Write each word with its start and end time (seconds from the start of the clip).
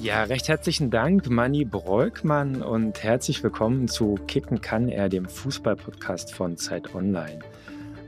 Ja, 0.00 0.22
recht 0.22 0.48
herzlichen 0.48 0.90
Dank, 0.90 1.28
Manni 1.28 1.66
Breukmann, 1.66 2.62
und 2.62 3.02
herzlich 3.02 3.42
willkommen 3.42 3.86
zu 3.86 4.14
Kicken 4.26 4.62
kann 4.62 4.88
er, 4.88 5.10
dem 5.10 5.26
Fußball-Podcast 5.26 6.32
von 6.32 6.56
Zeit 6.56 6.94
Online. 6.94 7.40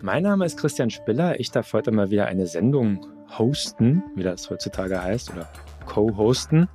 Mein 0.00 0.22
Name 0.22 0.46
ist 0.46 0.58
Christian 0.58 0.88
Spiller. 0.88 1.38
Ich 1.38 1.50
darf 1.50 1.70
heute 1.74 1.92
mal 1.92 2.10
wieder 2.10 2.24
eine 2.24 2.46
Sendung 2.46 3.06
hosten, 3.36 4.02
wie 4.16 4.22
das 4.22 4.48
heutzutage 4.48 5.02
heißt, 5.02 5.32
oder 5.32 5.52
co-hosten. 5.84 6.66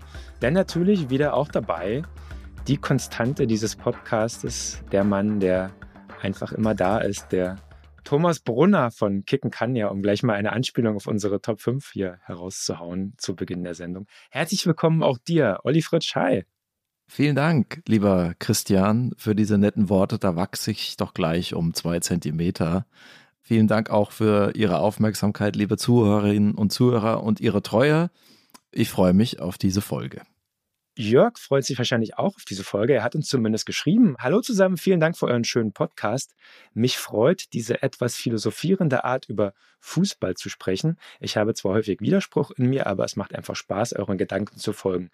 Denn 0.44 0.53
natürlich 0.53 1.09
wieder 1.09 1.34
auch 1.34 1.47
dabei 1.47 2.03
die 2.67 2.77
Konstante 2.77 3.47
dieses 3.47 3.75
Podcastes, 3.75 4.84
der 4.91 5.03
Mann, 5.03 5.39
der 5.39 5.72
einfach 6.22 6.52
immer 6.52 6.75
da 6.75 6.99
ist, 6.99 7.31
der 7.31 7.55
Thomas 8.07 8.39
Brunner 8.39 8.89
von 8.89 9.25
Kicken 9.25 9.52
kann 9.52 9.75
ja, 9.75 9.89
um 9.89 10.02
gleich 10.02 10.23
mal 10.23 10.35
eine 10.35 10.53
Anspielung 10.53 10.95
auf 10.95 11.07
unsere 11.07 11.41
Top 11.41 11.59
5 11.59 11.91
hier 11.91 12.20
herauszuhauen 12.23 13.13
zu 13.17 13.35
Beginn 13.35 13.66
der 13.66 13.75
Sendung. 13.75 14.07
Herzlich 14.30 14.66
willkommen 14.66 15.03
auch 15.03 15.17
dir, 15.17 15.59
Olli 15.66 15.81
Fritsch. 15.81 16.16
Hi. 16.16 16.45
Vielen 17.09 17.35
Dank, 17.35 17.81
lieber 17.85 18.33
Christian, 18.39 19.13
für 19.17 19.35
diese 19.35 19.58
netten 19.58 19.89
Worte. 19.89 20.19
Da 20.19 20.38
wachse 20.38 20.72
ich 20.72 20.95
doch 20.95 21.13
gleich 21.13 21.53
um 21.53 21.73
zwei 21.73 22.00
Zentimeter. 22.00 22.85
Vielen 23.41 23.67
Dank 23.67 23.89
auch 23.89 24.11
für 24.11 24.55
Ihre 24.55 24.80
Aufmerksamkeit, 24.80 25.58
liebe 25.58 25.75
Zuhörerinnen 25.75 26.55
und 26.55 26.72
Zuhörer 26.72 27.22
und 27.23 27.41
Ihre 27.41 27.61
Treue. 27.61 28.09
Ich 28.72 28.89
freue 28.89 29.11
mich 29.11 29.41
auf 29.41 29.58
diese 29.58 29.81
Folge. 29.81 30.22
Jörg 30.98 31.38
freut 31.38 31.64
sich 31.64 31.78
wahrscheinlich 31.78 32.17
auch 32.17 32.36
auf 32.36 32.45
diese 32.45 32.64
Folge. 32.64 32.94
Er 32.94 33.03
hat 33.03 33.14
uns 33.14 33.30
zumindest 33.30 33.67
geschrieben. 33.67 34.16
Hallo 34.17 34.42
zusammen, 34.42 34.78
vielen 34.78 35.00
Dank 35.00 35.16
für 35.16 35.28
euren 35.28 35.44
schönen 35.44 35.72
Podcast. 35.72 36.34
Mich 36.73 36.98
freut 36.98 37.53
diese 37.53 37.84
etwas 37.84 38.16
philosophierende 38.16 39.03
Art, 39.03 39.30
über 39.30 39.53
Fußball 39.80 40.34
zu 40.34 40.50
sprechen. 40.50 40.98
Ich 41.20 41.38
habe 41.38 41.53
zwar 41.53 41.73
häufig 41.73 42.02
Widerspruch 42.02 42.50
in 42.52 42.70
mir, 42.70 42.88
aber 42.88 43.06
es 43.06 43.16
macht 43.16 43.36
einfach 43.36 43.56
Spaß, 43.56 43.94
euren 43.94 44.18
Gedanken 44.18 44.58
zu 44.58 44.73
folgen. 44.73 45.12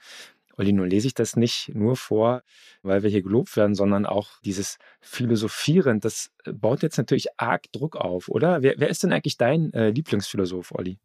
Olli, 0.56 0.72
nun 0.72 0.90
lese 0.90 1.08
ich 1.08 1.16
das 1.16 1.36
nicht 1.36 1.72
nur 1.74 1.98
vor, 1.98 2.44
weil 2.82 3.04
wir 3.04 3.10
hier 3.10 3.24
gelobt 3.24 3.58
werden, 3.58 3.76
sondern 3.76 4.06
auch 4.06 4.40
dieses 4.46 4.78
Philosophieren, 5.02 6.00
das 6.00 6.32
baut 6.46 6.82
jetzt 6.82 6.98
natürlich 6.98 7.28
arg 7.38 7.70
Druck 7.74 7.98
auf, 7.98 8.30
oder? 8.30 8.62
Wer, 8.62 8.76
wer 8.78 8.90
ist 8.90 9.04
denn 9.04 9.12
eigentlich 9.12 9.38
dein 9.38 9.74
äh, 9.74 9.90
Lieblingsphilosoph, 9.90 10.72
Olli? 10.72 11.00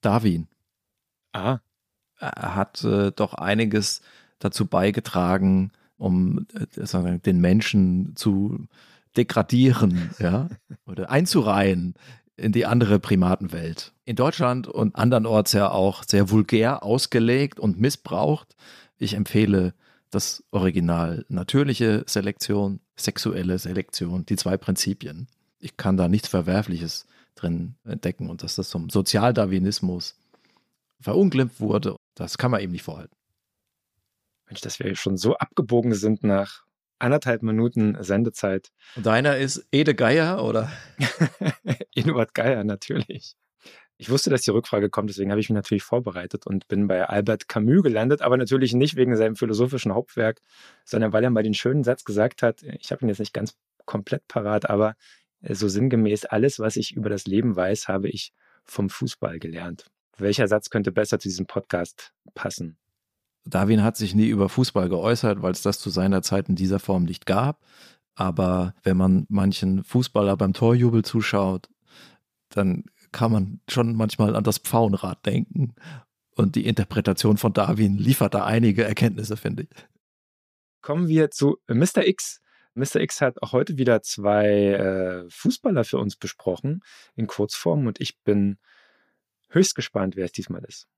Darwin. 0.00 0.48
Ah, 1.32 1.60
hat 2.20 2.84
äh, 2.84 3.12
doch 3.12 3.34
einiges 3.34 4.02
dazu 4.38 4.66
beigetragen, 4.66 5.72
um 5.96 6.46
äh, 6.54 7.18
den 7.18 7.40
Menschen 7.40 8.14
zu 8.16 8.66
degradieren, 9.16 10.10
ja, 10.18 10.48
oder 10.86 11.10
einzureihen 11.10 11.94
in 12.36 12.52
die 12.52 12.66
andere 12.66 12.98
Primatenwelt. 12.98 13.92
In 14.04 14.16
Deutschland 14.16 14.66
und 14.66 14.96
andernorts 14.96 15.52
ja 15.52 15.70
auch 15.70 16.02
sehr 16.04 16.30
vulgär 16.30 16.82
ausgelegt 16.82 17.60
und 17.60 17.78
missbraucht. 17.78 18.56
Ich 18.98 19.14
empfehle 19.14 19.74
das 20.10 20.42
Original 20.50 21.24
natürliche 21.28 22.04
Selektion, 22.06 22.80
sexuelle 22.96 23.58
Selektion, 23.58 24.24
die 24.26 24.36
zwei 24.36 24.56
Prinzipien. 24.56 25.28
Ich 25.58 25.76
kann 25.76 25.96
da 25.96 26.08
nichts 26.08 26.28
Verwerfliches 26.28 27.06
drin 27.34 27.74
entdecken 27.84 28.30
und 28.30 28.42
dass 28.42 28.56
das 28.56 28.70
zum 28.70 28.88
Sozialdarwinismus 28.88 30.16
verunglimpft 31.00 31.60
wurde 31.60 31.96
das 32.14 32.38
kann 32.38 32.50
man 32.50 32.60
eben 32.60 32.72
nicht 32.72 32.82
vorhalten. 32.82 33.16
Mensch, 34.46 34.60
dass 34.60 34.78
wir 34.78 34.94
schon 34.96 35.16
so 35.16 35.36
abgebogen 35.36 35.94
sind 35.94 36.24
nach 36.24 36.64
anderthalb 36.98 37.42
Minuten 37.42 37.96
Sendezeit. 38.02 38.70
Und 38.96 39.06
deiner 39.06 39.36
ist 39.38 39.66
Ede 39.70 39.94
Geier 39.94 40.44
oder? 40.44 40.70
Eduard 41.94 42.34
Geier, 42.34 42.64
natürlich. 42.64 43.36
Ich 43.96 44.08
wusste, 44.08 44.30
dass 44.30 44.42
die 44.42 44.50
Rückfrage 44.50 44.88
kommt, 44.88 45.10
deswegen 45.10 45.30
habe 45.30 45.40
ich 45.40 45.50
mich 45.50 45.54
natürlich 45.54 45.82
vorbereitet 45.82 46.46
und 46.46 46.68
bin 46.68 46.88
bei 46.88 47.06
Albert 47.06 47.48
Camus 47.48 47.82
gelandet, 47.82 48.22
aber 48.22 48.38
natürlich 48.38 48.72
nicht 48.72 48.96
wegen 48.96 49.14
seinem 49.14 49.36
philosophischen 49.36 49.92
Hauptwerk, 49.92 50.40
sondern 50.84 51.12
weil 51.12 51.22
er 51.22 51.30
mal 51.30 51.42
den 51.42 51.52
schönen 51.52 51.84
Satz 51.84 52.04
gesagt 52.04 52.42
hat, 52.42 52.62
ich 52.62 52.92
habe 52.92 53.04
ihn 53.04 53.08
jetzt 53.08 53.18
nicht 53.18 53.34
ganz 53.34 53.56
komplett 53.84 54.26
parat, 54.26 54.70
aber 54.70 54.94
so 55.42 55.68
sinngemäß, 55.68 56.24
alles, 56.24 56.58
was 56.60 56.76
ich 56.76 56.92
über 56.96 57.10
das 57.10 57.26
Leben 57.26 57.56
weiß, 57.56 57.88
habe 57.88 58.08
ich 58.08 58.32
vom 58.64 58.88
Fußball 58.88 59.38
gelernt. 59.38 59.86
Welcher 60.18 60.48
Satz 60.48 60.70
könnte 60.70 60.92
besser 60.92 61.18
zu 61.18 61.28
diesem 61.28 61.46
Podcast 61.46 62.12
passen? 62.34 62.76
Darwin 63.44 63.82
hat 63.82 63.96
sich 63.96 64.14
nie 64.14 64.28
über 64.28 64.48
Fußball 64.48 64.88
geäußert, 64.88 65.42
weil 65.42 65.52
es 65.52 65.62
das 65.62 65.78
zu 65.78 65.90
seiner 65.90 66.22
Zeit 66.22 66.48
in 66.48 66.56
dieser 66.56 66.78
Form 66.78 67.04
nicht 67.04 67.26
gab. 67.26 67.64
Aber 68.14 68.74
wenn 68.82 68.96
man 68.96 69.26
manchen 69.28 69.82
Fußballer 69.82 70.36
beim 70.36 70.52
Torjubel 70.52 71.04
zuschaut, 71.04 71.68
dann 72.50 72.84
kann 73.12 73.32
man 73.32 73.60
schon 73.68 73.94
manchmal 73.94 74.36
an 74.36 74.44
das 74.44 74.58
Pfauenrad 74.58 75.24
denken. 75.24 75.74
Und 76.36 76.54
die 76.54 76.66
Interpretation 76.66 77.36
von 77.36 77.52
Darwin 77.52 77.96
liefert 77.96 78.34
da 78.34 78.44
einige 78.44 78.84
Erkenntnisse, 78.84 79.36
finde 79.36 79.64
ich. 79.64 79.88
Kommen 80.82 81.08
wir 81.08 81.30
zu 81.30 81.58
Mr. 81.66 82.06
X. 82.06 82.40
Mr. 82.74 82.96
X 82.96 83.20
hat 83.20 83.42
auch 83.42 83.52
heute 83.52 83.76
wieder 83.78 84.02
zwei 84.02 84.46
äh, 84.46 85.24
Fußballer 85.28 85.84
für 85.84 85.98
uns 85.98 86.16
besprochen 86.16 86.82
in 87.16 87.26
Kurzform 87.26 87.86
und 87.86 88.00
ich 88.00 88.20
bin 88.22 88.58
höchst 89.50 89.74
gespannt, 89.74 90.16
wer 90.16 90.24
es 90.24 90.32
diesmal 90.32 90.64
ist. 90.64 90.88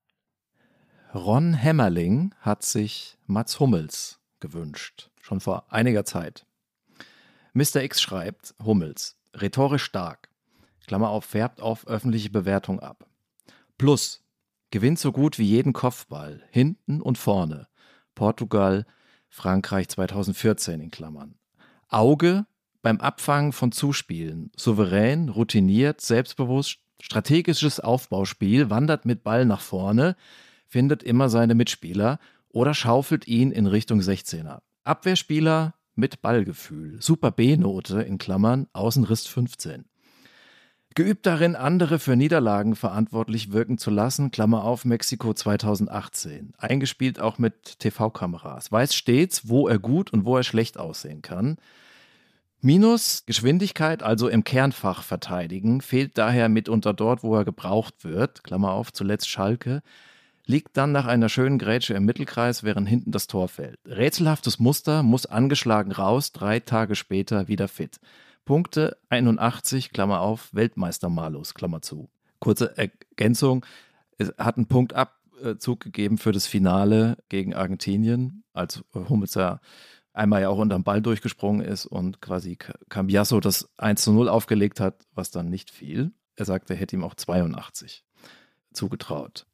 Ron 1.15 1.55
Hämmerling 1.55 2.35
hat 2.41 2.63
sich 2.63 3.19
Mats 3.27 3.61
Hummels 3.61 4.21
gewünscht, 4.41 5.11
schon 5.21 5.41
vor 5.41 5.71
einiger 5.73 6.05
Zeit. 6.05 6.47
Mr. 7.53 7.83
X 7.83 8.01
schreibt, 8.01 8.55
Hummels, 8.65 9.19
rhetorisch 9.35 9.85
stark, 9.85 10.31
Klammer 10.87 11.11
auf, 11.11 11.25
färbt 11.25 11.61
auf 11.61 11.87
öffentliche 11.87 12.31
Bewertung 12.31 12.81
ab. 12.81 13.07
Plus, 13.79 14.25
gewinnt 14.71 14.99
so 14.99 15.13
gut 15.13 15.39
wie 15.39 15.45
jeden 15.45 15.73
Kopfball, 15.73 16.43
hinten 16.51 17.01
und 17.01 17.19
vorne. 17.19 17.69
Portugal, 18.15 18.87
Frankreich 19.29 19.89
2014 19.89 20.81
in 20.81 20.91
Klammern. 20.91 21.39
Auge 21.89 22.47
beim 22.83 23.01
Abfangen 23.01 23.53
von 23.53 23.71
Zuspielen, 23.71 24.51
souverän, 24.57 25.29
routiniert, 25.29 26.01
selbstbewusst, 26.01 26.79
strategisches 27.01 27.81
Aufbauspiel, 27.81 28.71
wandert 28.71 29.05
mit 29.05 29.23
Ball 29.23 29.45
nach 29.45 29.61
vorne, 29.61 30.17
findet 30.69 31.03
immer 31.03 31.29
seine 31.29 31.55
Mitspieler 31.55 32.19
oder 32.49 32.75
schaufelt 32.75 33.27
ihn 33.27 33.51
in 33.51 33.67
Richtung 33.67 34.01
16er. 34.01 34.61
Abwehrspieler 34.85 35.75
mit 35.95 36.23
Ballgefühl, 36.23 37.01
super 37.01 37.31
B-Note 37.31 38.03
in 38.03 38.19
Klammern, 38.19 38.67
Außenriss 38.73 39.27
15. 39.27 39.85
Geübt 40.95 41.25
darin, 41.25 41.57
andere 41.57 41.99
für 41.99 42.17
Niederlagen 42.17 42.77
verantwortlich 42.77 43.51
wirken 43.51 43.79
zu 43.79 43.91
lassen, 43.91 44.31
Klammer 44.31 44.65
auf 44.65 44.85
Mexiko 44.85 45.33
2018. 45.33 46.53
Eingespielt 46.59 47.19
auch 47.19 47.39
mit 47.39 47.79
TV-Kameras. 47.79 48.71
Weiß 48.71 48.95
stets, 48.95 49.49
wo 49.49 49.69
er 49.69 49.79
gut 49.79 50.13
und 50.13 50.27
wo 50.27 50.37
er 50.37 50.43
schlecht 50.43 50.77
aussehen 50.77 51.23
kann. 51.23 51.57
Minus 52.65 53.25
Geschwindigkeit, 53.27 54.05
also 54.05 54.29
im 54.29 54.45
Kernfach 54.45 55.03
verteidigen, 55.03 55.81
fehlt 55.81 56.17
daher 56.17 56.49
mitunter 56.49 56.95
dort, 56.95 57.25
wo 57.25 57.35
er 57.35 57.45
gebraucht 57.45 58.05
wird, 58.05 58.45
Klammer 58.45 58.71
auf, 58.71 58.93
zuletzt 58.93 59.29
Schalke, 59.29 59.83
liegt 60.47 60.77
dann 60.77 60.93
nach 60.93 61.07
einer 61.07 61.29
schönen 61.29 61.59
Grätsche 61.59 61.95
im 61.95 62.05
Mittelkreis, 62.05 62.63
während 62.63 62.89
hinten 62.89 63.11
das 63.11 63.27
Tor 63.27 63.49
fällt. 63.49 63.81
Rätselhaftes 63.85 64.61
Muster, 64.61 65.03
muss 65.03 65.27
angeschlagen 65.27 65.91
raus, 65.91 66.31
drei 66.31 66.61
Tage 66.61 66.95
später 66.95 67.49
wieder 67.49 67.67
fit. 67.67 67.99
Punkte 68.45 68.97
81, 69.09 69.91
Klammer 69.91 70.21
auf, 70.21 70.55
Weltmeister-Malus, 70.55 71.55
Klammer 71.55 71.83
zu. 71.83 72.11
Kurze 72.39 72.79
Ergänzung, 72.79 73.67
es 74.19 74.33
hat 74.39 74.57
einen 74.57 74.69
Punktabzug 74.69 75.81
gegeben 75.81 76.17
für 76.17 76.31
das 76.31 76.47
Finale 76.47 77.17
gegen 77.29 77.55
Argentinien, 77.55 78.45
als 78.53 78.85
Hummels 78.95 79.35
ja 79.35 79.59
einmal 80.13 80.43
ja 80.43 80.49
auch 80.49 80.59
unterm 80.59 80.85
Ball 80.85 81.01
durchgesprungen 81.03 81.65
ist 81.65 81.87
und 81.87 82.21
quasi 82.21 82.57
Cambiasso 82.89 83.41
das 83.41 83.69
1 83.79 84.03
zu 84.03 84.13
0 84.13 84.29
aufgelegt 84.29 84.81
hat, 84.81 85.07
was 85.13 85.31
dann 85.31 85.49
nicht 85.49 85.71
fiel. 85.71 86.13
Er 86.37 86.45
sagte, 86.45 86.75
er 86.75 86.79
hätte 86.79 86.97
ihm 86.97 87.05
auch 87.05 87.15
82 87.15 88.05
zugetraut. 88.73 89.47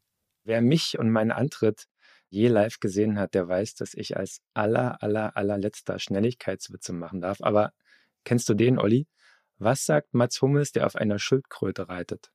Wer 0.45 0.63
mich 0.63 0.99
und 0.99 1.11
meinen 1.11 1.33
Antritt 1.33 1.87
je 2.31 2.49
live 2.49 2.79
gesehen 2.81 3.19
hat, 3.19 3.35
der 3.35 3.49
weiß, 3.49 3.75
dass 3.75 3.95
ich 3.95 4.17
als 4.17 4.41
aller, 4.55 5.03
aller, 5.03 5.37
allerletzter 5.37 5.99
Schnelligkeitswitze 5.99 6.93
machen 6.93 7.21
darf. 7.21 7.39
Aber 7.41 7.73
kennst 8.25 8.49
du 8.49 8.55
den, 8.55 8.79
Olli? 8.79 9.07
Was 9.59 9.87
sagt 9.87 10.15
Mats 10.15 10.41
Hummels, 10.41 10.73
der 10.73 10.87
auf 10.87 10.95
einer 10.95 11.19
Schildkröte 11.19 11.89
reitet? 11.89 12.31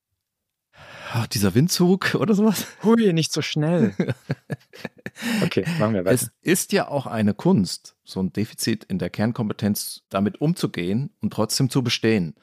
Ach, 1.11 1.27
dieser 1.27 1.53
Windzug 1.53 2.15
oder 2.19 2.33
sowas? 2.33 2.67
Hui, 2.83 3.13
nicht 3.13 3.31
so 3.31 3.41
schnell. 3.41 3.93
okay, 5.43 5.65
machen 5.79 5.93
wir 5.93 6.05
weiter. 6.05 6.13
Es 6.13 6.31
ist 6.41 6.71
ja 6.73 6.87
auch 6.87 7.05
eine 7.05 7.33
Kunst, 7.33 7.95
so 8.03 8.19
ein 8.19 8.33
Defizit 8.33 8.83
in 8.83 8.99
der 8.99 9.09
Kernkompetenz 9.09 10.03
damit 10.09 10.41
umzugehen 10.41 11.11
und 11.21 11.33
trotzdem 11.33 11.69
zu 11.69 11.83
bestehen. 11.83 12.35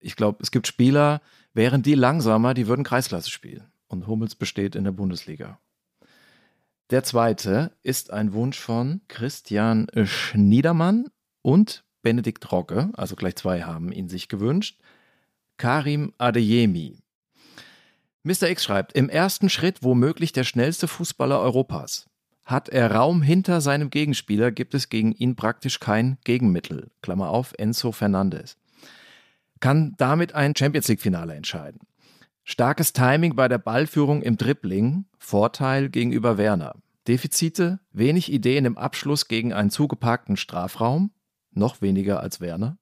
Ich 0.00 0.16
glaube, 0.16 0.38
es 0.42 0.50
gibt 0.50 0.66
Spieler, 0.66 1.20
wären 1.54 1.82
die 1.82 1.94
langsamer, 1.94 2.54
die 2.54 2.66
würden 2.66 2.84
Kreisklasse 2.84 3.30
spielen. 3.30 3.72
Und 3.88 4.06
Hummels 4.06 4.34
besteht 4.34 4.74
in 4.74 4.84
der 4.84 4.92
Bundesliga. 4.92 5.60
Der 6.90 7.04
zweite 7.04 7.72
ist 7.82 8.12
ein 8.12 8.32
Wunsch 8.32 8.58
von 8.58 9.00
Christian 9.08 9.86
Schniedermann 10.04 11.08
und 11.42 11.84
Benedikt 12.02 12.50
Rogge, 12.52 12.90
also 12.94 13.16
gleich 13.16 13.36
zwei 13.36 13.62
haben 13.62 13.92
ihn 13.92 14.08
sich 14.08 14.28
gewünscht. 14.28 14.80
Karim 15.56 16.12
Adeyemi. 16.18 17.01
Mr. 18.24 18.50
X 18.50 18.62
schreibt, 18.62 18.92
im 18.92 19.08
ersten 19.08 19.48
Schritt 19.48 19.82
womöglich 19.82 20.32
der 20.32 20.44
schnellste 20.44 20.86
Fußballer 20.86 21.40
Europas. 21.40 22.08
Hat 22.44 22.68
er 22.68 22.92
Raum 22.92 23.22
hinter 23.22 23.60
seinem 23.60 23.90
Gegenspieler, 23.90 24.52
gibt 24.52 24.74
es 24.74 24.88
gegen 24.88 25.12
ihn 25.12 25.34
praktisch 25.34 25.80
kein 25.80 26.18
Gegenmittel. 26.24 26.90
Klammer 27.02 27.30
auf, 27.30 27.52
Enzo 27.58 27.90
Fernandez. 27.90 28.56
Kann 29.60 29.94
damit 29.96 30.34
ein 30.34 30.54
Champions 30.56 30.88
League-Finale 30.88 31.34
entscheiden. 31.34 31.80
Starkes 32.44 32.92
Timing 32.92 33.36
bei 33.36 33.48
der 33.48 33.58
Ballführung 33.58 34.22
im 34.22 34.36
Dribbling, 34.36 35.04
Vorteil 35.18 35.88
gegenüber 35.88 36.38
Werner. 36.38 36.74
Defizite, 37.08 37.80
wenig 37.92 38.32
Ideen 38.32 38.64
im 38.64 38.78
Abschluss 38.78 39.28
gegen 39.28 39.52
einen 39.52 39.70
zugeparkten 39.70 40.36
Strafraum, 40.36 41.12
noch 41.52 41.80
weniger 41.80 42.20
als 42.20 42.40
Werner. 42.40 42.78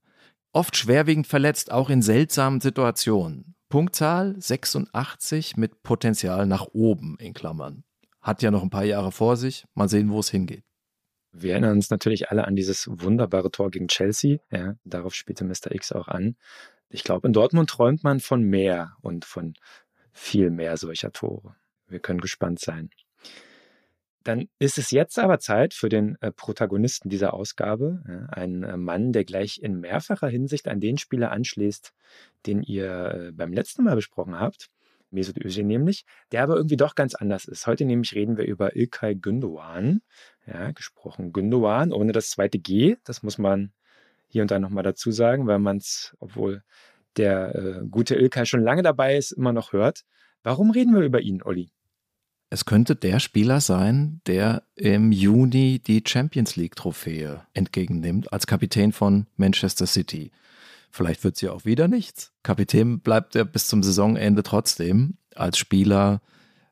Oft 0.52 0.76
schwerwiegend 0.76 1.26
verletzt, 1.26 1.70
auch 1.72 1.90
in 1.90 2.02
seltsamen 2.02 2.60
Situationen. 2.60 3.54
Punktzahl 3.70 4.34
86 4.36 5.56
mit 5.56 5.84
Potenzial 5.84 6.44
nach 6.44 6.66
oben 6.72 7.16
in 7.20 7.32
Klammern. 7.32 7.84
Hat 8.20 8.42
ja 8.42 8.50
noch 8.50 8.64
ein 8.64 8.70
paar 8.70 8.84
Jahre 8.84 9.12
vor 9.12 9.36
sich. 9.36 9.64
Mal 9.74 9.88
sehen, 9.88 10.10
wo 10.10 10.18
es 10.18 10.28
hingeht. 10.28 10.64
Wir 11.30 11.52
erinnern 11.52 11.76
uns 11.76 11.88
natürlich 11.88 12.30
alle 12.30 12.48
an 12.48 12.56
dieses 12.56 12.88
wunderbare 12.90 13.52
Tor 13.52 13.70
gegen 13.70 13.86
Chelsea. 13.86 14.38
Ja, 14.50 14.74
darauf 14.82 15.14
spielte 15.14 15.44
Mr. 15.44 15.70
X 15.70 15.92
auch 15.92 16.08
an. 16.08 16.36
Ich 16.88 17.04
glaube, 17.04 17.28
in 17.28 17.32
Dortmund 17.32 17.70
träumt 17.70 18.02
man 18.02 18.18
von 18.18 18.42
mehr 18.42 18.96
und 19.02 19.24
von 19.24 19.54
viel 20.12 20.50
mehr 20.50 20.76
solcher 20.76 21.12
Tore. 21.12 21.54
Wir 21.86 22.00
können 22.00 22.20
gespannt 22.20 22.58
sein. 22.58 22.90
Dann 24.22 24.48
ist 24.58 24.76
es 24.76 24.90
jetzt 24.90 25.18
aber 25.18 25.38
Zeit 25.38 25.72
für 25.72 25.88
den 25.88 26.16
äh, 26.20 26.30
Protagonisten 26.30 27.08
dieser 27.08 27.32
Ausgabe, 27.32 28.02
ja, 28.06 28.26
ein 28.30 28.62
äh, 28.62 28.76
Mann, 28.76 29.12
der 29.12 29.24
gleich 29.24 29.60
in 29.62 29.80
mehrfacher 29.80 30.28
Hinsicht 30.28 30.68
an 30.68 30.80
den 30.80 30.98
Spieler 30.98 31.32
anschließt, 31.32 31.94
den 32.46 32.62
ihr 32.62 33.14
äh, 33.14 33.32
beim 33.32 33.52
letzten 33.52 33.84
Mal 33.84 33.96
besprochen 33.96 34.38
habt, 34.38 34.68
Mesut 35.10 35.42
Özil 35.42 35.64
nämlich, 35.64 36.04
der 36.32 36.42
aber 36.42 36.56
irgendwie 36.56 36.76
doch 36.76 36.94
ganz 36.94 37.14
anders 37.14 37.46
ist. 37.46 37.66
Heute 37.66 37.84
nämlich 37.84 38.14
reden 38.14 38.36
wir 38.36 38.44
über 38.44 38.76
Ilkay 38.76 39.14
Gündoğan, 39.14 40.00
ja, 40.46 40.70
gesprochen 40.72 41.32
Gündoğan, 41.32 41.92
ohne 41.92 42.12
das 42.12 42.30
zweite 42.30 42.58
G, 42.58 42.96
das 43.04 43.22
muss 43.22 43.38
man 43.38 43.72
hier 44.28 44.42
und 44.42 44.50
da 44.50 44.58
nochmal 44.58 44.84
dazu 44.84 45.10
sagen, 45.10 45.46
weil 45.46 45.58
man 45.58 45.78
es, 45.78 46.14
obwohl 46.20 46.62
der 47.16 47.54
äh, 47.54 47.86
gute 47.90 48.14
Ilkay 48.14 48.46
schon 48.46 48.62
lange 48.62 48.82
dabei 48.82 49.16
ist, 49.16 49.32
immer 49.32 49.52
noch 49.52 49.72
hört. 49.72 50.04
Warum 50.42 50.70
reden 50.70 50.94
wir 50.94 51.02
über 51.02 51.20
ihn, 51.20 51.42
Olli? 51.42 51.72
Es 52.52 52.64
könnte 52.64 52.96
der 52.96 53.20
Spieler 53.20 53.60
sein, 53.60 54.20
der 54.26 54.64
im 54.74 55.12
Juni 55.12 55.78
die 55.78 56.02
Champions 56.04 56.56
League-Trophäe 56.56 57.42
entgegennimmt 57.54 58.32
als 58.32 58.48
Kapitän 58.48 58.90
von 58.90 59.26
Manchester 59.36 59.86
City. 59.86 60.32
Vielleicht 60.90 61.22
wird 61.22 61.36
sie 61.36 61.48
auch 61.48 61.64
wieder 61.64 61.86
nichts. 61.86 62.32
Kapitän 62.42 62.98
bleibt 62.98 63.36
er 63.36 63.44
bis 63.44 63.68
zum 63.68 63.84
Saisonende 63.84 64.42
trotzdem 64.42 65.14
als 65.36 65.58
Spieler 65.58 66.20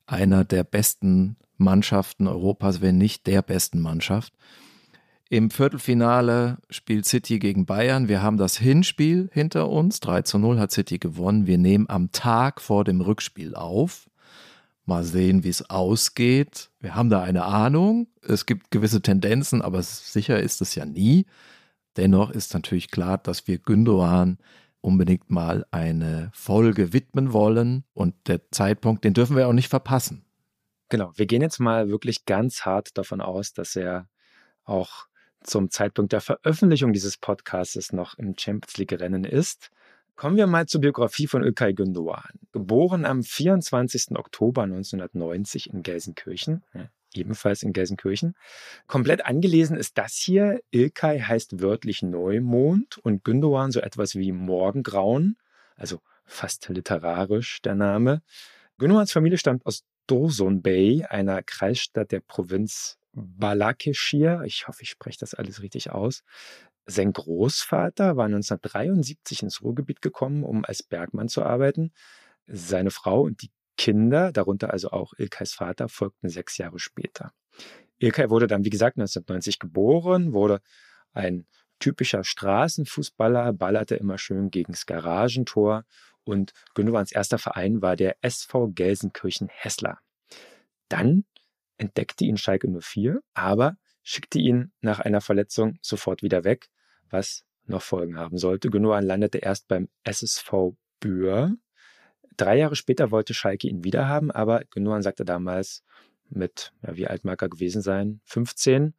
einer 0.07 0.45
der 0.45 0.65
besten 0.65 1.37
Mannschaften 1.59 2.27
Europas, 2.27 2.81
wenn 2.81 2.99
nicht 2.99 3.29
der 3.29 3.43
besten 3.43 3.81
Mannschaft. 3.81 4.33
Im 5.31 5.51
Viertelfinale 5.51 6.59
spielt 6.71 7.07
City 7.07 7.39
gegen 7.39 7.67
Bayern. 7.67 8.09
Wir 8.09 8.21
haben 8.21 8.39
das 8.39 8.57
Hinspiel 8.57 9.31
hinter 9.33 9.69
uns. 9.69 10.01
3 10.01 10.23
zu 10.23 10.39
0 10.39 10.59
hat 10.59 10.73
City 10.73 10.99
gewonnen. 10.99 11.47
Wir 11.47 11.59
nehmen 11.59 11.89
am 11.89 12.11
Tag 12.11 12.61
vor 12.61 12.83
dem 12.83 13.01
Rückspiel 13.01 13.55
auf. 13.55 14.09
Mal 14.89 15.05
sehen, 15.05 15.45
wie 15.45 15.51
es 15.51 15.69
ausgeht. 15.69 16.71
Wir 16.81 16.95
haben 16.95 17.11
da 17.11 17.23
eine 17.23 17.45
Ahnung. 17.45 18.09
Es 18.23 18.47
gibt 18.47 18.71
gewisse 18.71 19.03
Tendenzen, 19.03 19.61
aber 19.61 19.83
sicher 19.83 20.41
ist 20.41 20.63
es 20.63 20.75
ja 20.75 20.87
nie. 20.87 21.27
Dennoch 21.99 22.31
ist 22.31 22.55
natürlich 22.55 22.91
klar, 22.91 23.19
dass 23.19 23.47
wir 23.47 23.59
Gündogan 23.59 24.39
unbedingt 24.81 25.31
mal 25.31 25.67
eine 25.73 26.31
Folge 26.33 26.95
widmen 26.95 27.35
wollen. 27.35 27.85
Und 27.93 28.15
der 28.29 28.51
Zeitpunkt, 28.51 29.05
den 29.05 29.13
dürfen 29.13 29.37
wir 29.37 29.47
auch 29.47 29.53
nicht 29.53 29.69
verpassen. 29.69 30.25
Genau, 30.89 31.13
wir 31.17 31.27
gehen 31.27 31.43
jetzt 31.43 31.61
mal 31.61 31.91
wirklich 31.91 32.25
ganz 32.25 32.65
hart 32.65 32.97
davon 32.97 33.21
aus, 33.21 33.53
dass 33.53 33.77
er 33.77 34.09
auch 34.65 35.07
zum 35.43 35.71
Zeitpunkt 35.71 36.13
der 36.13 36.23
Veröffentlichung 36.23 36.95
dieses 36.95 37.19
Podcasts 37.19 37.93
noch 37.93 38.17
im 38.17 38.35
Champions 38.39 38.79
League-Rennen 38.79 39.25
ist. 39.25 39.71
Kommen 40.19 40.37
wir 40.37 40.49
mal 40.49 40.67
zur 40.67 40.81
Biografie 40.81 41.29
von 41.29 41.45
Ilkay 41.45 41.75
Gündoğan. 41.75 42.41
Geboren 42.51 43.05
am 43.05 43.23
24. 43.23 44.17
Oktober 44.17 44.65
1990 44.65 45.71
in 45.73 45.85
Gelsenkirchen, 45.85 46.65
ebenfalls 47.15 47.63
in 47.63 47.73
Gelsenkirchen. 47.73 48.35
Komplett 48.89 49.25
angelesen 49.25 49.77
ist 49.77 49.97
das 49.97 50.17
hier. 50.17 50.59
Ilkay 50.73 51.21
heißt 51.21 51.61
wörtlich 51.61 52.03
Neumond 52.03 52.99
und 52.99 53.25
Gündoğan 53.25 53.71
so 53.71 53.79
etwas 53.79 54.17
wie 54.17 54.33
Morgengrauen, 54.33 55.37
also 55.77 56.01
fast 56.25 56.69
literarisch 56.69 57.63
der 57.63 57.77
Name. 57.77 58.21
Gündoğans 58.81 59.13
Familie 59.13 59.39
stammt 59.39 59.65
aus 59.67 59.85
Dursun 60.09 60.63
Bey, 60.63 61.05
einer 61.09 61.45
Kreisstadt 61.45 62.11
der 62.11 62.23
Provinz 62.23 62.99
Balakeshir. 63.13 64.43
Ich 64.45 64.67
hoffe, 64.67 64.83
ich 64.83 64.91
spreche 64.91 65.19
das 65.21 65.35
alles 65.35 65.63
richtig 65.63 65.91
aus. 65.91 66.23
Sein 66.91 67.13
Großvater 67.13 68.17
war 68.17 68.25
1973 68.25 69.43
ins 69.43 69.61
Ruhrgebiet 69.61 70.01
gekommen, 70.01 70.43
um 70.43 70.65
als 70.65 70.83
Bergmann 70.83 71.29
zu 71.29 71.43
arbeiten. 71.43 71.93
Seine 72.47 72.91
Frau 72.91 73.21
und 73.21 73.43
die 73.43 73.51
Kinder, 73.77 74.33
darunter 74.33 74.73
also 74.73 74.91
auch 74.91 75.13
Ilkays 75.19 75.53
Vater, 75.53 75.91
folgten 75.91 76.31
sechs 76.31 76.57
Jahre 76.57 76.79
später. 76.79 77.33
Ilkay 77.99 78.31
wurde 78.31 78.47
dann, 78.47 78.65
wie 78.65 78.71
gesagt, 78.71 78.97
1990 78.97 79.59
geboren, 79.59 80.33
wurde 80.33 80.63
ein 81.13 81.47
typischer 81.79 82.25
Straßenfußballer, 82.25 83.53
ballerte 83.53 83.97
immer 83.97 84.17
schön 84.17 84.51
gegen 84.51 84.73
das 84.73 84.87
Garagentor 84.87 85.85
und 86.25 86.53
Gündewans 86.75 87.13
erster 87.13 87.39
Verein 87.39 87.83
war 87.83 87.97
der 87.97 88.17
SV 88.23 88.69
Gelsenkirchen-Hessler. 88.69 89.99
Dann 90.89 91.27
entdeckte 91.77 92.25
ihn 92.25 92.39
Schalke 92.39 92.67
04, 92.67 93.21
aber 93.35 93.77
schickte 94.03 94.39
ihn 94.39 94.73
nach 94.81 95.01
einer 95.01 95.21
Verletzung 95.21 95.79
sofort 95.83 96.23
wieder 96.23 96.45
weg 96.45 96.71
was 97.11 97.45
noch 97.67 97.83
Folgen 97.83 98.19
haben 98.19 98.39
sollte. 98.39 98.71
Gündogan 98.71 99.05
landete 99.05 99.39
erst 99.39 99.69
beim 99.69 99.89
SSV 100.05 100.75
Bühr. 101.01 101.57
Drei 102.37 102.59
Jahre 102.59 102.77
später 102.77 103.11
wollte 103.11 103.35
Schalke 103.35 103.69
ihn 103.69 103.85
wieder 103.85 104.09
haben, 104.09 104.31
aber 104.31 104.63
Gündogan 104.71 105.03
sagte 105.03 105.25
damals 105.25 105.85
mit, 106.31 106.73
ja, 106.83 106.97
wie 106.97 107.07
alt 107.07 107.25
mag 107.25 107.43
er 107.43 107.49
gewesen 107.49 107.83
sein? 107.83 108.21
15, 108.25 108.95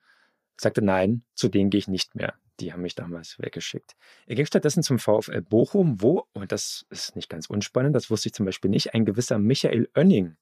sagte 0.58 0.82
nein, 0.82 1.24
zu 1.36 1.48
denen 1.48 1.70
gehe 1.70 1.80
ich 1.80 1.88
nicht 1.88 2.16
mehr. 2.16 2.34
Die 2.60 2.74
haben 2.74 2.82
mich 2.82 2.96
damals 2.96 3.40
weggeschickt. 3.40 3.96
Er 4.28 4.36
ging 4.36 4.46
stattdessen 4.46 4.84
zum 4.84 5.00
VfL 5.00 5.42
Bochum, 5.42 6.02
wo, 6.02 6.26
und 6.34 6.52
das 6.52 6.86
ist 6.90 7.16
nicht 7.16 7.30
ganz 7.30 7.48
unspannend, 7.48 7.96
das 7.96 8.10
wusste 8.10 8.28
ich 8.28 8.34
zum 8.34 8.46
Beispiel 8.46 8.70
nicht, 8.70 8.94
ein 8.94 9.06
gewisser 9.06 9.40
Michael 9.40 9.90
Oenning 9.96 10.36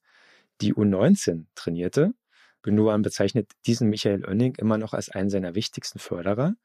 die 0.60 0.74
U19 0.74 1.46
trainierte. 1.54 2.14
Gündogan 2.62 3.02
bezeichnet 3.02 3.52
diesen 3.66 3.88
Michael 3.88 4.24
Oenning 4.24 4.56
immer 4.56 4.78
noch 4.78 4.92
als 4.92 5.08
einen 5.08 5.30
seiner 5.30 5.54
wichtigsten 5.54 5.98
Förderer. 5.98 6.56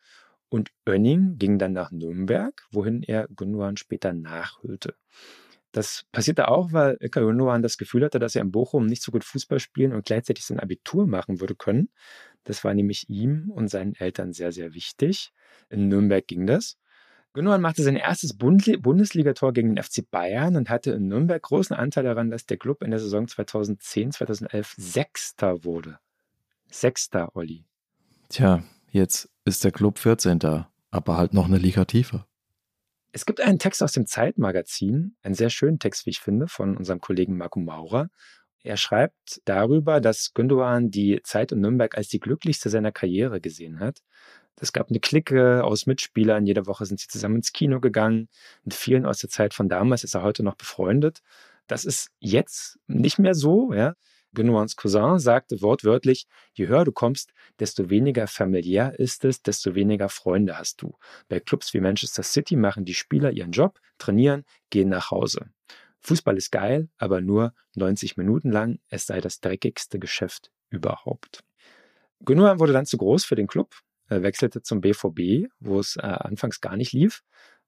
Und 0.54 0.70
Oenning 0.88 1.40
ging 1.40 1.58
dann 1.58 1.74
nach 1.74 1.90
Nürnberg, 1.90 2.54
wohin 2.70 3.02
er 3.02 3.28
Gundogan 3.36 3.76
später 3.76 4.14
nachhüllte. 4.14 4.94
Das 5.72 6.06
passierte 6.12 6.48
auch, 6.48 6.72
weil 6.72 6.96
Ilkay 7.00 7.22
Gundogan 7.22 7.64
das 7.64 7.80
Gefühl 7.80 8.06
hatte, 8.06 8.20
dass 8.20 8.36
er 8.36 8.44
in 8.44 8.52
Bochum 8.52 8.86
nicht 8.86 9.02
so 9.02 9.12
gut 9.12 9.24
Fußball 9.24 9.58
spielen 9.58 9.94
und 9.94 10.06
gleichzeitig 10.06 10.46
sein 10.46 10.60
Abitur 10.60 11.08
machen 11.08 11.42
würde 11.42 11.56
können. 11.56 11.90
Das 12.44 12.64
war 12.64 12.76
nämlich 12.76 13.10
ihm 13.10 13.50
und 13.50 13.70
seinen 13.70 13.96
Eltern 13.96 14.32
sehr, 14.32 14.52
sehr 14.52 14.76
wichtig. 14.76 15.34
In 15.72 15.88
Nürnberg 15.88 16.28
ging 16.28 16.46
das. 16.46 16.78
Gundogan 17.34 17.60
machte 17.60 17.82
sein 17.82 17.96
erstes 17.96 18.38
Bundesligator 18.38 19.54
gegen 19.54 19.74
den 19.74 19.84
FC 19.84 20.08
Bayern 20.08 20.56
und 20.56 20.70
hatte 20.70 20.92
in 20.92 21.08
Nürnberg 21.08 21.42
großen 21.42 21.76
Anteil 21.76 22.04
daran, 22.04 22.30
dass 22.30 22.46
der 22.46 22.58
Club 22.58 22.84
in 22.84 22.92
der 22.92 23.00
Saison 23.00 23.28
2010, 23.28 24.12
2011 24.12 24.76
Sechster 24.78 25.64
wurde. 25.64 25.98
Sechster, 26.70 27.36
Olli. 27.36 27.66
Tja, 28.30 28.64
Jetzt 28.94 29.28
ist 29.44 29.64
der 29.64 29.72
Club 29.72 29.98
14. 29.98 30.40
aber 30.92 31.18
halt 31.18 31.34
noch 31.34 31.46
eine 31.46 31.58
Liga 31.58 31.84
tiefer. 31.84 32.28
Es 33.12 33.26
gibt 33.26 33.42
einen 33.42 33.58
Text 33.58 33.82
aus 33.82 33.92
dem 33.92 34.06
Zeitmagazin, 34.06 35.16
einen 35.24 35.34
sehr 35.34 35.50
schönen 35.50 35.80
Text, 35.80 36.06
wie 36.06 36.12
ich 36.12 36.20
finde, 36.20 36.48
von 36.48 36.78
unserem 36.78 37.02
Kollegen 37.02 37.36
Marco 37.36 37.60
Maurer. 37.60 38.12
Er 38.62 38.78
schreibt 38.78 39.42
darüber, 39.46 40.00
dass 40.00 40.36
Gündogan 40.36 40.92
die 40.92 41.22
Zeit 41.24 41.52
in 41.52 41.62
Nürnberg 41.62 41.98
als 41.98 42.08
die 42.10 42.20
glücklichste 42.20 42.70
seiner 42.70 42.92
Karriere 42.92 43.42
gesehen 43.42 43.80
hat. 43.80 44.04
Es 44.62 44.74
gab 44.74 44.92
eine 44.92 45.00
Clique 45.00 45.64
aus 45.64 45.88
Mitspielern. 45.88 46.46
Jede 46.46 46.68
Woche 46.68 46.86
sind 46.86 47.00
sie 47.00 47.08
zusammen 47.08 47.38
ins 47.38 47.52
Kino 47.52 47.80
gegangen. 47.80 48.30
Mit 48.64 48.76
vielen 48.76 49.08
aus 49.08 49.18
der 49.18 49.32
Zeit 49.32 49.56
von 49.56 49.70
damals 49.70 50.04
ist 50.04 50.14
er 50.14 50.22
heute 50.22 50.44
noch 50.44 50.56
befreundet. 50.56 51.24
Das 51.66 51.84
ist 51.84 52.12
jetzt 52.20 52.78
nicht 52.86 53.18
mehr 53.18 53.34
so. 53.34 53.74
Ja. 53.74 53.96
Gündoğans 54.34 54.76
Cousin 54.76 55.18
sagte 55.18 55.58
wortwörtlich, 55.62 56.28
je 56.54 56.68
höher 56.68 56.86
du 56.86 56.92
kommst, 56.92 57.34
desto 57.60 57.90
weniger 57.90 58.28
familiär 58.28 59.00
ist 59.00 59.26
es, 59.26 59.42
desto 59.42 59.76
weniger 59.76 60.10
Freunde 60.10 60.58
hast 60.58 60.82
du. 60.82 60.96
Bei 61.30 61.40
Clubs 61.40 61.74
wie 61.74 61.82
Manchester 61.82 62.24
City 62.24 62.56
machen 62.56 62.86
die 62.86 62.94
Spieler 62.94 63.32
ihren 63.32 63.52
Job, 63.52 63.80
trainieren, 63.98 64.44
gehen 64.70 64.90
nach 64.90 65.12
Hause. 65.12 65.50
Fußball 66.02 66.38
ist 66.38 66.52
geil, 66.52 66.90
aber 66.98 67.22
nur 67.22 67.54
90 67.76 68.18
Minuten 68.18 68.52
lang, 68.52 68.80
es 68.90 69.06
sei 69.06 69.22
das 69.22 69.40
dreckigste 69.40 70.00
Geschäft 70.00 70.52
überhaupt. 70.70 71.44
Gündoğan 72.26 72.60
wurde 72.60 72.74
dann 72.74 72.86
zu 72.86 72.98
groß 72.98 73.26
für 73.26 73.36
den 73.36 73.48
Club, 73.48 73.76
wechselte 74.08 74.62
zum 74.62 74.82
BVB, 74.82 75.50
wo 75.60 75.80
es 75.80 75.96
äh, 75.96 76.02
anfangs 76.02 76.62
gar 76.62 76.76
nicht 76.76 76.94
lief, 76.94 77.24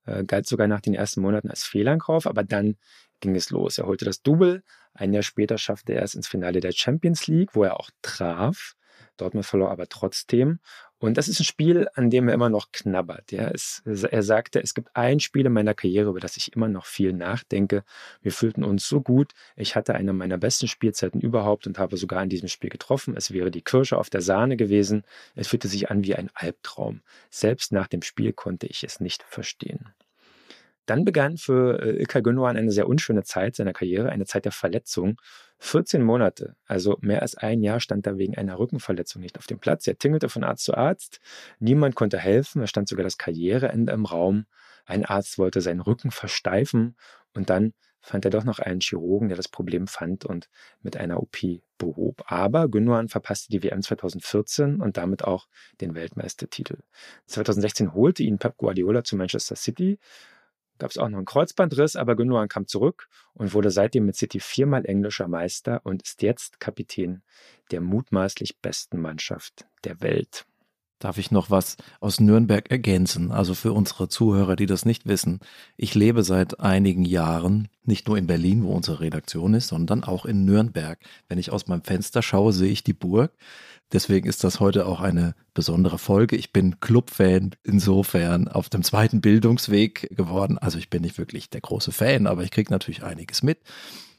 äh, 0.05 0.23
galt 0.23 0.47
sogar 0.47 0.67
nach 0.67 0.81
den 0.81 0.93
ersten 0.93 1.21
Monaten 1.21 1.49
als 1.49 1.63
Fehleinkauf, 1.63 2.27
aber 2.27 2.43
dann 2.43 2.77
ging 3.19 3.35
es 3.35 3.49
los. 3.49 3.77
Er 3.77 3.87
holte 3.87 4.05
das 4.05 4.21
Double. 4.21 4.63
Ein 4.95 5.13
Jahr 5.13 5.23
später 5.23 5.57
schaffte 5.57 5.93
er 5.93 6.03
es 6.03 6.15
ins 6.15 6.27
Finale 6.27 6.61
der 6.61 6.71
Champions 6.71 7.27
League, 7.27 7.53
wo 7.53 7.63
er 7.63 7.79
auch 7.79 7.89
traf. 8.01 8.75
Dortmund 9.17 9.45
verlor 9.45 9.71
aber 9.71 9.87
trotzdem. 9.87 10.59
Und 10.97 11.17
das 11.17 11.27
ist 11.27 11.39
ein 11.39 11.45
Spiel, 11.45 11.87
an 11.93 12.09
dem 12.09 12.27
er 12.27 12.33
immer 12.33 12.49
noch 12.49 12.71
knabbert. 12.71 13.31
Ja, 13.31 13.49
es, 13.49 13.83
er 13.85 14.23
sagte, 14.23 14.61
es 14.61 14.73
gibt 14.73 14.89
ein 14.95 15.19
Spiel 15.19 15.45
in 15.45 15.53
meiner 15.53 15.73
Karriere, 15.73 16.09
über 16.09 16.19
das 16.19 16.37
ich 16.37 16.53
immer 16.55 16.67
noch 16.69 16.85
viel 16.85 17.13
nachdenke. 17.13 17.83
Wir 18.21 18.31
fühlten 18.31 18.63
uns 18.63 18.87
so 18.87 19.01
gut. 19.01 19.33
Ich 19.55 19.75
hatte 19.75 19.93
eine 19.95 20.13
meiner 20.13 20.37
besten 20.37 20.67
Spielzeiten 20.67 21.19
überhaupt 21.21 21.67
und 21.67 21.77
habe 21.77 21.97
sogar 21.97 22.23
in 22.23 22.29
diesem 22.29 22.47
Spiel 22.47 22.69
getroffen. 22.69 23.15
Es 23.17 23.31
wäre 23.31 23.51
die 23.51 23.61
Kirsche 23.61 23.97
auf 23.97 24.09
der 24.09 24.21
Sahne 24.21 24.55
gewesen. 24.57 25.03
Es 25.35 25.49
fühlte 25.49 25.67
sich 25.67 25.91
an 25.91 26.03
wie 26.05 26.15
ein 26.15 26.31
Albtraum. 26.33 27.01
Selbst 27.29 27.71
nach 27.71 27.87
dem 27.87 28.01
Spiel 28.01 28.31
konnte 28.33 28.67
ich 28.67 28.83
es 28.83 28.99
nicht 28.99 29.23
verstehen. 29.23 29.93
Dann 30.85 31.05
begann 31.05 31.37
für 31.37 31.81
äh, 31.81 31.99
Ilkay 31.99 32.21
Gündoğan 32.21 32.57
eine 32.57 32.71
sehr 32.71 32.87
unschöne 32.87 33.23
Zeit 33.23 33.55
seiner 33.55 33.73
Karriere, 33.73 34.09
eine 34.09 34.25
Zeit 34.25 34.45
der 34.45 34.51
Verletzung. 34.51 35.19
14 35.59 36.03
Monate, 36.03 36.55
also 36.65 36.97
mehr 37.01 37.21
als 37.21 37.35
ein 37.35 37.61
Jahr, 37.61 37.79
stand 37.79 38.05
er 38.05 38.17
wegen 38.17 38.37
einer 38.37 38.59
Rückenverletzung 38.59 39.21
nicht 39.21 39.37
auf 39.37 39.47
dem 39.47 39.59
Platz. 39.59 39.87
Er 39.87 39.97
tingelte 39.97 40.29
von 40.29 40.43
Arzt 40.43 40.65
zu 40.65 40.75
Arzt. 40.75 41.19
Niemand 41.59 41.95
konnte 41.95 42.17
helfen. 42.17 42.61
Es 42.61 42.69
stand 42.69 42.87
sogar 42.87 43.03
das 43.03 43.17
Karriereende 43.17 43.93
im 43.93 44.05
Raum. 44.05 44.45
Ein 44.85 45.05
Arzt 45.05 45.37
wollte 45.37 45.61
seinen 45.61 45.79
Rücken 45.79 46.11
versteifen 46.11 46.95
und 47.33 47.49
dann 47.49 47.73
fand 48.05 48.23
er 48.23 48.29
doch 48.29 48.43
noch 48.43 48.59
einen 48.59 48.81
Chirurgen, 48.81 49.29
der 49.29 49.37
das 49.37 49.47
Problem 49.47 49.87
fand 49.87 50.25
und 50.25 50.47
mit 50.83 50.95
einer 50.95 51.19
OP 51.19 51.37
behob. 51.79 52.23
Aber 52.27 52.65
Gündoğan 52.65 53.09
verpasste 53.09 53.49
die 53.49 53.63
WM 53.63 53.81
2014 53.81 54.79
und 54.79 54.97
damit 54.97 55.23
auch 55.23 55.47
den 55.81 55.95
Weltmeistertitel. 55.95 56.77
2016 57.25 57.95
holte 57.95 58.21
ihn 58.21 58.37
Pep 58.37 58.57
Guardiola 58.57 59.03
zu 59.03 59.15
Manchester 59.15 59.55
City 59.55 59.97
gab 60.77 60.91
es 60.91 60.97
auch 60.97 61.09
noch 61.09 61.17
einen 61.17 61.25
Kreuzbandriss, 61.25 61.95
aber 61.95 62.15
Gündogan 62.15 62.47
kam 62.47 62.67
zurück 62.67 63.07
und 63.33 63.53
wurde 63.53 63.71
seitdem 63.71 64.05
mit 64.05 64.15
City 64.15 64.39
viermal 64.39 64.85
englischer 64.85 65.27
Meister 65.27 65.81
und 65.83 66.03
ist 66.03 66.21
jetzt 66.21 66.59
Kapitän 66.59 67.23
der 67.71 67.81
mutmaßlich 67.81 68.59
besten 68.59 69.01
Mannschaft 69.01 69.65
der 69.83 70.01
Welt. 70.01 70.45
Darf 70.99 71.17
ich 71.17 71.29
noch 71.29 71.51
was 71.51 71.75
aus 71.99 72.21
Nürnberg 72.21 72.71
ergänzen? 72.71 73.31
Also 73.31 73.53
für 73.53 73.73
unsere 73.73 74.07
Zuhörer, 74.07 74.55
die 74.55 74.65
das 74.65 74.85
nicht 74.85 75.05
wissen. 75.05 75.39
Ich 75.75 75.93
lebe 75.93 76.23
seit 76.23 76.61
einigen 76.61 77.03
Jahren 77.03 77.67
nicht 77.83 78.07
nur 78.07 78.17
in 78.17 78.27
Berlin, 78.27 78.63
wo 78.63 78.71
unsere 78.71 79.01
Redaktion 79.01 79.53
ist, 79.53 79.67
sondern 79.67 80.03
auch 80.03 80.25
in 80.25 80.45
Nürnberg. 80.45 80.97
Wenn 81.27 81.37
ich 81.37 81.51
aus 81.51 81.67
meinem 81.67 81.83
Fenster 81.83 82.21
schaue, 82.21 82.53
sehe 82.53 82.71
ich 82.71 82.83
die 82.83 82.93
Burg. 82.93 83.33
Deswegen 83.91 84.27
ist 84.27 84.43
das 84.43 84.59
heute 84.59 84.87
auch 84.87 85.01
eine 85.01 85.35
besondere 85.53 85.99
Folge. 85.99 86.37
Ich 86.37 86.51
bin 86.51 86.79
Clubfan 86.79 87.51
insofern 87.63 88.47
auf 88.47 88.69
dem 88.69 88.81
zweiten 88.81 89.21
Bildungsweg 89.21 90.15
geworden. 90.15 90.57
Also 90.57 90.79
ich 90.79 90.89
bin 90.89 91.01
nicht 91.01 91.17
wirklich 91.17 91.49
der 91.49 91.61
große 91.61 91.91
Fan, 91.91 92.25
aber 92.25 92.43
ich 92.43 92.51
kriege 92.51 92.71
natürlich 92.71 93.03
einiges 93.03 93.43
mit. 93.43 93.59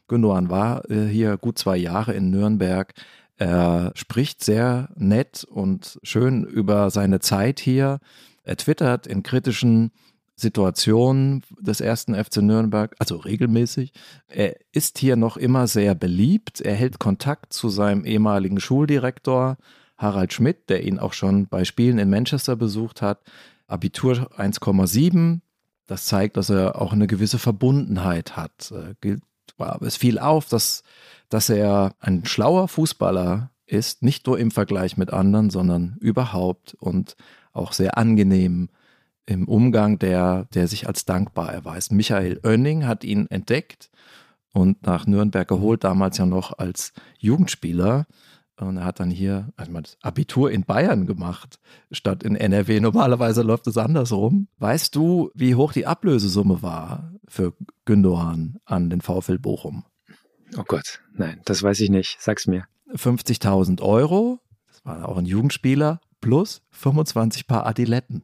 Gündogan 0.08 0.50
war 0.50 0.88
äh, 0.88 1.06
hier 1.08 1.36
gut 1.36 1.58
zwei 1.58 1.76
Jahre 1.76 2.12
in 2.12 2.30
Nürnberg. 2.30 2.94
Er 3.36 3.92
spricht 3.94 4.42
sehr 4.42 4.88
nett 4.96 5.44
und 5.44 5.98
schön 6.02 6.44
über 6.44 6.90
seine 6.90 7.20
Zeit 7.20 7.60
hier. 7.60 8.00
Er 8.44 8.56
twittert 8.56 9.06
in 9.06 9.22
kritischen 9.22 9.90
Situationen 10.36 11.42
des 11.60 11.80
ersten 11.80 12.14
FC 12.14 12.38
Nürnberg, 12.38 12.94
also 12.98 13.16
regelmäßig. 13.16 13.92
Er 14.28 14.56
ist 14.72 14.98
hier 14.98 15.16
noch 15.16 15.36
immer 15.36 15.66
sehr 15.66 15.94
beliebt. 15.94 16.60
Er 16.60 16.74
hält 16.74 16.98
Kontakt 16.98 17.52
zu 17.52 17.68
seinem 17.68 18.04
ehemaligen 18.04 18.60
Schuldirektor 18.60 19.56
Harald 19.96 20.34
Schmidt, 20.34 20.68
der 20.68 20.84
ihn 20.84 20.98
auch 20.98 21.14
schon 21.14 21.48
bei 21.48 21.64
Spielen 21.64 21.98
in 21.98 22.10
Manchester 22.10 22.54
besucht 22.54 23.00
hat. 23.00 23.20
Abitur 23.66 24.30
1,7. 24.38 25.40
Das 25.86 26.04
zeigt, 26.06 26.36
dass 26.36 26.50
er 26.50 26.80
auch 26.80 26.92
eine 26.92 27.06
gewisse 27.06 27.38
Verbundenheit 27.38 28.36
hat. 28.36 28.72
Es 29.80 29.96
fiel 29.96 30.18
auf, 30.18 30.48
dass, 30.48 30.82
dass 31.28 31.48
er 31.48 31.94
ein 32.00 32.24
schlauer 32.24 32.68
Fußballer 32.68 33.50
ist, 33.66 34.02
nicht 34.02 34.26
nur 34.26 34.38
im 34.38 34.50
Vergleich 34.50 34.96
mit 34.96 35.12
anderen, 35.12 35.50
sondern 35.50 35.96
überhaupt 36.00 36.74
und 36.74 37.16
auch 37.52 37.72
sehr 37.72 37.98
angenehm 37.98 38.68
im 39.26 39.48
Umgang, 39.48 39.98
der, 39.98 40.46
der 40.54 40.68
sich 40.68 40.86
als 40.86 41.04
dankbar 41.04 41.52
erweist. 41.52 41.90
Michael 41.90 42.40
Oenning 42.44 42.86
hat 42.86 43.02
ihn 43.02 43.26
entdeckt 43.28 43.90
und 44.52 44.86
nach 44.86 45.06
Nürnberg 45.06 45.48
geholt, 45.48 45.84
damals 45.84 46.18
ja 46.18 46.26
noch 46.26 46.58
als 46.58 46.92
Jugendspieler. 47.18 48.06
Und 48.58 48.78
er 48.78 48.84
hat 48.84 49.00
dann 49.00 49.10
hier 49.10 49.52
also 49.56 49.72
das 49.72 49.98
Abitur 50.00 50.50
in 50.50 50.64
Bayern 50.64 51.06
gemacht, 51.06 51.58
statt 51.90 52.22
in 52.22 52.36
NRW. 52.36 52.80
Normalerweise 52.80 53.42
läuft 53.42 53.66
es 53.66 53.76
andersrum. 53.76 54.48
Weißt 54.58 54.94
du, 54.96 55.30
wie 55.34 55.54
hoch 55.54 55.72
die 55.72 55.86
Ablösesumme 55.86 56.62
war 56.62 57.12
für 57.28 57.52
Gündoğan 57.86 58.54
an 58.64 58.88
den 58.88 59.02
VfL 59.02 59.38
Bochum? 59.38 59.84
Oh 60.56 60.64
Gott, 60.66 61.00
nein, 61.12 61.40
das 61.44 61.62
weiß 61.62 61.80
ich 61.80 61.90
nicht. 61.90 62.16
Sag's 62.18 62.46
mir. 62.46 62.64
50.000 62.94 63.82
Euro, 63.82 64.38
das 64.68 64.84
war 64.84 65.08
auch 65.08 65.18
ein 65.18 65.26
Jugendspieler, 65.26 66.00
plus 66.20 66.62
25 66.70 67.46
Paar 67.46 67.66
Adiletten. 67.66 68.22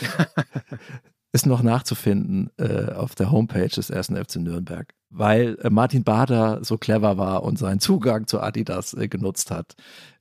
ist 1.32 1.46
noch 1.46 1.62
nachzufinden 1.62 2.50
äh, 2.56 2.92
auf 2.92 3.14
der 3.14 3.30
Homepage 3.30 3.68
des 3.68 3.90
ersten 3.90 4.16
FC 4.16 4.36
Nürnberg, 4.36 4.94
weil 5.10 5.58
äh, 5.62 5.70
Martin 5.70 6.04
Bader 6.04 6.64
so 6.64 6.78
clever 6.78 7.18
war 7.18 7.42
und 7.42 7.58
seinen 7.58 7.80
Zugang 7.80 8.26
zu 8.26 8.40
Adidas 8.40 8.94
äh, 8.94 9.08
genutzt 9.08 9.50
hat, 9.50 9.74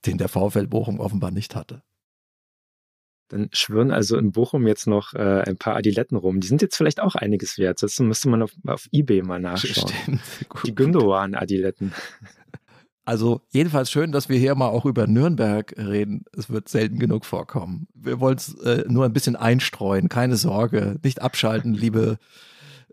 den 0.06 0.18
der 0.18 0.30
VfL 0.30 0.68
Bochum 0.68 1.00
offenbar 1.00 1.32
nicht 1.32 1.56
hatte. 1.56 1.82
Dann 3.30 3.50
schwören 3.54 3.92
also 3.92 4.18
in 4.18 4.32
Bochum 4.32 4.68
jetzt 4.68 4.86
noch 4.86 5.14
äh, 5.14 5.42
ein 5.42 5.58
paar 5.58 5.76
Adiletten 5.76 6.16
rum. 6.16 6.40
Die 6.40 6.48
sind 6.48 6.62
jetzt 6.62 6.78
vielleicht 6.78 7.00
auch 7.00 7.16
einiges 7.16 7.58
wert. 7.58 7.82
Das 7.82 8.00
müsste 8.00 8.30
man 8.30 8.44
auf, 8.44 8.52
auf 8.68 8.88
Ebay 8.92 9.24
mal 9.24 9.40
nachschauen. 9.42 9.90
Stimmt. 9.90 10.22
Die 10.66 10.76
Gündogan-Adiletten. 10.76 11.94
Also 13.08 13.42
jedenfalls 13.52 13.92
schön, 13.92 14.12
dass 14.12 14.30
wir 14.30 14.40
hier 14.40 14.56
mal 14.56 14.70
auch 14.70 14.84
über 14.84 15.06
Nürnberg 15.06 15.76
reden. 15.78 16.26
Es 16.36 16.50
wird 16.50 16.68
selten 16.68 16.98
genug 16.98 17.24
vorkommen. 17.24 17.88
Wir 17.94 18.20
wollen 18.20 18.38
es 18.38 18.56
äh, 18.62 18.84
nur 18.88 19.06
ein 19.06 19.14
bisschen 19.14 19.36
einstreuen. 19.36 20.10
Keine 20.10 20.38
Sorge, 20.38 21.00
nicht 21.04 21.22
abschalten, 21.22 21.76
liebe 21.76 22.18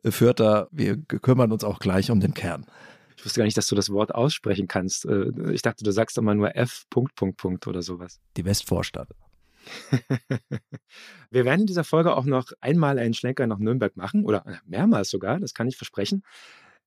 Fürther. 0.05 0.69
Wir 0.71 0.97
kümmern 0.97 1.53
uns 1.53 1.65
auch 1.65 1.79
gleich 1.79 2.11
um 2.11 2.21
den 2.21 2.35
Kern. 2.35 2.67
Ich 3.17 3.25
wusste 3.25 3.39
gar 3.39 3.45
nicht, 3.45 3.57
dass 3.57 3.69
du 3.69 3.77
das 3.77 3.91
Wort 3.91 4.15
aussprechen 4.15 4.67
kannst. 4.67 5.05
Äh, 5.05 5.31
ich 5.53 5.63
dachte, 5.63 5.85
du 5.85 5.93
sagst 5.93 6.19
immer 6.19 6.35
nur 6.35 6.57
F. 6.57 6.85
Punkt, 6.91 7.15
Punkt, 7.15 7.37
Punkt 7.37 7.67
oder 7.67 7.83
sowas. 7.83 8.21
Die 8.37 8.45
Westvorstadt. 8.45 9.09
Wir 11.31 11.45
werden 11.45 11.61
in 11.61 11.67
dieser 11.67 11.85
Folge 11.85 12.17
auch 12.17 12.25
noch 12.25 12.51
einmal 12.61 12.99
einen 12.99 13.15
Schlenker 13.15 13.47
nach 13.47 13.59
Nürnberg 13.59 13.97
machen 13.97 14.25
oder 14.25 14.45
mehrmals 14.67 15.11
sogar, 15.11 15.39
das 15.39 15.55
kann 15.55 15.69
ich 15.69 15.77
versprechen. 15.77 16.25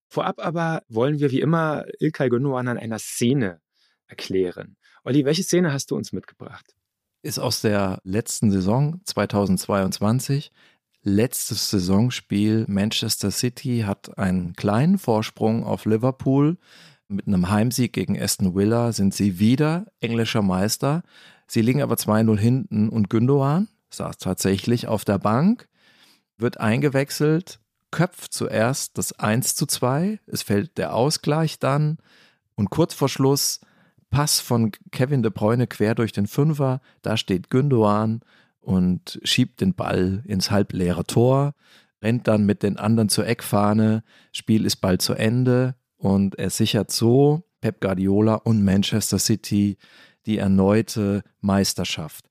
Vorab 0.07 0.39
aber 0.39 0.83
wollen 0.87 1.19
wir 1.19 1.31
wie 1.31 1.41
immer 1.41 1.85
Ilkay 1.99 2.27
Gündoğan 2.27 2.67
an 2.67 2.77
einer 2.77 2.99
Szene 2.99 3.59
erklären. 4.07 4.77
Olli, 5.03 5.25
welche 5.25 5.43
Szene 5.43 5.73
hast 5.73 5.91
du 5.91 5.95
uns 5.95 6.11
mitgebracht? 6.11 6.75
Ist 7.21 7.39
aus 7.39 7.61
der 7.61 7.99
letzten 8.03 8.51
Saison 8.51 9.01
2022. 9.03 10.51
Letztes 11.07 11.69
Saisonspiel. 11.69 12.65
Manchester 12.67 13.29
City 13.29 13.83
hat 13.85 14.17
einen 14.17 14.55
kleinen 14.55 14.97
Vorsprung 14.97 15.63
auf 15.63 15.85
Liverpool. 15.85 16.57
Mit 17.07 17.27
einem 17.27 17.51
Heimsieg 17.51 17.93
gegen 17.93 18.19
Aston 18.19 18.55
Villa 18.55 18.91
sind 18.91 19.13
sie 19.13 19.37
wieder 19.37 19.85
englischer 20.01 20.41
Meister. 20.41 21.03
Sie 21.45 21.61
liegen 21.61 21.83
aber 21.83 21.93
2-0 21.93 22.39
hinten 22.39 22.89
und 22.89 23.09
Gündoğan 23.09 23.67
saß 23.91 24.17
tatsächlich 24.17 24.87
auf 24.87 25.05
der 25.05 25.19
Bank, 25.19 25.69
wird 26.39 26.59
eingewechselt, 26.59 27.59
köpft 27.91 28.33
zuerst 28.33 28.97
das 28.97 29.13
1 29.13 29.53
zu 29.53 29.67
2, 29.67 30.19
es 30.25 30.41
fällt 30.41 30.79
der 30.79 30.95
Ausgleich 30.95 31.59
dann 31.59 31.99
und 32.55 32.71
kurz 32.71 32.95
vor 32.95 33.09
Schluss 33.09 33.61
Pass 34.09 34.39
von 34.39 34.71
Kevin 34.91 35.21
de 35.21 35.31
Bruyne 35.31 35.67
quer 35.67 35.93
durch 35.93 36.13
den 36.13 36.25
Fünfer, 36.25 36.81
da 37.03 37.15
steht 37.15 37.49
Gündoğan 37.49 38.21
und 38.65 39.19
schiebt 39.23 39.61
den 39.61 39.75
Ball 39.75 40.23
ins 40.25 40.51
halbleere 40.51 41.05
Tor, 41.05 41.53
rennt 42.01 42.27
dann 42.27 42.45
mit 42.45 42.63
den 42.63 42.77
anderen 42.77 43.09
zur 43.09 43.27
Eckfahne, 43.27 44.03
Spiel 44.31 44.65
ist 44.65 44.77
bald 44.77 45.01
zu 45.01 45.13
Ende 45.13 45.75
und 45.97 46.37
er 46.37 46.49
sichert 46.49 46.91
so 46.91 47.43
Pep 47.61 47.79
Guardiola 47.79 48.35
und 48.35 48.63
Manchester 48.63 49.19
City 49.19 49.77
die 50.25 50.39
erneute 50.39 51.21
Meisterschaft. 51.41 52.27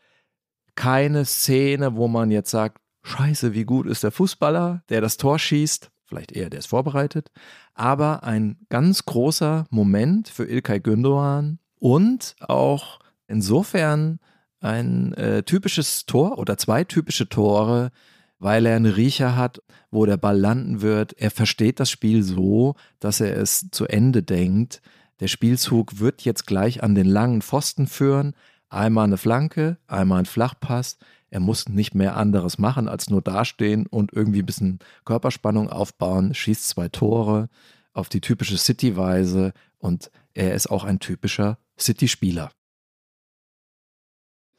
Keine 0.74 1.24
Szene, 1.24 1.96
wo 1.96 2.08
man 2.08 2.30
jetzt 2.30 2.50
sagt, 2.50 2.80
Scheiße, 3.02 3.54
wie 3.54 3.64
gut 3.64 3.86
ist 3.86 4.02
der 4.02 4.10
Fußballer, 4.10 4.82
der 4.88 5.00
das 5.00 5.16
Tor 5.16 5.38
schießt. 5.38 5.90
vielleicht 6.06 6.32
eher, 6.32 6.50
der 6.50 6.58
ist 6.58 6.66
vorbereitet, 6.66 7.30
aber 7.74 8.24
ein 8.24 8.58
ganz 8.68 9.04
großer 9.04 9.66
Moment 9.70 10.28
für 10.28 10.44
Ilkay 10.44 10.78
Gündoğan 10.78 11.58
und 11.78 12.34
auch 12.40 12.98
insofern 13.26 14.18
ein 14.64 15.12
äh, 15.14 15.42
typisches 15.42 16.06
Tor 16.06 16.38
oder 16.38 16.56
zwei 16.56 16.84
typische 16.84 17.28
Tore, 17.28 17.90
weil 18.38 18.66
er 18.66 18.76
einen 18.76 18.92
Riecher 18.92 19.36
hat, 19.36 19.62
wo 19.90 20.06
der 20.06 20.16
Ball 20.16 20.38
landen 20.38 20.80
wird. 20.80 21.12
Er 21.14 21.30
versteht 21.30 21.80
das 21.80 21.90
Spiel 21.90 22.22
so, 22.22 22.74
dass 22.98 23.20
er 23.20 23.36
es 23.36 23.68
zu 23.70 23.86
Ende 23.86 24.22
denkt. 24.22 24.80
Der 25.20 25.28
Spielzug 25.28 26.00
wird 26.00 26.22
jetzt 26.22 26.46
gleich 26.46 26.82
an 26.82 26.94
den 26.94 27.06
langen 27.06 27.42
Pfosten 27.42 27.86
führen. 27.86 28.34
Einmal 28.68 29.04
eine 29.04 29.18
Flanke, 29.18 29.78
einmal 29.86 30.20
ein 30.20 30.26
Flachpass. 30.26 30.98
Er 31.30 31.40
muss 31.40 31.68
nicht 31.68 31.94
mehr 31.94 32.16
anderes 32.16 32.58
machen, 32.58 32.88
als 32.88 33.10
nur 33.10 33.22
dastehen 33.22 33.86
und 33.86 34.12
irgendwie 34.12 34.40
ein 34.40 34.46
bisschen 34.46 34.78
Körperspannung 35.04 35.68
aufbauen, 35.68 36.34
schießt 36.34 36.68
zwei 36.68 36.88
Tore 36.88 37.48
auf 37.92 38.08
die 38.08 38.20
typische 38.20 38.56
City-Weise 38.56 39.52
und 39.78 40.10
er 40.32 40.54
ist 40.54 40.68
auch 40.68 40.84
ein 40.84 40.98
typischer 40.98 41.58
City-Spieler. 41.78 42.50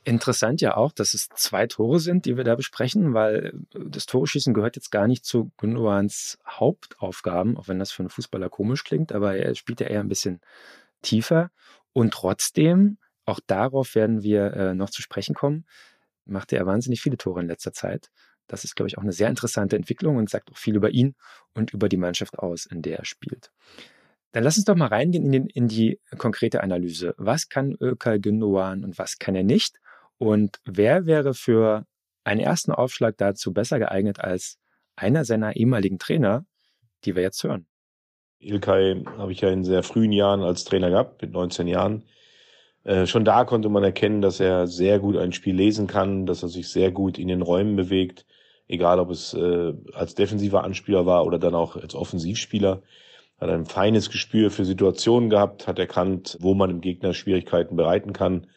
Interessant 0.07 0.61
ja 0.61 0.77
auch, 0.77 0.91
dass 0.91 1.15
es 1.15 1.29
zwei 1.29 1.65
Tore 1.65 1.99
sind, 1.99 2.25
die 2.25 2.37
wir 2.37 2.43
da 2.43 2.55
besprechen, 2.55 3.15
weil 3.15 3.53
äh, 3.73 3.79
das 3.89 4.05
Toreschießen 4.05 4.53
gehört 4.53 4.75
jetzt 4.75 4.91
gar 4.91 5.07
nicht 5.07 5.25
zu 5.25 5.51
Gündoğans 5.59 6.37
Hauptaufgaben, 6.47 7.57
auch 7.57 7.67
wenn 7.67 7.79
das 7.79 7.91
für 7.91 8.03
einen 8.03 8.09
Fußballer 8.09 8.49
komisch 8.49 8.83
klingt, 8.83 9.11
aber 9.11 9.35
er 9.35 9.55
spielt 9.55 9.79
ja 9.79 9.87
eher 9.87 10.01
ein 10.01 10.07
bisschen 10.07 10.41
tiefer. 11.01 11.49
Und 11.91 12.13
trotzdem, 12.13 12.99
auch 13.25 13.39
darauf 13.47 13.95
werden 13.95 14.21
wir 14.21 14.53
äh, 14.53 14.75
noch 14.75 14.91
zu 14.91 15.01
sprechen 15.01 15.33
kommen, 15.33 15.65
machte 16.25 16.55
er 16.55 16.67
wahnsinnig 16.67 17.01
viele 17.01 17.17
Tore 17.17 17.41
in 17.41 17.47
letzter 17.47 17.73
Zeit. 17.73 18.11
Das 18.45 18.63
ist, 18.63 18.75
glaube 18.75 18.87
ich, 18.89 18.99
auch 18.99 19.03
eine 19.03 19.11
sehr 19.11 19.29
interessante 19.29 19.75
Entwicklung 19.75 20.17
und 20.17 20.29
sagt 20.29 20.51
auch 20.51 20.57
viel 20.57 20.75
über 20.75 20.91
ihn 20.91 21.15
und 21.55 21.73
über 21.73 21.89
die 21.89 21.97
Mannschaft 21.97 22.37
aus, 22.37 22.67
in 22.67 22.83
der 22.83 22.99
er 22.99 23.05
spielt. 23.05 23.51
Dann 24.33 24.43
lass 24.43 24.57
uns 24.57 24.65
doch 24.65 24.75
mal 24.75 24.87
reingehen 24.87 25.25
in, 25.25 25.31
den, 25.31 25.47
in 25.47 25.67
die 25.67 25.99
konkrete 26.19 26.61
Analyse. 26.61 27.15
Was 27.17 27.49
kann 27.49 27.75
Ökal 27.79 28.17
Gündoğan 28.17 28.83
und 28.83 28.99
was 28.99 29.17
kann 29.17 29.33
er 29.33 29.43
nicht? 29.43 29.79
Und 30.17 30.59
wer 30.65 31.05
wäre 31.05 31.33
für 31.33 31.85
einen 32.23 32.39
ersten 32.39 32.71
Aufschlag 32.71 33.17
dazu 33.17 33.53
besser 33.53 33.79
geeignet 33.79 34.19
als 34.19 34.57
einer 34.95 35.25
seiner 35.25 35.55
ehemaligen 35.55 35.99
Trainer, 35.99 36.45
die 37.03 37.15
wir 37.15 37.23
jetzt 37.23 37.43
hören? 37.43 37.67
Ilkay 38.39 39.03
habe 39.17 39.31
ich 39.31 39.41
ja 39.41 39.49
in 39.49 39.63
sehr 39.63 39.83
frühen 39.83 40.11
Jahren 40.11 40.41
als 40.41 40.63
Trainer 40.63 40.89
gehabt, 40.89 41.21
mit 41.21 41.31
19 41.31 41.67
Jahren. 41.67 42.03
Äh, 42.83 43.07
schon 43.07 43.25
da 43.25 43.43
konnte 43.45 43.69
man 43.69 43.83
erkennen, 43.83 44.21
dass 44.21 44.39
er 44.39 44.67
sehr 44.67 44.99
gut 44.99 45.17
ein 45.17 45.33
Spiel 45.33 45.55
lesen 45.55 45.87
kann, 45.87 46.25
dass 46.25 46.43
er 46.43 46.49
sich 46.49 46.69
sehr 46.69 46.91
gut 46.91 47.17
in 47.17 47.27
den 47.27 47.41
Räumen 47.41 47.75
bewegt, 47.75 48.25
egal 48.67 48.99
ob 48.99 49.09
es 49.09 49.33
äh, 49.33 49.73
als 49.93 50.15
defensiver 50.15 50.63
Anspieler 50.63 51.05
war 51.05 51.25
oder 51.25 51.39
dann 51.39 51.55
auch 51.55 51.75
als 51.75 51.95
Offensivspieler. 51.95 52.83
Hat 53.39 53.49
ein 53.49 53.65
feines 53.65 54.09
Gespür 54.09 54.49
für 54.49 54.63
Situationen 54.63 55.29
gehabt, 55.29 55.67
hat 55.67 55.79
erkannt, 55.79 56.37
wo 56.39 56.53
man 56.53 56.69
im 56.69 56.81
Gegner 56.81 57.13
Schwierigkeiten 57.13 57.75
bereiten 57.75 58.13
kann 58.13 58.47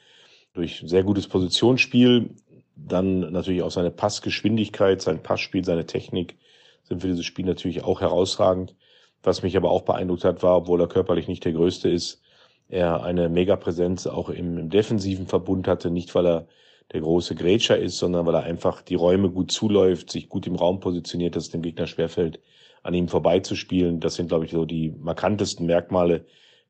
durch 0.55 0.83
sehr 0.85 1.02
gutes 1.02 1.28
Positionsspiel, 1.28 2.31
dann 2.76 3.33
natürlich 3.33 3.62
auch 3.62 3.71
seine 3.71 3.90
Passgeschwindigkeit, 3.90 5.02
sein 5.02 5.23
Passspiel, 5.23 5.64
seine 5.64 5.87
Technik 5.87 6.37
sind 6.85 7.00
für 7.02 7.09
dieses 7.09 7.26
Spiel 7.26 7.45
natürlich 7.45 7.85
auch 7.85 8.00
herausragend. 8.00 8.75
Was 9.23 9.43
mich 9.43 9.57
aber 9.57 9.71
auch 9.71 9.83
beeindruckt 9.83 10.25
hat, 10.25 10.43
war, 10.43 10.57
obwohl 10.57 10.81
er 10.81 10.88
körperlich 10.88 11.28
nicht 11.28 11.45
der 11.45 11.52
Größte 11.52 11.88
ist, 11.90 12.23
er 12.69 13.02
eine 13.02 13.28
Megapräsenz 13.28 14.07
auch 14.07 14.28
im, 14.28 14.59
im 14.59 14.71
defensiven 14.71 15.26
Verbund 15.26 15.67
hatte, 15.67 15.90
nicht 15.90 16.14
weil 16.14 16.26
er 16.26 16.49
der 16.93 17.00
große 17.00 17.35
Grätscher 17.35 17.78
ist, 17.78 17.99
sondern 17.99 18.26
weil 18.26 18.35
er 18.35 18.45
einfach 18.45 18.81
die 18.83 18.95
Räume 18.95 19.31
gut 19.31 19.50
zuläuft, 19.50 20.11
sich 20.11 20.28
gut 20.28 20.47
im 20.47 20.55
Raum 20.55 20.81
positioniert, 20.81 21.37
dass 21.37 21.45
es 21.45 21.50
dem 21.50 21.62
Gegner 21.62 21.87
schwerfällt, 21.87 22.40
an 22.83 22.95
ihm 22.95 23.09
vorbeizuspielen. 23.09 24.00
Das 24.00 24.14
sind, 24.14 24.28
glaube 24.28 24.45
ich, 24.45 24.52
so 24.52 24.64
die 24.64 24.90
markantesten 24.90 25.67
Merkmale, 25.67 26.25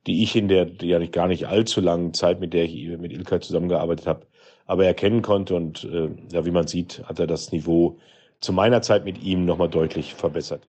die 0.08 0.22
ich 0.22 0.34
in 0.34 0.48
der 0.48 0.72
ja 0.80 0.98
nicht, 0.98 1.12
gar 1.12 1.28
nicht 1.28 1.46
allzu 1.46 1.80
langen 1.80 2.14
Zeit, 2.14 2.40
mit 2.40 2.54
der 2.54 2.64
ich 2.64 2.98
mit 2.98 3.12
Ilkay 3.12 3.40
zusammengearbeitet 3.40 4.06
habe, 4.06 4.26
aber 4.64 4.86
erkennen 4.86 5.22
konnte. 5.22 5.54
Und 5.54 5.85
äh, 5.85 6.09
ja, 6.33 6.46
wie 6.46 6.50
man 6.50 6.66
sieht, 6.66 7.02
hat 7.04 7.20
er 7.20 7.26
das 7.26 7.52
Niveau 7.52 7.98
zu 8.40 8.52
meiner 8.52 8.80
Zeit 8.83 9.04
mit 9.04 9.22
ihm 9.22 9.44
nochmal 9.44 9.68
deutlich 9.68 10.14
verbessert. 10.14 10.66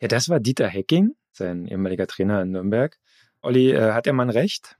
Ja, 0.00 0.08
das 0.08 0.28
war 0.28 0.40
Dieter 0.40 0.66
Hecking, 0.66 1.14
sein 1.32 1.66
ehemaliger 1.66 2.06
Trainer 2.06 2.42
in 2.42 2.50
Nürnberg. 2.50 2.98
Olli, 3.40 3.70
äh, 3.70 3.92
hat 3.92 4.06
der 4.06 4.12
Mann 4.12 4.30
recht? 4.30 4.76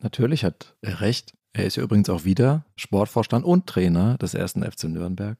Natürlich 0.00 0.44
hat 0.44 0.76
er 0.82 1.00
recht. 1.00 1.32
Er 1.54 1.64
ist 1.64 1.76
ja 1.76 1.82
übrigens 1.82 2.10
auch 2.10 2.24
wieder 2.24 2.66
Sportvorstand 2.76 3.44
und 3.44 3.66
Trainer 3.66 4.18
des 4.18 4.34
ersten 4.34 4.62
FC 4.62 4.84
Nürnberg. 4.84 5.38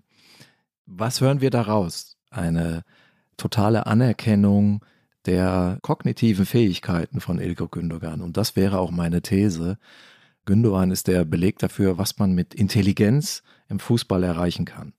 Was 0.86 1.20
hören 1.20 1.42
wir 1.42 1.50
daraus? 1.50 2.16
Eine 2.30 2.82
totale 3.36 3.86
Anerkennung 3.86 4.82
der 5.28 5.78
kognitiven 5.82 6.46
Fähigkeiten 6.46 7.20
von 7.20 7.38
Ilko 7.38 7.68
Gündogan. 7.68 8.22
Und 8.22 8.38
das 8.38 8.56
wäre 8.56 8.78
auch 8.78 8.90
meine 8.90 9.20
These. 9.20 9.76
Gündogan 10.46 10.90
ist 10.90 11.06
der 11.06 11.26
Beleg 11.26 11.58
dafür, 11.58 11.98
was 11.98 12.18
man 12.18 12.32
mit 12.32 12.54
Intelligenz 12.54 13.42
im 13.68 13.78
Fußball 13.78 14.22
erreichen 14.22 14.64
kann. 14.64 14.94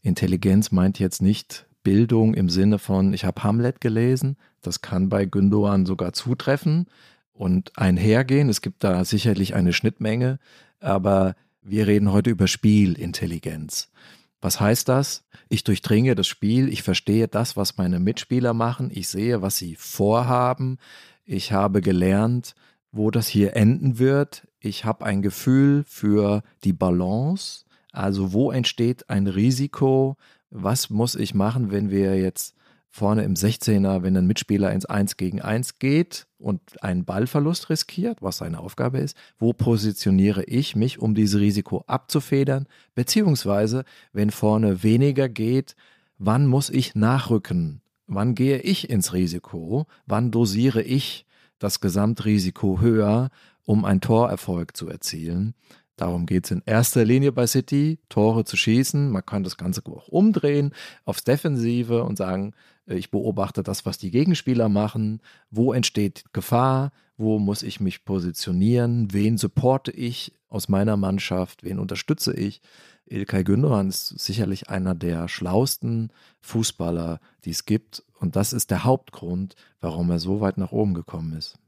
Intelligenz 0.00 0.72
meint 0.72 0.98
jetzt 0.98 1.20
nicht 1.20 1.66
Bildung 1.82 2.32
im 2.32 2.48
Sinne 2.48 2.78
von, 2.78 3.12
ich 3.12 3.26
habe 3.26 3.44
Hamlet 3.44 3.82
gelesen. 3.82 4.38
Das 4.62 4.80
kann 4.80 5.10
bei 5.10 5.26
Gündogan 5.26 5.84
sogar 5.84 6.14
zutreffen 6.14 6.86
und 7.34 7.76
einhergehen. 7.76 8.48
Es 8.48 8.62
gibt 8.62 8.82
da 8.82 9.04
sicherlich 9.04 9.54
eine 9.54 9.74
Schnittmenge, 9.74 10.38
aber 10.80 11.36
wir 11.60 11.86
reden 11.86 12.12
heute 12.12 12.30
über 12.30 12.46
Spielintelligenz. 12.46 13.90
Was 14.40 14.60
heißt 14.60 14.88
das? 14.88 15.24
Ich 15.48 15.64
durchdringe 15.64 16.14
das 16.14 16.26
Spiel, 16.26 16.68
ich 16.68 16.82
verstehe 16.82 17.28
das, 17.28 17.56
was 17.56 17.76
meine 17.76 18.00
Mitspieler 18.00 18.52
machen, 18.52 18.90
ich 18.92 19.08
sehe, 19.08 19.42
was 19.42 19.56
sie 19.56 19.76
vorhaben, 19.76 20.78
ich 21.24 21.52
habe 21.52 21.80
gelernt, 21.80 22.54
wo 22.92 23.10
das 23.10 23.28
hier 23.28 23.56
enden 23.56 23.98
wird, 23.98 24.46
ich 24.58 24.84
habe 24.84 25.04
ein 25.04 25.22
Gefühl 25.22 25.84
für 25.86 26.42
die 26.64 26.72
Balance, 26.72 27.64
also 27.92 28.32
wo 28.32 28.50
entsteht 28.50 29.08
ein 29.08 29.26
Risiko, 29.26 30.16
was 30.50 30.90
muss 30.90 31.14
ich 31.14 31.34
machen, 31.34 31.70
wenn 31.70 31.90
wir 31.90 32.16
jetzt 32.16 32.55
vorne 32.96 33.24
im 33.24 33.34
16er, 33.34 34.02
wenn 34.02 34.16
ein 34.16 34.26
Mitspieler 34.26 34.72
ins 34.72 34.86
1 34.86 35.18
gegen 35.18 35.42
1 35.42 35.78
geht 35.78 36.26
und 36.38 36.60
einen 36.82 37.04
Ballverlust 37.04 37.68
riskiert, 37.68 38.22
was 38.22 38.38
seine 38.38 38.58
Aufgabe 38.58 38.98
ist, 38.98 39.16
wo 39.38 39.52
positioniere 39.52 40.44
ich 40.44 40.74
mich, 40.74 40.98
um 40.98 41.14
dieses 41.14 41.38
Risiko 41.38 41.84
abzufedern, 41.86 42.66
beziehungsweise 42.94 43.84
wenn 44.12 44.30
vorne 44.30 44.82
weniger 44.82 45.28
geht, 45.28 45.76
wann 46.18 46.46
muss 46.46 46.70
ich 46.70 46.94
nachrücken, 46.94 47.82
wann 48.06 48.34
gehe 48.34 48.60
ich 48.60 48.88
ins 48.88 49.12
Risiko, 49.12 49.86
wann 50.06 50.30
dosiere 50.30 50.82
ich 50.82 51.26
das 51.58 51.80
Gesamtrisiko 51.80 52.80
höher, 52.80 53.28
um 53.64 53.84
einen 53.84 54.00
Torerfolg 54.00 54.74
zu 54.76 54.88
erzielen. 54.88 55.54
Darum 55.96 56.26
geht 56.26 56.44
es 56.44 56.50
in 56.50 56.62
erster 56.66 57.04
Linie 57.04 57.32
bei 57.32 57.46
City, 57.46 57.98
Tore 58.10 58.44
zu 58.44 58.56
schießen. 58.56 59.10
Man 59.10 59.24
kann 59.24 59.44
das 59.44 59.56
Ganze 59.56 59.82
auch 59.86 60.08
umdrehen 60.08 60.72
aufs 61.04 61.24
Defensive 61.24 62.04
und 62.04 62.18
sagen, 62.18 62.52
äh, 62.86 62.96
ich 62.96 63.10
beobachte 63.10 63.62
das, 63.62 63.86
was 63.86 63.98
die 63.98 64.10
Gegenspieler 64.10 64.68
machen. 64.68 65.20
Wo 65.50 65.72
entsteht 65.72 66.24
Gefahr? 66.32 66.92
Wo 67.16 67.38
muss 67.38 67.62
ich 67.62 67.80
mich 67.80 68.04
positionieren? 68.04 69.12
Wen 69.12 69.38
supporte 69.38 69.90
ich 69.90 70.32
aus 70.50 70.68
meiner 70.68 70.98
Mannschaft? 70.98 71.64
Wen 71.64 71.78
unterstütze 71.78 72.34
ich? 72.34 72.60
Ilkay 73.06 73.44
Gündogan 73.44 73.88
ist 73.88 74.08
sicherlich 74.18 74.68
einer 74.68 74.94
der 74.94 75.28
schlauesten 75.28 76.10
Fußballer, 76.40 77.20
die 77.44 77.50
es 77.50 77.64
gibt. 77.64 78.04
Und 78.18 78.36
das 78.36 78.52
ist 78.52 78.70
der 78.70 78.84
Hauptgrund, 78.84 79.54
warum 79.80 80.10
er 80.10 80.18
so 80.18 80.40
weit 80.40 80.58
nach 80.58 80.72
oben 80.72 80.92
gekommen 80.92 81.32
ist. 81.32 81.58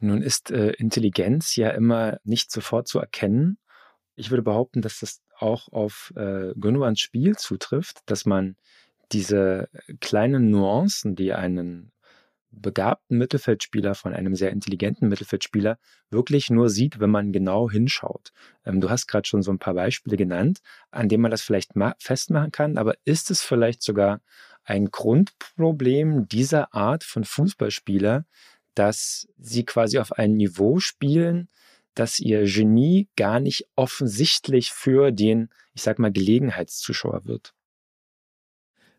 Nun 0.00 0.22
ist 0.22 0.50
äh, 0.50 0.70
Intelligenz 0.72 1.56
ja 1.56 1.70
immer 1.70 2.18
nicht 2.24 2.52
sofort 2.52 2.88
zu 2.88 2.98
erkennen. 2.98 3.58
Ich 4.14 4.30
würde 4.30 4.42
behaupten, 4.42 4.82
dass 4.82 5.00
das 5.00 5.20
auch 5.38 5.68
auf 5.72 6.12
äh, 6.16 6.52
Gündoğans 6.54 7.00
Spiel 7.00 7.36
zutrifft, 7.36 8.00
dass 8.06 8.26
man 8.26 8.56
diese 9.12 9.68
kleinen 10.00 10.50
Nuancen, 10.50 11.16
die 11.16 11.32
einen 11.32 11.92
begabten 12.50 13.18
Mittelfeldspieler 13.18 13.94
von 13.94 14.14
einem 14.14 14.34
sehr 14.34 14.50
intelligenten 14.50 15.08
Mittelfeldspieler 15.08 15.78
wirklich 16.10 16.50
nur 16.50 16.70
sieht, 16.70 16.98
wenn 16.98 17.10
man 17.10 17.32
genau 17.32 17.70
hinschaut. 17.70 18.32
Ähm, 18.64 18.80
du 18.80 18.90
hast 18.90 19.06
gerade 19.06 19.28
schon 19.28 19.42
so 19.42 19.50
ein 19.50 19.58
paar 19.58 19.74
Beispiele 19.74 20.16
genannt, 20.16 20.60
an 20.90 21.08
denen 21.08 21.22
man 21.22 21.30
das 21.30 21.42
vielleicht 21.42 21.72
festmachen 21.98 22.52
kann, 22.52 22.78
aber 22.78 22.94
ist 23.04 23.30
es 23.30 23.42
vielleicht 23.42 23.82
sogar 23.82 24.20
ein 24.64 24.90
Grundproblem 24.90 26.28
dieser 26.28 26.74
Art 26.74 27.04
von 27.04 27.24
Fußballspieler, 27.24 28.24
dass 28.74 29.28
sie 29.38 29.64
quasi 29.64 29.98
auf 29.98 30.12
ein 30.12 30.34
Niveau 30.34 30.78
spielen, 30.78 31.48
dass 31.94 32.20
ihr 32.20 32.44
Genie 32.44 33.08
gar 33.16 33.40
nicht 33.40 33.68
offensichtlich 33.74 34.72
für 34.72 35.10
den, 35.10 35.48
ich 35.74 35.82
sag 35.82 35.98
mal, 35.98 36.12
Gelegenheitszuschauer 36.12 37.24
wird. 37.24 37.54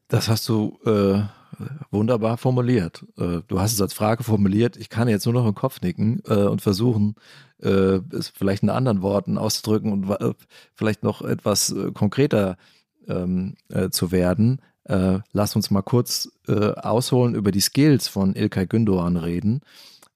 Das 0.10 0.28
hast 0.28 0.50
du 0.50 0.80
äh, 0.86 1.22
wunderbar 1.92 2.38
formuliert. 2.38 3.06
Äh, 3.18 3.42
du 3.48 3.60
hast 3.60 3.74
es 3.74 3.82
als 3.82 3.94
Frage 3.94 4.24
formuliert. 4.24 4.76
Ich 4.76 4.90
kann 4.90 5.08
jetzt 5.08 5.26
nur 5.26 5.34
noch 5.34 5.48
im 5.48 5.56
Kopf 5.56 5.82
nicken 5.82 6.22
äh, 6.26 6.34
und 6.34 6.62
versuchen, 6.62 7.16
äh, 7.62 8.00
es 8.12 8.30
vielleicht 8.30 8.64
in 8.64 8.70
anderen 8.70 9.02
Worten 9.02 9.38
auszudrücken 9.38 9.94
und 9.94 10.10
äh, 10.10 10.34
vielleicht 10.74 11.04
noch 11.04 11.22
etwas 11.22 11.72
äh, 11.72 11.92
konkreter 11.92 12.58
ähm, 13.08 13.56
zu 13.90 14.12
werden. 14.12 14.62
Äh, 14.90 15.20
lass 15.34 15.56
uns 15.56 15.70
mal 15.70 15.84
kurz 15.84 16.32
äh, 16.48 16.72
ausholen 16.72 17.36
über 17.36 17.52
die 17.52 17.62
Skills 17.62 18.08
von 18.08 18.34
Ilkay 18.34 18.66
Gündoğan 18.66 19.18
reden. 19.18 19.62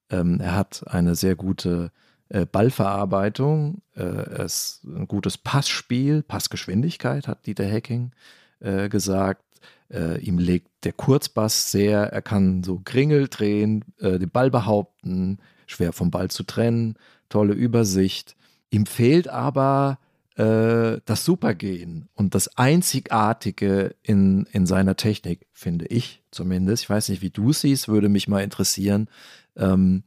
Ähm, 0.09 0.39
er 0.39 0.55
hat 0.55 0.83
eine 0.87 1.13
sehr 1.13 1.35
gute 1.35 1.91
äh, 2.29 2.47
Ballverarbeitung, 2.47 3.83
äh, 3.95 4.01
es 4.01 4.81
ein 4.83 5.07
gutes 5.07 5.37
Passspiel, 5.37 6.23
Passgeschwindigkeit, 6.23 7.27
hat 7.27 7.45
Dieter 7.45 7.65
Hecking 7.65 8.13
äh, 8.61 8.89
gesagt. 8.89 9.43
Äh, 9.91 10.19
ihm 10.21 10.39
legt 10.39 10.69
der 10.85 10.93
Kurzbass 10.93 11.69
sehr, 11.71 12.11
er 12.11 12.23
kann 12.23 12.63
so 12.63 12.81
Kringel 12.83 13.27
drehen, 13.27 13.85
äh, 13.99 14.17
den 14.17 14.31
Ball 14.31 14.49
behaupten, 14.49 15.37
schwer 15.67 15.93
vom 15.93 16.09
Ball 16.09 16.31
zu 16.31 16.41
trennen, 16.41 16.95
tolle 17.29 17.53
Übersicht. 17.53 18.35
Ihm 18.71 18.87
fehlt 18.87 19.27
aber 19.27 19.99
äh, 20.35 20.99
das 21.05 21.25
Supergehen 21.25 22.09
und 22.15 22.35
das 22.35 22.57
Einzigartige 22.57 23.95
in, 24.01 24.47
in 24.51 24.65
seiner 24.65 24.95
Technik, 24.95 25.47
finde 25.51 25.85
ich 25.85 26.23
zumindest. 26.31 26.83
Ich 26.83 26.89
weiß 26.89 27.09
nicht, 27.09 27.21
wie 27.21 27.29
du 27.29 27.53
siehst, 27.53 27.87
würde 27.87 28.09
mich 28.09 28.27
mal 28.27 28.43
interessieren. 28.43 29.09
Ähm, 29.55 30.03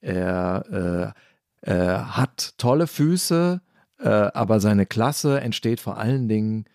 er 0.00 1.14
äh, 1.64 1.70
äh, 1.70 1.98
hat 1.98 2.54
tolle 2.58 2.86
Füße, 2.86 3.60
äh, 3.98 4.08
aber 4.08 4.60
seine 4.60 4.86
Klasse 4.86 5.40
entsteht 5.40 5.80
vor 5.80 5.98
allen 5.98 6.28
Dingen 6.28 6.66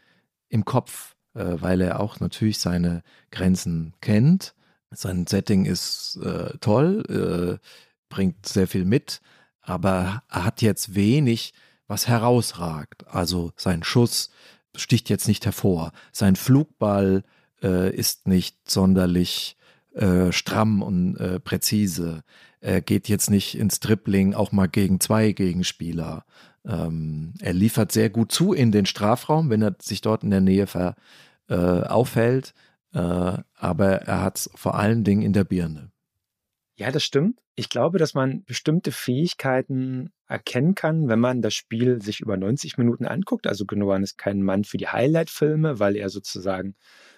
im 0.49 0.65
Kopf, 0.65 1.15
äh, 1.33 1.55
weil 1.59 1.81
er 1.81 1.99
auch 1.99 2.19
natürlich 2.19 2.59
seine 2.59 3.03
Grenzen 3.31 3.93
kennt. 4.01 4.53
Sein 4.93 5.25
Setting 5.25 5.63
ist 5.63 6.19
toll, 6.59 7.59
bringt 8.09 8.45
sehr 8.45 8.67
viel 8.67 8.83
mit, 8.83 9.21
aber 9.61 10.21
er 10.29 10.43
hat 10.43 10.61
jetzt 10.61 10.95
wenig 10.95 11.53
was 11.91 12.07
herausragt. 12.07 13.05
Also 13.07 13.51
sein 13.57 13.83
Schuss 13.83 14.31
sticht 14.75 15.09
jetzt 15.09 15.27
nicht 15.27 15.45
hervor. 15.45 15.91
Sein 16.13 16.37
Flugball 16.37 17.23
äh, 17.61 17.93
ist 17.93 18.27
nicht 18.27 18.57
sonderlich 18.67 19.57
äh, 19.93 20.31
stramm 20.31 20.81
und 20.81 21.17
äh, 21.17 21.39
präzise. 21.41 22.23
Er 22.61 22.79
geht 22.79 23.09
jetzt 23.09 23.29
nicht 23.29 23.57
ins 23.57 23.81
Dribbling 23.81 24.33
auch 24.33 24.53
mal 24.53 24.69
gegen 24.69 25.01
zwei 25.01 25.33
Gegenspieler. 25.33 26.25
Ähm, 26.65 27.33
er 27.39 27.53
liefert 27.53 27.91
sehr 27.91 28.09
gut 28.09 28.31
zu 28.31 28.53
in 28.53 28.71
den 28.71 28.85
Strafraum, 28.85 29.49
wenn 29.49 29.61
er 29.61 29.75
sich 29.81 29.99
dort 29.99 30.23
in 30.23 30.31
der 30.31 30.41
Nähe 30.41 30.67
ver, 30.67 30.95
äh, 31.49 31.55
aufhält. 31.55 32.53
Äh, 32.93 32.99
aber 33.55 34.03
er 34.03 34.21
hat 34.21 34.37
es 34.37 34.49
vor 34.55 34.75
allen 34.75 35.03
Dingen 35.03 35.23
in 35.23 35.33
der 35.33 35.43
Birne. 35.43 35.91
Ja, 36.77 36.89
das 36.89 37.03
stimmt. 37.03 37.41
Ich 37.55 37.67
glaube, 37.67 37.97
dass 37.97 38.13
man 38.13 38.45
bestimmte 38.45 38.93
Fähigkeiten 38.93 40.11
erkennen 40.31 40.75
kann, 40.75 41.07
wenn 41.09 41.19
man 41.19 41.41
das 41.41 41.53
Spiel 41.53 42.01
sich 42.01 42.21
über 42.21 42.37
90 42.37 42.77
Minuten 42.77 43.05
anguckt. 43.05 43.47
Also 43.47 43.65
Genoan 43.65 44.03
ist 44.03 44.17
kein 44.17 44.41
Mann 44.41 44.63
für 44.63 44.77
die 44.77 44.87
Highlight-Filme, 44.87 45.79
weil 45.79 45.95
er 45.95 46.09
sozusagen 46.09 46.75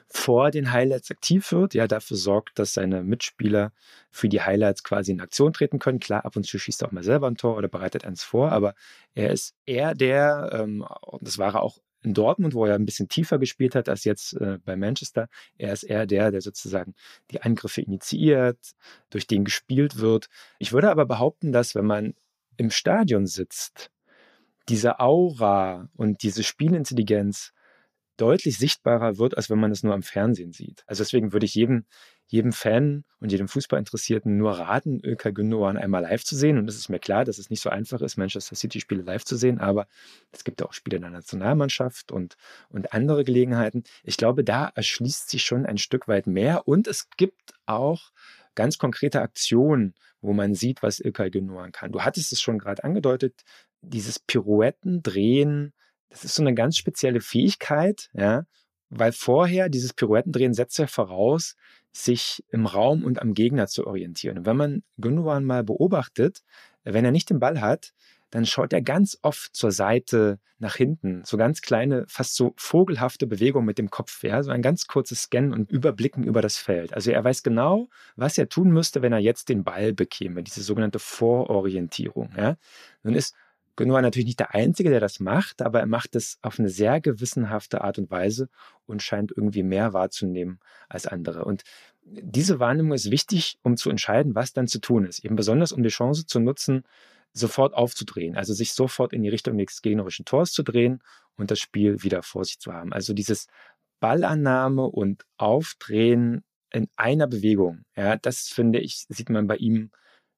vor 0.09 0.51
den 0.51 0.71
Highlights 0.71 1.09
aktiv 1.09 1.51
wird, 1.51 1.73
ja, 1.73 1.87
dafür 1.87 2.17
sorgt, 2.17 2.59
dass 2.59 2.73
seine 2.73 3.03
Mitspieler 3.03 3.71
für 4.11 4.29
die 4.29 4.41
Highlights 4.41 4.83
quasi 4.83 5.11
in 5.11 5.21
Aktion 5.21 5.53
treten 5.53 5.79
können. 5.79 5.99
Klar, 5.99 6.25
ab 6.25 6.35
und 6.35 6.45
zu 6.45 6.59
schießt 6.59 6.83
er 6.83 6.89
auch 6.89 6.91
mal 6.91 7.03
selber 7.03 7.27
ein 7.27 7.35
Tor 7.35 7.57
oder 7.57 7.67
bereitet 7.67 8.05
eins 8.05 8.23
vor, 8.23 8.51
aber 8.51 8.75
er 9.15 9.31
ist 9.31 9.55
eher 9.65 9.95
der, 9.95 10.51
ähm, 10.53 10.85
und 11.01 11.25
das 11.25 11.37
war 11.37 11.55
er 11.55 11.63
auch 11.63 11.79
in 12.03 12.13
Dortmund, 12.13 12.53
wo 12.53 12.65
er 12.65 12.75
ein 12.75 12.85
bisschen 12.85 13.07
tiefer 13.07 13.39
gespielt 13.39 13.75
hat 13.75 13.89
als 13.89 14.03
jetzt 14.03 14.33
äh, 14.33 14.59
bei 14.63 14.75
Manchester. 14.75 15.29
Er 15.57 15.73
ist 15.73 15.83
eher 15.83 16.05
der, 16.05 16.31
der 16.31 16.41
sozusagen 16.41 16.93
die 17.31 17.41
Angriffe 17.41 17.81
initiiert, 17.81 18.59
durch 19.09 19.25
den 19.25 19.45
gespielt 19.45 19.99
wird. 19.99 20.27
Ich 20.59 20.73
würde 20.73 20.91
aber 20.91 21.05
behaupten, 21.05 21.51
dass 21.51 21.75
wenn 21.75 21.85
man 21.85 22.13
im 22.57 22.69
Stadion 22.69 23.25
sitzt, 23.25 23.91
diese 24.69 24.99
Aura 24.99 25.89
und 25.95 26.23
diese 26.23 26.43
Spielintelligenz 26.43 27.53
deutlich 28.17 28.57
sichtbarer 28.57 29.17
wird, 29.17 29.37
als 29.37 29.49
wenn 29.49 29.59
man 29.59 29.71
es 29.71 29.83
nur 29.83 29.93
am 29.93 30.03
Fernsehen 30.03 30.51
sieht. 30.51 30.83
Also 30.85 31.03
deswegen 31.03 31.33
würde 31.33 31.45
ich 31.45 31.55
jedem, 31.55 31.85
jedem 32.27 32.51
Fan 32.51 33.03
und 33.19 33.31
jedem 33.31 33.47
Fußballinteressierten 33.47 34.37
nur 34.37 34.51
raten, 34.53 34.99
Ilkay 34.99 35.31
Gündoğan 35.31 35.77
einmal 35.77 36.03
live 36.03 36.23
zu 36.23 36.35
sehen. 36.35 36.57
Und 36.57 36.69
es 36.69 36.77
ist 36.77 36.89
mir 36.89 36.99
klar, 36.99 37.25
dass 37.25 37.39
es 37.39 37.49
nicht 37.49 37.61
so 37.61 37.69
einfach 37.69 38.01
ist, 38.01 38.17
Manchester 38.17 38.55
City-Spiele 38.55 39.01
live 39.01 39.25
zu 39.25 39.35
sehen, 39.35 39.59
aber 39.59 39.87
es 40.31 40.43
gibt 40.43 40.61
auch 40.63 40.73
Spiele 40.73 40.97
in 40.97 41.01
der 41.01 41.11
Nationalmannschaft 41.11 42.11
und, 42.11 42.35
und 42.69 42.93
andere 42.93 43.23
Gelegenheiten. 43.23 43.83
Ich 44.03 44.17
glaube, 44.17 44.43
da 44.43 44.71
erschließt 44.75 45.29
sich 45.29 45.43
schon 45.43 45.65
ein 45.65 45.77
Stück 45.77 46.07
weit 46.07 46.27
mehr 46.27 46.67
und 46.67 46.87
es 46.87 47.09
gibt 47.17 47.53
auch 47.65 48.11
ganz 48.55 48.77
konkrete 48.77 49.21
Aktionen, 49.21 49.93
wo 50.21 50.33
man 50.33 50.53
sieht, 50.53 50.83
was 50.83 50.99
Ilkay 50.99 51.29
Gündoğan 51.29 51.71
kann. 51.71 51.91
Du 51.91 52.01
hattest 52.01 52.31
es 52.31 52.41
schon 52.41 52.59
gerade 52.59 52.83
angedeutet, 52.83 53.43
dieses 53.81 54.19
Pirouetten, 54.19 55.03
Drehen, 55.03 55.73
das 56.09 56.23
ist 56.23 56.35
so 56.35 56.43
eine 56.43 56.53
ganz 56.53 56.77
spezielle 56.77 57.21
Fähigkeit, 57.21 58.09
ja, 58.13 58.45
weil 58.89 59.11
vorher 59.11 59.69
dieses 59.69 59.93
Pirouettendrehen 59.93 60.53
setzt 60.53 60.77
ja 60.77 60.87
voraus, 60.87 61.55
sich 61.91 62.43
im 62.49 62.65
Raum 62.65 63.03
und 63.03 63.21
am 63.21 63.33
Gegner 63.33 63.67
zu 63.67 63.85
orientieren. 63.87 64.39
Und 64.39 64.45
wenn 64.45 64.57
man 64.57 64.83
Gündogan 64.97 65.43
mal 65.43 65.63
beobachtet, 65.63 66.43
wenn 66.83 67.05
er 67.05 67.11
nicht 67.11 67.29
den 67.29 67.39
Ball 67.39 67.61
hat, 67.61 67.93
dann 68.33 68.47
schaut 68.47 68.73
er 68.73 68.81
ganz 68.81 69.19
oft 69.21 69.55
zur 69.55 69.71
Seite 69.71 70.39
nach 70.57 70.75
hinten. 70.75 71.21
So 71.23 71.37
ganz 71.37 71.61
kleine, 71.61 72.05
fast 72.07 72.35
so 72.35 72.55
vogelhafte 72.57 73.27
Bewegungen 73.27 73.67
mit 73.67 73.77
dem 73.77 73.91
Kopf. 73.91 74.23
Ja? 74.23 74.41
So 74.41 74.49
ein 74.49 74.63
ganz 74.63 74.87
kurzes 74.87 75.21
Scannen 75.21 75.53
und 75.53 75.69
Überblicken 75.69 76.23
über 76.23 76.41
das 76.41 76.57
Feld. 76.57 76.95
Also 76.95 77.11
er 77.11 77.23
weiß 77.23 77.43
genau, 77.43 77.89
was 78.15 78.39
er 78.39 78.49
tun 78.49 78.71
müsste, 78.71 79.03
wenn 79.03 79.13
er 79.13 79.19
jetzt 79.19 79.49
den 79.49 79.63
Ball 79.63 79.93
bekäme. 79.93 80.41
Diese 80.41 80.63
sogenannte 80.63 80.97
Vororientierung. 80.97 82.31
Ja? 82.35 82.55
Nun 83.03 83.13
ist 83.13 83.35
Genoa 83.75 84.01
natürlich 84.01 84.25
nicht 84.25 84.39
der 84.39 84.55
Einzige, 84.55 84.89
der 84.89 84.99
das 84.99 85.19
macht, 85.19 85.61
aber 85.61 85.81
er 85.81 85.85
macht 85.85 86.15
es 86.15 86.39
auf 86.41 86.57
eine 86.57 86.69
sehr 86.69 87.01
gewissenhafte 87.01 87.83
Art 87.83 87.99
und 87.99 88.09
Weise 88.09 88.49
und 88.87 89.03
scheint 89.03 89.31
irgendwie 89.31 89.63
mehr 89.63 89.93
wahrzunehmen 89.93 90.59
als 90.89 91.05
andere. 91.05 91.45
Und 91.45 91.63
diese 92.03 92.59
Wahrnehmung 92.59 92.93
ist 92.93 93.11
wichtig, 93.11 93.59
um 93.61 93.77
zu 93.77 93.91
entscheiden, 93.91 94.33
was 94.33 94.53
dann 94.53 94.67
zu 94.67 94.79
tun 94.79 95.05
ist. 95.05 95.23
Eben 95.23 95.35
besonders, 95.35 95.71
um 95.71 95.83
die 95.83 95.89
Chance 95.89 96.25
zu 96.25 96.39
nutzen, 96.39 96.83
sofort 97.33 97.73
aufzudrehen, 97.73 98.35
also 98.35 98.53
sich 98.53 98.73
sofort 98.73 99.13
in 99.13 99.23
die 99.23 99.29
Richtung 99.29 99.57
des 99.57 99.81
gegnerischen 99.81 100.25
Tors 100.25 100.51
zu 100.51 100.63
drehen 100.63 101.01
und 101.35 101.51
das 101.51 101.59
Spiel 101.59 102.03
wieder 102.03 102.23
vor 102.23 102.45
sich 102.45 102.59
zu 102.59 102.73
haben. 102.73 102.93
Also 102.93 103.13
dieses 103.13 103.47
Ballannahme 103.99 104.85
und 104.85 105.25
Aufdrehen 105.37 106.43
in 106.71 106.87
einer 106.95 107.27
Bewegung, 107.27 107.83
ja, 107.95 108.17
das 108.17 108.47
finde 108.49 108.79
ich, 108.79 109.05
sieht 109.09 109.29
man 109.29 109.47
bei 109.47 109.57
ihm 109.57 109.91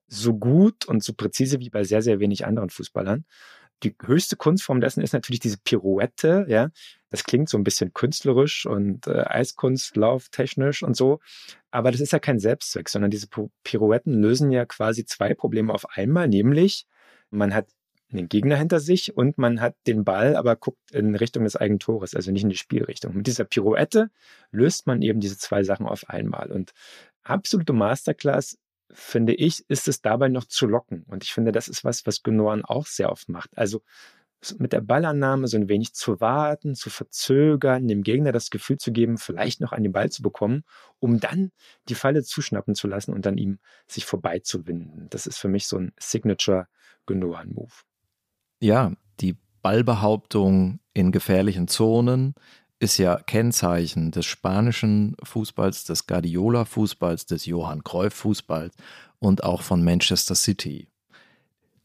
so 0.08 0.36
gut 0.38 0.86
und 0.86 1.04
so 1.04 1.14
präzise 1.14 1.60
wie 1.60 1.70
bei 1.70 1.84
sehr, 1.84 2.02
sehr 2.02 2.20
wenig 2.20 2.46
anderen 2.46 2.70
Fußballern. 2.70 3.26
Die 3.84 3.96
höchste 4.04 4.36
Kunstform 4.38 4.82
dessen 4.82 5.02
ist 5.02 5.14
natürlich 5.14 5.40
diese 5.42 5.58
Pirouette, 5.64 6.46
ja. 6.50 6.70
Das 7.16 7.24
klingt 7.24 7.48
so 7.48 7.58
ein 7.58 7.64
bisschen 7.64 7.94
künstlerisch 7.94 8.66
und 8.66 9.08
äh, 9.08 9.24
Eiskunstlauf 9.26 10.28
und 10.82 10.98
so. 10.98 11.20
Aber 11.72 11.92
das 11.92 12.02
ist 12.02 12.12
ja 12.12 12.20
kein 12.20 12.40
Selbstzweck, 12.40 12.90
sondern 12.90 13.10
diese 13.10 13.28
Pirouetten 13.64 14.22
lösen 14.22 14.52
ja 14.52 14.66
quasi 14.66 15.06
zwei 15.06 15.34
Probleme 15.34 15.74
auf 15.74 15.86
einmal, 15.96 16.28
nämlich 16.28 16.86
man 17.30 17.54
hat 17.54 17.70
den 18.10 18.28
Gegner 18.28 18.58
hinter 18.58 18.82
sich 18.82 19.16
und 19.16 19.38
man 19.38 19.62
hat 19.62 19.78
den 19.88 20.04
Ball, 20.04 20.36
aber 20.36 20.58
guckt 20.58 20.92
in 20.92 21.16
Richtung 21.16 21.46
des 21.46 21.56
eigenen 21.56 21.80
Tores, 21.80 22.16
also 22.16 22.34
nicht 22.34 22.44
in 22.44 22.50
die 22.50 22.58
Spielrichtung. 22.58 23.16
Mit 23.16 23.28
dieser 23.28 23.46
Pirouette 23.46 24.10
löst 24.52 24.86
man 24.86 25.02
eben 25.02 25.22
diese 25.22 25.38
zwei 25.38 25.64
Sachen 25.64 25.86
auf 25.86 26.10
einmal. 26.10 26.52
Und 26.52 26.74
absolute 27.24 27.72
Masterclass 27.72 28.58
finde 28.92 29.34
ich, 29.34 29.64
ist 29.70 29.88
es 29.88 30.02
dabei 30.02 30.28
noch 30.28 30.44
zu 30.44 30.68
locken. 30.68 31.06
Und 31.08 31.24
ich 31.24 31.32
finde, 31.32 31.54
das 31.54 31.70
ist 31.70 31.86
was, 31.86 32.06
was 32.06 32.24
Genoan 32.24 32.66
auch 32.66 32.88
sehr 32.88 33.10
oft 33.10 33.30
macht. 33.30 33.58
Also 33.58 33.84
mit 34.60 34.74
der 34.74 34.82
Ballannahme 34.82 35.48
so 35.48 35.58
ein 35.58 35.70
wenig 35.70 35.94
zu 35.94 36.20
warten, 36.22 36.76
zu 36.76 36.90
verzögern, 36.90 37.88
dem 37.88 38.04
Gegner 38.04 38.32
das 38.32 38.50
Gefühl 38.50 38.78
zu 38.78 38.92
geben, 38.92 39.18
vielleicht 39.18 39.62
noch 39.62 39.72
an 39.72 39.84
den 39.84 39.92
Ball 39.92 40.12
zu 40.12 40.22
bekommen, 40.22 40.64
um 41.00 41.20
dann 41.20 41.52
die 41.90 41.96
Falle 41.96 42.24
zuschnappen 42.24 42.76
zu 42.76 42.88
lassen 42.88 43.14
und 43.14 43.26
dann 43.26 43.38
ihm 43.38 43.60
sich 43.88 44.06
vorbeizuwinden. 44.06 45.08
Das 45.10 45.28
ist 45.28 45.38
für 45.38 45.48
mich 45.48 45.68
so 45.68 45.78
ein 45.78 45.94
Signature 46.00 46.68
Genoan-Move. 47.06 47.74
Ja, 48.60 48.94
die 49.20 49.38
Ballbehauptung 49.62 50.80
in 50.94 51.12
gefährlichen 51.12 51.68
Zonen, 51.68 52.36
ist 52.80 52.98
ja 52.98 53.18
Kennzeichen 53.18 54.12
des 54.12 54.26
spanischen 54.26 55.16
Fußballs, 55.24 55.86
des 55.86 56.08
Guardiola-Fußballs, 56.08 57.26
des 57.26 57.46
Johann 57.46 57.84
Cruyff-Fußballs 57.84 58.76
und 59.20 59.44
auch 59.44 59.62
von 59.62 59.84
Manchester 59.84 60.36
City, 60.36 60.88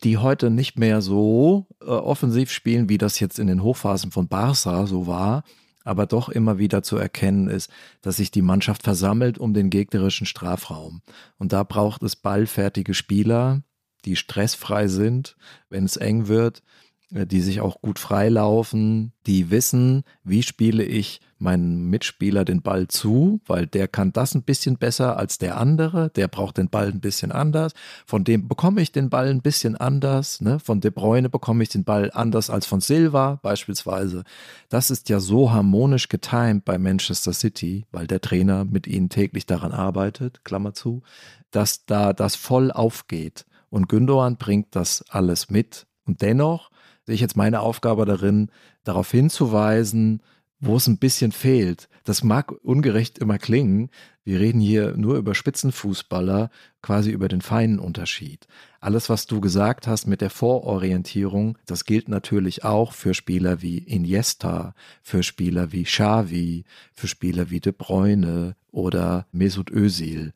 die 0.04 0.18
heute 0.18 0.50
nicht 0.50 0.78
mehr 0.78 1.00
so 1.00 1.66
äh, 1.80 1.86
offensiv 1.86 2.50
spielen, 2.50 2.88
wie 2.88 2.98
das 2.98 3.20
jetzt 3.20 3.38
in 3.38 3.46
den 3.46 3.62
Hochphasen 3.62 4.10
von 4.10 4.28
Barca 4.28 4.86
so 4.86 5.06
war, 5.06 5.44
aber 5.84 6.06
doch 6.06 6.28
immer 6.28 6.58
wieder 6.58 6.82
zu 6.82 6.96
erkennen 6.96 7.48
ist, 7.48 7.70
dass 8.02 8.16
sich 8.16 8.30
die 8.30 8.42
Mannschaft 8.42 8.82
versammelt 8.82 9.38
um 9.38 9.54
den 9.54 9.70
gegnerischen 9.70 10.26
Strafraum. 10.26 11.02
Und 11.38 11.52
da 11.52 11.62
braucht 11.62 12.02
es 12.02 12.16
ballfertige 12.16 12.94
Spieler, 12.94 13.62
die 14.04 14.16
stressfrei 14.16 14.88
sind, 14.88 15.36
wenn 15.68 15.84
es 15.84 15.96
eng 15.96 16.28
wird, 16.28 16.62
die 17.10 17.40
sich 17.40 17.60
auch 17.60 17.80
gut 17.82 17.98
freilaufen, 17.98 19.12
die 19.26 19.50
wissen, 19.50 20.04
wie 20.22 20.42
spiele 20.42 20.84
ich 20.84 21.20
meinem 21.38 21.88
Mitspieler 21.88 22.44
den 22.44 22.62
Ball 22.62 22.86
zu, 22.88 23.40
weil 23.46 23.66
der 23.66 23.88
kann 23.88 24.12
das 24.12 24.34
ein 24.34 24.42
bisschen 24.42 24.76
besser 24.76 25.16
als 25.16 25.38
der 25.38 25.56
andere, 25.56 26.10
der 26.10 26.28
braucht 26.28 26.58
den 26.58 26.68
Ball 26.68 26.88
ein 26.88 27.00
bisschen 27.00 27.32
anders, 27.32 27.72
von 28.06 28.24
dem 28.24 28.46
bekomme 28.46 28.82
ich 28.82 28.92
den 28.92 29.10
Ball 29.10 29.28
ein 29.28 29.40
bisschen 29.40 29.76
anders, 29.76 30.40
ne? 30.40 30.60
von 30.60 30.80
De 30.80 30.90
Bruyne 30.90 31.30
bekomme 31.30 31.62
ich 31.62 31.70
den 31.70 31.84
Ball 31.84 32.10
anders 32.12 32.50
als 32.50 32.66
von 32.66 32.80
Silva 32.80 33.40
beispielsweise. 33.42 34.24
Das 34.68 34.90
ist 34.90 35.08
ja 35.08 35.18
so 35.18 35.50
harmonisch 35.50 36.08
getimt 36.08 36.64
bei 36.64 36.78
Manchester 36.78 37.32
City, 37.32 37.86
weil 37.90 38.06
der 38.06 38.20
Trainer 38.20 38.64
mit 38.64 38.86
ihnen 38.86 39.08
täglich 39.08 39.46
daran 39.46 39.72
arbeitet, 39.72 40.44
Klammer 40.44 40.74
zu, 40.74 41.02
dass 41.50 41.86
da 41.86 42.12
das 42.12 42.36
voll 42.36 42.70
aufgeht. 42.70 43.46
Und 43.70 43.88
Gündogan 43.88 44.36
bringt 44.36 44.76
das 44.76 45.04
alles 45.08 45.48
mit. 45.48 45.86
Und 46.04 46.22
dennoch 46.22 46.70
sehe 47.10 47.16
ich 47.16 47.20
jetzt 47.20 47.36
meine 47.36 47.58
Aufgabe 47.58 48.04
darin, 48.04 48.50
darauf 48.84 49.10
hinzuweisen, 49.10 50.22
wo 50.60 50.76
es 50.76 50.86
ein 50.86 50.98
bisschen 50.98 51.32
fehlt. 51.32 51.88
Das 52.04 52.22
mag 52.22 52.52
ungerecht 52.62 53.18
immer 53.18 53.36
klingen. 53.36 53.90
Wir 54.22 54.38
reden 54.38 54.60
hier 54.60 54.96
nur 54.96 55.16
über 55.16 55.34
Spitzenfußballer, 55.34 56.50
quasi 56.82 57.10
über 57.10 57.26
den 57.26 57.40
feinen 57.40 57.80
Unterschied. 57.80 58.46
Alles, 58.78 59.08
was 59.08 59.26
du 59.26 59.40
gesagt 59.40 59.88
hast 59.88 60.06
mit 60.06 60.20
der 60.20 60.30
Vororientierung, 60.30 61.58
das 61.66 61.84
gilt 61.84 62.08
natürlich 62.08 62.62
auch 62.62 62.92
für 62.92 63.12
Spieler 63.12 63.60
wie 63.60 63.78
Iniesta, 63.78 64.76
für 65.02 65.24
Spieler 65.24 65.72
wie 65.72 65.82
Xavi, 65.82 66.62
für 66.92 67.08
Spieler 67.08 67.50
wie 67.50 67.58
De 67.58 67.72
Bruyne 67.76 68.54
oder 68.70 69.26
Mesut 69.32 69.72
Özil. 69.72 70.32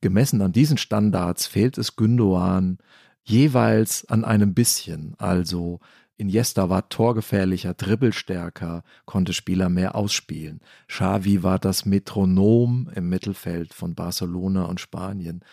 Gemessen 0.00 0.40
an 0.40 0.52
diesen 0.52 0.78
Standards 0.78 1.46
fehlt 1.46 1.76
es 1.76 1.96
Gündoğan 1.98 2.78
jeweils 3.24 4.06
an 4.08 4.24
einem 4.24 4.54
bisschen. 4.54 5.14
Also 5.18 5.80
Iniesta 6.16 6.68
war 6.68 6.88
torgefährlicher, 6.88 7.74
dribbelstärker, 7.74 8.84
konnte 9.04 9.32
Spieler 9.32 9.68
mehr 9.68 9.94
ausspielen. 9.96 10.60
Xavi 10.86 11.42
war 11.42 11.58
das 11.58 11.86
Metronom 11.86 12.88
im 12.94 13.08
Mittelfeld 13.08 13.74
von 13.74 13.94
Barcelona 13.94 14.64
und 14.66 14.80
Spanien. 14.80 15.44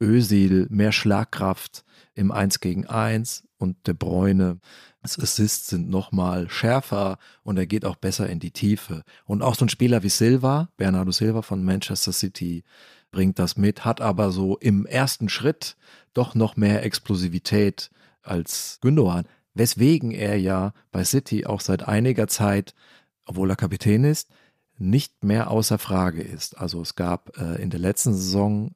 Özil 0.00 0.66
mehr 0.70 0.92
Schlagkraft 0.92 1.84
im 2.14 2.32
1 2.32 2.60
gegen 2.60 2.86
1 2.86 3.44
und 3.58 3.86
De 3.86 3.94
Bruyne 3.94 4.60
das 5.02 5.18
Assists 5.18 5.68
sind 5.68 5.88
nochmal 5.88 6.50
schärfer 6.50 7.18
und 7.42 7.56
er 7.56 7.66
geht 7.66 7.84
auch 7.84 7.96
besser 7.96 8.28
in 8.28 8.40
die 8.40 8.50
Tiefe. 8.50 9.04
Und 9.24 9.42
auch 9.42 9.54
so 9.54 9.64
ein 9.64 9.68
Spieler 9.68 10.02
wie 10.02 10.08
Silva, 10.08 10.68
Bernardo 10.76 11.12
Silva 11.12 11.42
von 11.42 11.64
Manchester 11.64 12.12
City, 12.12 12.64
bringt 13.10 13.38
das 13.38 13.56
mit, 13.56 13.84
hat 13.84 14.00
aber 14.00 14.30
so 14.32 14.58
im 14.58 14.84
ersten 14.84 15.28
Schritt 15.28 15.76
doch 16.12 16.34
noch 16.34 16.56
mehr 16.56 16.84
Explosivität 16.84 17.90
als 18.22 18.78
Gündogan 18.82 19.24
weswegen 19.54 20.10
er 20.12 20.38
ja 20.38 20.72
bei 20.92 21.04
City 21.04 21.46
auch 21.46 21.60
seit 21.60 21.86
einiger 21.86 22.28
Zeit, 22.28 22.74
obwohl 23.24 23.50
er 23.50 23.56
Kapitän 23.56 24.04
ist, 24.04 24.30
nicht 24.78 25.24
mehr 25.24 25.50
außer 25.50 25.78
Frage 25.78 26.22
ist. 26.22 26.58
Also 26.58 26.80
es 26.80 26.94
gab 26.94 27.36
äh, 27.38 27.60
in 27.60 27.70
der 27.70 27.80
letzten 27.80 28.14
Saison 28.14 28.72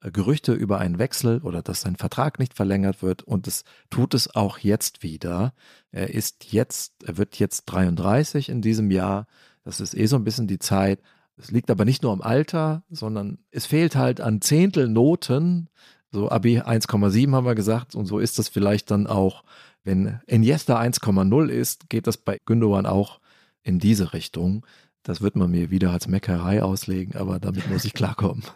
äh, 0.00 0.10
Gerüchte 0.10 0.52
über 0.52 0.78
einen 0.78 0.98
Wechsel 0.98 1.40
oder 1.42 1.62
dass 1.62 1.82
sein 1.82 1.96
Vertrag 1.96 2.38
nicht 2.38 2.54
verlängert 2.54 3.02
wird 3.02 3.22
und 3.22 3.46
es 3.46 3.64
tut 3.90 4.14
es 4.14 4.34
auch 4.34 4.58
jetzt 4.58 5.02
wieder. 5.02 5.52
Er 5.92 6.12
ist 6.12 6.52
jetzt, 6.52 6.94
er 7.04 7.16
wird 7.16 7.38
jetzt 7.38 7.64
33 7.66 8.48
in 8.48 8.62
diesem 8.62 8.90
Jahr. 8.90 9.26
Das 9.64 9.80
ist 9.80 9.94
eh 9.94 10.06
so 10.06 10.16
ein 10.16 10.24
bisschen 10.24 10.48
die 10.48 10.58
Zeit. 10.58 11.00
Es 11.36 11.50
liegt 11.50 11.70
aber 11.70 11.84
nicht 11.84 12.02
nur 12.02 12.12
am 12.12 12.22
Alter, 12.22 12.82
sondern 12.90 13.38
es 13.50 13.66
fehlt 13.66 13.94
halt 13.94 14.20
an 14.20 14.40
Zehntelnoten. 14.40 15.68
So 16.10 16.30
Abi 16.30 16.60
1,7 16.60 17.32
haben 17.32 17.46
wir 17.46 17.54
gesagt 17.54 17.94
und 17.94 18.06
so 18.06 18.18
ist 18.18 18.38
das 18.38 18.48
vielleicht 18.48 18.90
dann 18.90 19.06
auch 19.06 19.44
wenn 19.84 20.20
Iniesta 20.26 20.80
1,0 20.80 21.48
ist, 21.48 21.88
geht 21.88 22.06
das 22.06 22.16
bei 22.16 22.38
Gündogan 22.44 22.86
auch 22.86 23.20
in 23.62 23.78
diese 23.78 24.12
Richtung. 24.12 24.66
Das 25.02 25.20
wird 25.20 25.36
man 25.36 25.50
mir 25.50 25.70
wieder 25.70 25.90
als 25.92 26.08
Meckerei 26.08 26.62
auslegen, 26.62 27.16
aber 27.16 27.38
damit 27.38 27.68
muss 27.70 27.84
ich 27.84 27.94
klarkommen. 27.94 28.44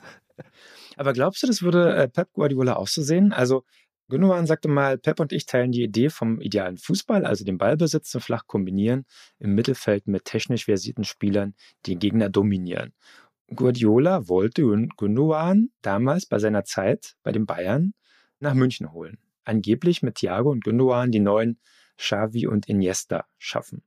Aber 0.98 1.14
glaubst 1.14 1.42
du, 1.42 1.46
das 1.46 1.62
würde 1.62 1.94
äh, 1.94 2.06
Pep 2.06 2.34
Guardiola 2.34 2.76
auch 2.76 2.86
so 2.86 3.02
sehen? 3.02 3.32
Also 3.32 3.64
Gündogan 4.10 4.46
sagte 4.46 4.68
mal, 4.68 4.98
Pep 4.98 5.20
und 5.20 5.32
ich 5.32 5.46
teilen 5.46 5.72
die 5.72 5.82
Idee 5.82 6.10
vom 6.10 6.38
idealen 6.42 6.76
Fußball, 6.76 7.24
also 7.24 7.46
den 7.46 7.56
Ballbesitz 7.56 8.10
zum 8.10 8.20
flach 8.20 8.46
kombinieren, 8.46 9.06
im 9.38 9.54
Mittelfeld 9.54 10.06
mit 10.06 10.26
technisch 10.26 10.66
versierten 10.66 11.04
Spielern, 11.04 11.54
die 11.86 11.92
den 11.92 11.98
Gegner 11.98 12.28
dominieren. 12.28 12.92
Guardiola 13.54 14.28
wollte 14.28 14.62
Gündogan 14.98 15.70
damals 15.80 16.26
bei 16.26 16.38
seiner 16.38 16.64
Zeit 16.64 17.14
bei 17.22 17.32
den 17.32 17.46
Bayern 17.46 17.94
nach 18.38 18.52
München 18.52 18.92
holen 18.92 19.16
angeblich 19.44 20.02
mit 20.02 20.16
Thiago 20.16 20.50
und 20.50 20.64
Gündogan 20.64 21.10
die 21.10 21.20
neuen 21.20 21.58
Xavi 21.96 22.46
und 22.46 22.68
Iniesta 22.68 23.26
schaffen. 23.38 23.82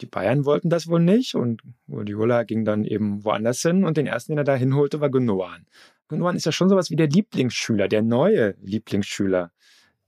Die 0.00 0.06
Bayern 0.06 0.44
wollten 0.44 0.70
das 0.70 0.88
wohl 0.88 1.00
nicht 1.00 1.34
und 1.34 1.62
Guardiola 1.86 2.42
ging 2.42 2.64
dann 2.64 2.84
eben 2.84 3.24
woanders 3.24 3.62
hin 3.62 3.84
und 3.84 3.96
den 3.96 4.06
ersten, 4.06 4.32
den 4.32 4.38
er 4.38 4.44
da 4.44 4.56
hinholte, 4.56 5.00
war 5.00 5.10
Gündogan. 5.10 5.66
Gündogan 6.08 6.36
ist 6.36 6.46
ja 6.46 6.52
schon 6.52 6.68
sowas 6.68 6.90
wie 6.90 6.96
der 6.96 7.08
Lieblingsschüler, 7.08 7.88
der 7.88 8.02
neue 8.02 8.56
Lieblingsschüler 8.60 9.52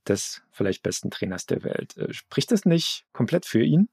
des 0.07 0.43
vielleicht 0.51 0.83
besten 0.83 1.11
Trainers 1.11 1.47
der 1.47 1.63
Welt. 1.65 1.97
Äh, 1.97 2.13
spricht 2.13 2.53
das 2.53 2.65
nicht 2.65 3.05
komplett 3.13 3.47
für 3.47 3.63
ihn? 3.63 3.89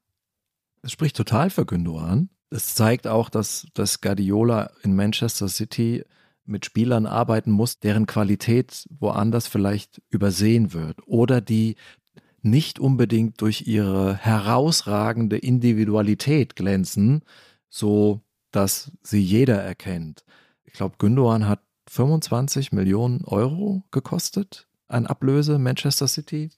Es 0.82 0.92
spricht 0.92 1.16
total 1.16 1.50
für 1.50 1.64
Gündogan. 1.64 2.28
Es 2.50 2.74
zeigt 2.74 3.06
auch, 3.06 3.30
dass, 3.30 3.66
dass 3.74 4.00
Guardiola 4.00 4.70
in 4.82 4.94
Manchester 4.94 5.48
City 5.48 6.04
mit 6.46 6.64
Spielern 6.64 7.06
arbeiten 7.06 7.50
muss, 7.50 7.80
deren 7.80 8.06
Qualität 8.06 8.86
woanders 8.98 9.46
vielleicht 9.46 10.02
übersehen 10.10 10.72
wird 10.72 10.98
oder 11.06 11.40
die 11.40 11.76
nicht 12.42 12.78
unbedingt 12.78 13.40
durch 13.40 13.66
ihre 13.66 14.16
herausragende 14.16 15.38
Individualität 15.38 16.56
glänzen, 16.56 17.22
so 17.70 18.20
dass 18.50 18.92
sie 19.02 19.20
jeder 19.20 19.62
erkennt. 19.62 20.24
Ich 20.64 20.74
glaube, 20.74 20.96
Gündogan 20.98 21.48
hat 21.48 21.60
25 21.88 22.72
Millionen 22.72 23.24
Euro 23.24 23.82
gekostet 23.90 24.68
an 24.88 25.06
Ablöse 25.06 25.58
Manchester 25.58 26.06
City. 26.06 26.50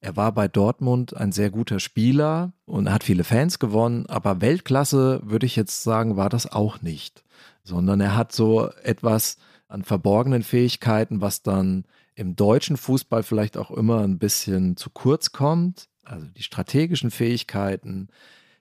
Er 0.00 0.16
war 0.16 0.32
bei 0.32 0.48
Dortmund 0.48 1.16
ein 1.16 1.32
sehr 1.32 1.50
guter 1.50 1.80
Spieler 1.80 2.52
und 2.66 2.90
hat 2.90 3.04
viele 3.04 3.24
Fans 3.24 3.58
gewonnen, 3.58 4.06
aber 4.06 4.40
Weltklasse 4.40 5.20
würde 5.24 5.46
ich 5.46 5.56
jetzt 5.56 5.82
sagen, 5.82 6.16
war 6.16 6.28
das 6.28 6.50
auch 6.50 6.82
nicht 6.82 7.24
sondern 7.70 8.00
er 8.00 8.16
hat 8.16 8.32
so 8.32 8.68
etwas 8.82 9.38
an 9.68 9.84
verborgenen 9.84 10.42
Fähigkeiten, 10.42 11.20
was 11.20 11.42
dann 11.42 11.84
im 12.14 12.36
deutschen 12.36 12.76
Fußball 12.76 13.22
vielleicht 13.22 13.56
auch 13.56 13.70
immer 13.70 14.02
ein 14.02 14.18
bisschen 14.18 14.76
zu 14.76 14.90
kurz 14.90 15.32
kommt. 15.32 15.88
Also 16.04 16.26
die 16.26 16.42
strategischen 16.42 17.10
Fähigkeiten, 17.10 18.08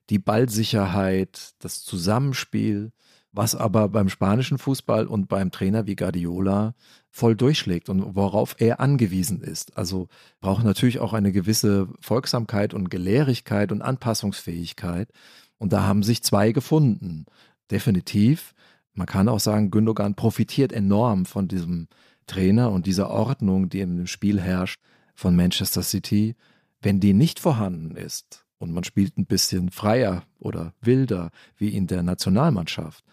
die 0.09 0.19
Ballsicherheit, 0.19 1.55
das 1.59 1.83
Zusammenspiel, 1.83 2.91
was 3.31 3.55
aber 3.55 3.89
beim 3.89 4.09
spanischen 4.09 4.57
Fußball 4.57 5.07
und 5.07 5.27
beim 5.27 5.51
Trainer 5.51 5.87
wie 5.87 5.95
Guardiola 5.95 6.73
voll 7.09 7.35
durchschlägt 7.35 7.89
und 7.89 8.15
worauf 8.15 8.55
er 8.59 8.79
angewiesen 8.79 9.41
ist. 9.41 9.77
Also 9.77 10.07
braucht 10.41 10.63
natürlich 10.63 10.99
auch 10.99 11.13
eine 11.13 11.31
gewisse 11.31 11.87
Folgsamkeit 11.99 12.73
und 12.73 12.89
Gelehrigkeit 12.89 13.71
und 13.71 13.81
Anpassungsfähigkeit. 13.81 15.09
Und 15.57 15.73
da 15.73 15.83
haben 15.83 16.03
sich 16.03 16.23
zwei 16.23 16.51
gefunden. 16.51 17.25
Definitiv. 17.71 18.53
Man 18.93 19.07
kann 19.07 19.29
auch 19.29 19.39
sagen, 19.39 19.71
Gündogan 19.71 20.15
profitiert 20.15 20.73
enorm 20.73 21.25
von 21.25 21.47
diesem 21.47 21.87
Trainer 22.27 22.71
und 22.71 22.85
dieser 22.85 23.09
Ordnung, 23.09 23.69
die 23.69 23.81
im 23.81 24.07
Spiel 24.07 24.39
herrscht 24.39 24.81
von 25.15 25.35
Manchester 25.35 25.83
City. 25.83 26.35
Wenn 26.81 26.99
die 26.99 27.13
nicht 27.13 27.39
vorhanden 27.39 27.95
ist 27.95 28.45
und 28.57 28.71
man 28.71 28.83
spielt 28.83 29.17
ein 29.17 29.25
bisschen 29.25 29.71
freier 29.71 30.23
oder 30.39 30.73
wilder 30.81 31.31
wie 31.57 31.69
in 31.69 31.87
der 31.87 32.03
Nationalmannschaft, 32.03 33.03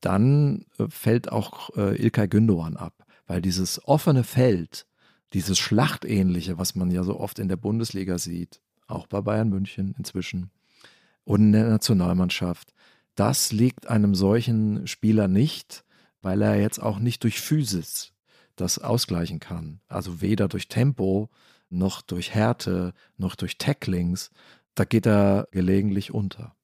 dann 0.00 0.66
äh, 0.78 0.86
fällt 0.88 1.32
auch 1.32 1.70
äh, 1.76 2.00
Ilkay 2.00 2.28
Gündogan 2.28 2.76
ab, 2.76 3.06
weil 3.26 3.40
dieses 3.40 3.84
offene 3.86 4.24
Feld, 4.24 4.86
dieses 5.32 5.58
Schlachtähnliche, 5.58 6.58
was 6.58 6.74
man 6.74 6.90
ja 6.90 7.02
so 7.02 7.18
oft 7.18 7.38
in 7.38 7.48
der 7.48 7.56
Bundesliga 7.56 8.18
sieht, 8.18 8.60
auch 8.86 9.06
bei 9.06 9.20
Bayern 9.20 9.48
München 9.48 9.94
inzwischen 9.98 10.50
und 11.24 11.40
in 11.40 11.52
der 11.52 11.68
Nationalmannschaft, 11.68 12.72
das 13.16 13.50
liegt 13.50 13.88
einem 13.88 14.14
solchen 14.14 14.86
Spieler 14.86 15.26
nicht, 15.26 15.84
weil 16.22 16.42
er 16.42 16.60
jetzt 16.60 16.78
auch 16.78 16.98
nicht 16.98 17.24
durch 17.24 17.40
Physis 17.40 18.12
das 18.54 18.78
ausgleichen 18.78 19.40
kann. 19.40 19.80
Also 19.88 20.20
weder 20.20 20.48
durch 20.48 20.68
Tempo 20.68 21.28
noch 21.68 22.02
durch 22.02 22.34
Härte 22.34 22.92
noch 23.16 23.34
durch 23.34 23.58
Tacklings. 23.58 24.30
Da 24.74 24.84
geht 24.84 25.06
er 25.06 25.48
gelegentlich 25.50 26.12
unter. 26.14 26.54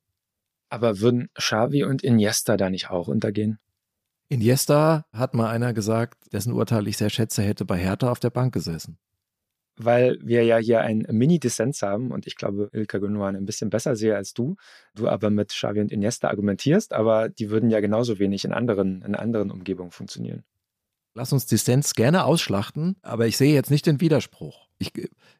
Aber 0.69 1.01
würden 1.01 1.29
Xavi 1.35 1.85
und 1.85 2.03
Iniesta 2.03 2.57
da 2.57 2.71
nicht 2.71 2.91
auch 2.91 3.09
untergehen? 3.09 3.59
Iniesta, 4.29 5.05
hat 5.13 5.35
mal 5.35 5.51
einer 5.51 5.75
gesagt, 5.75 6.33
dessen 6.33 6.55
Urteil 6.55 6.89
ich 6.89 6.97
sehr 6.97 7.11
schätze, 7.11 7.43
hätte 7.43 7.67
bei 7.67 7.77
Hertha 7.77 8.11
auf 8.11 8.21
der 8.21 8.31
Bank 8.31 8.55
gesessen 8.55 8.99
weil 9.77 10.19
wir 10.23 10.45
ja 10.45 10.59
hier 10.59 10.81
einen 10.81 11.07
Mini-Dissens 11.11 11.83
haben 11.83 12.11
und 12.11 12.27
ich 12.27 12.37
glaube, 12.37 12.69
Ilka 12.73 12.99
Gündogan 12.99 13.37
ein 13.37 13.47
bisschen 13.47 13.71
besser 13.71 13.97
sehe 13.97 14.17
als 14.17 14.35
du. 14.35 14.57
Du 14.95 15.09
aber 15.09 15.31
mit 15.31 15.49
Xavi 15.49 15.81
und 15.81 15.93
Iniesta 15.93 16.29
argumentierst, 16.29 16.93
aber 16.93 17.29
die 17.29 17.51
würden 17.51 17.71
ja 17.71 17.81
genauso 17.81 18.19
wenig 18.19 18.45
in 18.45 18.53
anderen, 18.53 19.03
in 19.03 19.15
anderen 19.15 19.51
Umgebungen 19.51 19.91
funktionieren. 19.91 20.45
Lass 21.15 21.33
uns 21.33 21.45
Dissens 21.45 21.95
gerne 21.95 22.25
ausschlachten, 22.25 22.97
aber 23.03 23.27
ich 23.27 23.37
sehe 23.37 23.53
jetzt 23.53 23.71
nicht 23.71 23.87
den 23.87 24.01
Widerspruch. 24.01 24.69
Ich 24.79 24.93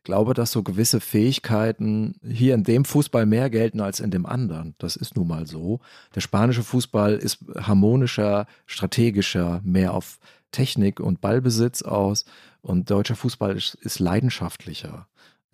glaube, 0.05 0.35
dass 0.35 0.53
so 0.53 0.63
gewisse 0.63 1.01
Fähigkeiten 1.01 2.17
hier 2.23 2.55
in 2.55 2.63
dem 2.63 2.85
Fußball 2.85 3.25
mehr 3.25 3.49
gelten 3.49 3.81
als 3.81 3.99
in 3.99 4.11
dem 4.11 4.27
anderen. 4.27 4.75
Das 4.79 4.97
ist 4.97 5.17
nun 5.17 5.29
mal 5.29 5.47
so. 5.47 5.81
Der 6.15 6.21
spanische 6.21 6.63
Fußball 6.63 7.15
ist 7.15 7.39
harmonischer, 7.57 8.47
strategischer, 8.67 9.63
mehr 9.65 9.95
auf 9.95 10.19
Technik 10.53 11.01
und 11.01 11.23
Ballbesitz 11.23 11.81
aus 11.81 12.27
und 12.63 12.91
deutscher 12.91 13.17
Fußball 13.17 13.57
ist, 13.57 13.75
ist 13.75 13.99
leidenschaftlicher. 13.99 15.09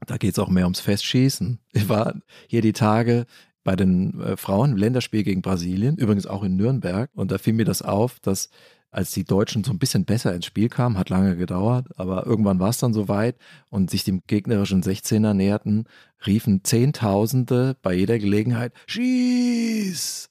Da 0.06 0.16
geht 0.16 0.32
es 0.32 0.38
auch 0.38 0.48
mehr 0.48 0.64
ums 0.64 0.80
Festschießen. 0.80 1.58
Ich 1.72 1.88
war 1.88 2.14
hier 2.46 2.62
die 2.62 2.72
Tage 2.72 3.26
bei 3.64 3.74
den 3.74 4.20
äh, 4.20 4.36
Frauen 4.36 4.72
im 4.72 4.76
Länderspiel 4.76 5.24
gegen 5.24 5.42
Brasilien, 5.42 5.96
übrigens 5.96 6.26
auch 6.26 6.42
in 6.44 6.56
Nürnberg, 6.56 7.10
und 7.14 7.30
da 7.30 7.38
fiel 7.38 7.54
mir 7.54 7.64
das 7.64 7.82
auf, 7.82 8.20
dass 8.20 8.50
als 8.90 9.10
die 9.10 9.24
Deutschen 9.24 9.64
so 9.64 9.72
ein 9.72 9.78
bisschen 9.78 10.06
besser 10.06 10.34
ins 10.34 10.46
Spiel 10.46 10.68
kamen, 10.68 10.96
hat 10.96 11.10
lange 11.10 11.36
gedauert, 11.36 11.88
aber 11.96 12.26
irgendwann 12.26 12.58
war 12.58 12.70
es 12.70 12.78
dann 12.78 12.94
soweit 12.94 13.36
und 13.68 13.90
sich 13.90 14.04
dem 14.04 14.22
gegnerischen 14.26 14.82
16er 14.82 15.34
näherten, 15.34 15.84
riefen 16.26 16.64
Zehntausende 16.64 17.76
bei 17.82 17.92
jeder 17.92 18.18
Gelegenheit, 18.18 18.72
schieß! 18.86 20.30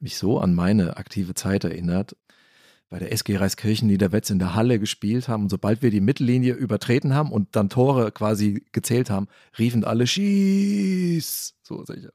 Mich 0.00 0.16
so 0.16 0.40
an 0.40 0.54
meine 0.54 0.96
aktive 0.96 1.34
Zeit 1.34 1.62
erinnert 1.62 2.16
bei 2.92 2.98
der 2.98 3.10
SG 3.10 3.38
Reiskirchen 3.38 3.88
Niederwetz 3.88 4.28
in 4.28 4.38
der 4.38 4.54
Halle 4.54 4.78
gespielt 4.78 5.26
haben. 5.26 5.44
Und 5.44 5.48
sobald 5.48 5.80
wir 5.80 5.90
die 5.90 6.02
Mittellinie 6.02 6.52
übertreten 6.52 7.14
haben 7.14 7.32
und 7.32 7.56
dann 7.56 7.70
Tore 7.70 8.12
quasi 8.12 8.66
gezählt 8.72 9.08
haben, 9.08 9.28
riefen 9.58 9.82
alle 9.82 10.06
Schieß. 10.06 11.54
So 11.62 11.86
sicher. 11.86 12.10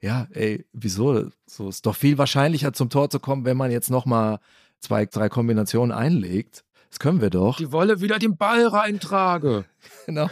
Ja, 0.00 0.26
ey, 0.30 0.64
wieso? 0.72 1.28
So 1.44 1.68
ist 1.68 1.84
doch 1.84 1.94
viel 1.94 2.16
wahrscheinlicher 2.16 2.72
zum 2.72 2.88
Tor 2.88 3.10
zu 3.10 3.20
kommen, 3.20 3.44
wenn 3.44 3.58
man 3.58 3.70
jetzt 3.70 3.90
nochmal 3.90 4.40
zwei, 4.80 5.04
drei 5.04 5.28
Kombinationen 5.28 5.94
einlegt. 5.94 6.64
Das 6.88 6.98
können 6.98 7.20
wir 7.20 7.28
doch. 7.28 7.58
Die 7.58 7.70
Wolle 7.70 8.00
wieder 8.00 8.18
den 8.18 8.38
Ball 8.38 8.66
reintrage. 8.66 9.66
genau. 10.06 10.30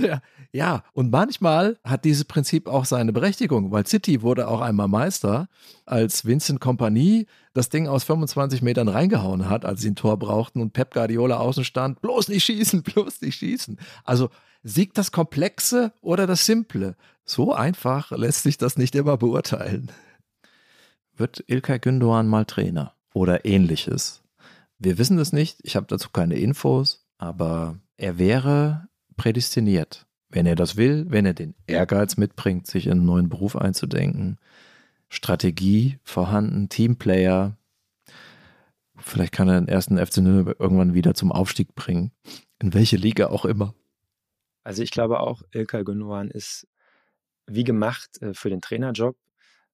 Der, 0.00 0.20
ja, 0.52 0.82
und 0.92 1.10
manchmal 1.12 1.78
hat 1.84 2.04
dieses 2.04 2.24
Prinzip 2.24 2.66
auch 2.66 2.84
seine 2.84 3.12
Berechtigung, 3.12 3.70
weil 3.70 3.86
City 3.86 4.22
wurde 4.22 4.48
auch 4.48 4.60
einmal 4.60 4.88
Meister, 4.88 5.48
als 5.86 6.24
Vincent 6.24 6.60
Kompanie 6.60 7.26
das 7.52 7.68
Ding 7.68 7.86
aus 7.86 8.02
25 8.04 8.60
Metern 8.60 8.88
reingehauen 8.88 9.48
hat, 9.48 9.64
als 9.64 9.80
sie 9.80 9.90
ein 9.90 9.96
Tor 9.96 10.18
brauchten 10.18 10.60
und 10.60 10.72
Pep 10.72 10.92
Guardiola 10.92 11.36
außen 11.38 11.64
stand, 11.64 12.00
bloß 12.02 12.28
nicht 12.28 12.44
schießen, 12.44 12.82
bloß 12.84 13.20
nicht 13.22 13.36
schießen. 13.36 13.78
Also 14.04 14.30
siegt 14.64 14.98
das 14.98 15.12
Komplexe 15.12 15.92
oder 16.00 16.26
das 16.26 16.44
Simple? 16.46 16.96
So 17.24 17.52
einfach 17.54 18.10
lässt 18.10 18.42
sich 18.42 18.58
das 18.58 18.76
nicht 18.76 18.96
immer 18.96 19.16
beurteilen. 19.16 19.92
Wird 21.16 21.44
Ilkay 21.46 21.78
Gündoğan 21.78 22.24
mal 22.24 22.44
Trainer 22.44 22.94
oder 23.14 23.44
ähnliches? 23.44 24.22
Wir 24.78 24.98
wissen 24.98 25.18
es 25.18 25.32
nicht, 25.32 25.60
ich 25.62 25.76
habe 25.76 25.86
dazu 25.86 26.08
keine 26.10 26.36
Infos, 26.36 27.06
aber 27.18 27.78
er 27.96 28.18
wäre 28.18 28.88
prädestiniert 29.16 30.06
wenn 30.30 30.46
er 30.46 30.54
das 30.54 30.76
will, 30.76 31.06
wenn 31.08 31.26
er 31.26 31.34
den 31.34 31.54
Ehrgeiz 31.66 32.16
mitbringt, 32.16 32.66
sich 32.66 32.86
in 32.86 32.92
einen 32.92 33.04
neuen 33.04 33.28
Beruf 33.28 33.56
einzudenken, 33.56 34.38
Strategie 35.08 35.98
vorhanden, 36.04 36.68
Teamplayer, 36.68 37.56
vielleicht 38.96 39.32
kann 39.32 39.48
er 39.48 39.60
den 39.60 39.68
ersten 39.68 39.98
FC 39.98 40.18
Nürnberg 40.18 40.58
irgendwann 40.60 40.94
wieder 40.94 41.14
zum 41.14 41.32
Aufstieg 41.32 41.74
bringen, 41.74 42.12
in 42.60 42.72
welche 42.74 42.96
Liga 42.96 43.28
auch 43.28 43.44
immer. 43.44 43.74
Also 44.62 44.82
ich 44.82 44.90
glaube 44.90 45.20
auch, 45.20 45.42
Ilkay 45.52 45.82
Gündogan 45.84 46.30
ist 46.30 46.68
wie 47.46 47.64
gemacht 47.64 48.22
äh, 48.22 48.34
für 48.34 48.50
den 48.50 48.60
Trainerjob. 48.60 49.16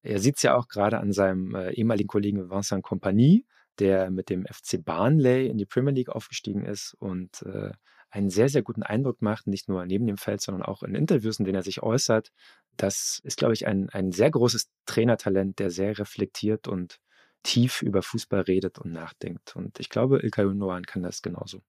Er 0.02 0.20
sieht 0.20 0.36
es 0.36 0.42
ja 0.42 0.56
auch 0.56 0.68
gerade 0.68 0.98
an 0.98 1.12
seinem 1.12 1.54
äh, 1.54 1.72
ehemaligen 1.72 2.08
Kollegen 2.08 2.48
Vincent 2.48 2.82
Compagnie, 2.82 3.44
der 3.78 4.10
mit 4.10 4.30
dem 4.30 4.46
FC 4.46 4.82
Barnley 4.82 5.48
in 5.48 5.58
die 5.58 5.66
Premier 5.66 5.92
League 5.92 6.08
aufgestiegen 6.08 6.64
ist 6.64 6.94
und 6.94 7.42
äh, 7.42 7.72
einen 8.16 8.30
sehr, 8.30 8.48
sehr 8.48 8.62
guten 8.62 8.82
Eindruck 8.82 9.20
macht, 9.20 9.46
nicht 9.46 9.68
nur 9.68 9.84
neben 9.84 10.06
dem 10.06 10.16
Feld, 10.16 10.40
sondern 10.40 10.62
auch 10.62 10.82
in 10.82 10.94
Interviews, 10.94 11.38
in 11.38 11.44
denen 11.44 11.56
er 11.56 11.62
sich 11.62 11.82
äußert. 11.82 12.32
Das 12.76 13.20
ist, 13.22 13.36
glaube 13.36 13.52
ich, 13.52 13.66
ein, 13.66 13.90
ein 13.90 14.10
sehr 14.10 14.30
großes 14.30 14.70
Trainertalent, 14.86 15.58
der 15.58 15.70
sehr 15.70 15.98
reflektiert 15.98 16.66
und 16.66 16.98
tief 17.42 17.82
über 17.82 18.02
Fußball 18.02 18.40
redet 18.40 18.78
und 18.78 18.92
nachdenkt. 18.92 19.54
Und 19.54 19.78
ich 19.78 19.90
glaube, 19.90 20.20
Ilkay 20.20 20.46
Noan 20.46 20.84
kann 20.84 21.02
das 21.02 21.20
genauso. 21.20 21.60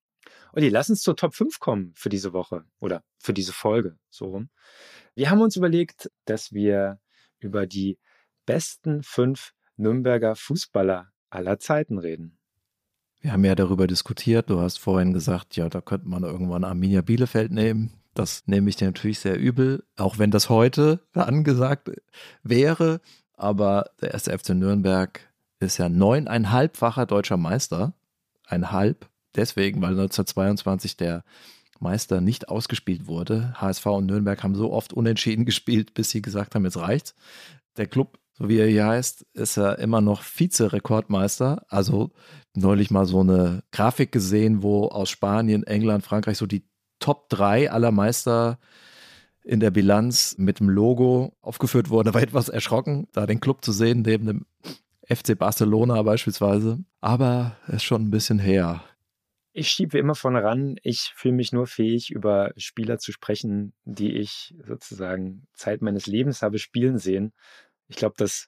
Olli, 0.53 0.69
lass 0.69 0.89
uns 0.89 1.01
zur 1.01 1.17
Top 1.17 1.35
5 1.35 1.59
kommen 1.59 1.93
für 1.95 2.09
diese 2.09 2.31
Woche 2.33 2.63
oder 2.79 3.03
für 3.19 3.33
diese 3.33 3.53
Folge, 3.53 3.97
so 4.09 4.27
rum. 4.27 4.49
Wir 5.15 5.29
haben 5.29 5.41
uns 5.41 5.55
überlegt, 5.55 6.09
dass 6.25 6.53
wir 6.53 6.99
über 7.39 7.67
die 7.67 7.99
besten 8.45 9.03
fünf 9.03 9.53
Nürnberger 9.75 10.35
Fußballer 10.35 11.11
aller 11.29 11.59
Zeiten 11.59 11.97
reden. 11.97 12.36
Wir 13.21 13.31
haben 13.33 13.43
ja 13.43 13.55
darüber 13.55 13.87
diskutiert. 13.87 14.49
Du 14.49 14.59
hast 14.59 14.77
vorhin 14.79 15.13
gesagt, 15.13 15.55
ja, 15.55 15.69
da 15.69 15.81
könnte 15.81 16.07
man 16.07 16.23
irgendwann 16.23 16.63
Arminia 16.63 17.01
Bielefeld 17.01 17.51
nehmen. 17.51 17.91
Das 18.13 18.43
nehme 18.47 18.69
ich 18.69 18.75
dir 18.75 18.85
natürlich 18.85 19.19
sehr 19.19 19.37
übel, 19.37 19.83
auch 19.95 20.17
wenn 20.17 20.31
das 20.31 20.49
heute 20.49 21.01
angesagt 21.13 21.91
wäre. 22.43 23.01
Aber 23.33 23.91
der 24.01 24.11
erste 24.11 24.37
FC 24.37 24.49
Nürnberg 24.49 25.21
ist 25.59 25.77
ja 25.77 25.89
neuneinhalbfacher 25.89 27.05
deutscher 27.05 27.37
Meister. 27.37 27.93
Ein 28.45 28.71
halb. 28.71 29.09
Deswegen, 29.35 29.81
weil 29.81 29.91
1922 29.91 30.97
der 30.97 31.23
Meister 31.79 32.21
nicht 32.21 32.49
ausgespielt 32.49 33.07
wurde. 33.07 33.53
HSV 33.55 33.85
und 33.85 34.07
Nürnberg 34.07 34.41
haben 34.41 34.55
so 34.55 34.71
oft 34.71 34.93
unentschieden 34.93 35.45
gespielt, 35.45 35.93
bis 35.93 36.09
sie 36.09 36.21
gesagt 36.21 36.55
haben, 36.55 36.65
jetzt 36.65 36.77
reicht's. 36.77 37.13
Der 37.77 37.87
Club 37.87 38.17
so 38.37 38.49
wie 38.49 38.59
er 38.59 38.67
hier 38.67 38.85
heißt, 38.85 39.25
ist 39.33 39.57
er 39.57 39.79
immer 39.79 40.01
noch 40.01 40.21
Vize-Rekordmeister. 40.21 41.65
Also 41.69 42.11
neulich 42.53 42.91
mal 42.91 43.05
so 43.05 43.21
eine 43.21 43.63
Grafik 43.71 44.11
gesehen, 44.11 44.61
wo 44.61 44.85
aus 44.87 45.09
Spanien, 45.09 45.63
England, 45.63 46.03
Frankreich 46.03 46.37
so 46.37 46.45
die 46.45 46.67
Top 46.99 47.29
3 47.29 47.71
aller 47.71 47.91
Meister 47.91 48.59
in 49.43 49.59
der 49.59 49.71
Bilanz 49.71 50.35
mit 50.37 50.59
dem 50.59 50.69
Logo 50.69 51.35
aufgeführt 51.41 51.89
wurden. 51.89 52.07
Da 52.07 52.13
war 52.13 52.21
etwas 52.21 52.49
erschrocken, 52.49 53.07
da 53.13 53.25
den 53.25 53.39
Club 53.39 53.63
zu 53.63 53.71
sehen, 53.71 54.01
neben 54.01 54.25
dem 54.27 54.45
FC 55.07 55.37
Barcelona 55.37 56.01
beispielsweise. 56.03 56.79
Aber 57.01 57.55
es 57.67 57.75
ist 57.75 57.83
schon 57.83 58.03
ein 58.03 58.11
bisschen 58.11 58.39
her. 58.39 58.83
Ich 59.53 59.69
schiebe 59.69 59.97
immer 59.97 60.13
vorne 60.13 60.43
ran. 60.43 60.75
Ich 60.83 61.13
fühle 61.15 61.33
mich 61.33 61.51
nur 61.51 61.65
fähig, 61.65 62.11
über 62.11 62.51
Spieler 62.57 62.99
zu 62.99 63.11
sprechen, 63.11 63.73
die 63.85 64.15
ich 64.15 64.53
sozusagen 64.67 65.47
Zeit 65.53 65.81
meines 65.81 66.05
Lebens 66.05 66.43
habe 66.43 66.59
spielen 66.59 66.99
sehen. 66.99 67.33
Ich 67.87 67.95
glaube, 67.95 68.15
das 68.17 68.47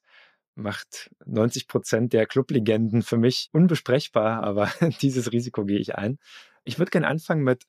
macht 0.56 1.10
90 1.26 1.68
Prozent 1.68 2.14
der 2.14 2.26
Clublegenden 2.26 3.02
für 3.02 3.18
mich 3.18 3.50
unbesprechbar, 3.54 4.44
aber 4.44 4.70
dieses 5.02 5.32
Risiko 5.32 5.66
gehe 5.66 5.80
ich 5.80 5.96
ein. 5.96 6.18
Ich 6.64 6.78
würde 6.78 6.92
gerne 6.92 7.08
anfangen 7.08 7.44
mit 7.44 7.64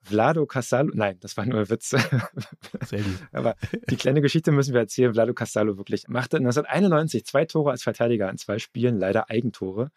Vlado 0.00 0.46
Casalo. 0.46 0.92
Nein, 0.94 1.18
das 1.20 1.36
war 1.36 1.44
nur 1.46 1.60
ein 1.60 1.68
Witz. 1.68 1.90
Sehr 1.90 3.02
gut. 3.02 3.18
aber 3.32 3.56
die 3.90 3.96
kleine 3.96 4.20
Geschichte 4.20 4.52
müssen 4.52 4.72
wir 4.72 4.80
erzählen. 4.80 5.12
Vlado 5.12 5.34
Casalo 5.34 5.76
wirklich 5.78 6.06
machte 6.08 6.36
1991 6.36 7.26
zwei 7.26 7.44
Tore 7.44 7.72
als 7.72 7.82
Verteidiger 7.82 8.30
in 8.30 8.38
zwei 8.38 8.58
Spielen, 8.58 8.98
leider 8.98 9.30
Eigentore. 9.30 9.90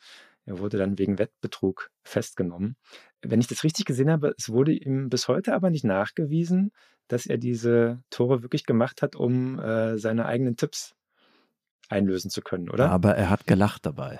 Er 0.45 0.57
wurde 0.57 0.77
dann 0.77 0.97
wegen 0.97 1.19
Wettbetrug 1.19 1.91
festgenommen. 2.01 2.75
Wenn 3.21 3.39
ich 3.39 3.47
das 3.47 3.63
richtig 3.63 3.85
gesehen 3.85 4.09
habe, 4.09 4.33
es 4.37 4.49
wurde 4.49 4.71
ihm 4.71 5.09
bis 5.09 5.27
heute 5.27 5.53
aber 5.53 5.69
nicht 5.69 5.83
nachgewiesen, 5.83 6.71
dass 7.07 7.27
er 7.27 7.37
diese 7.37 8.01
Tore 8.09 8.41
wirklich 8.41 8.65
gemacht 8.65 9.03
hat, 9.03 9.15
um 9.15 9.59
äh, 9.59 9.97
seine 9.97 10.25
eigenen 10.25 10.55
Tipps 10.55 10.95
einlösen 11.89 12.29
zu 12.29 12.41
können, 12.41 12.69
oder? 12.69 12.89
Aber 12.89 13.15
er 13.15 13.29
hat 13.29 13.45
gelacht 13.47 13.85
dabei. 13.85 14.19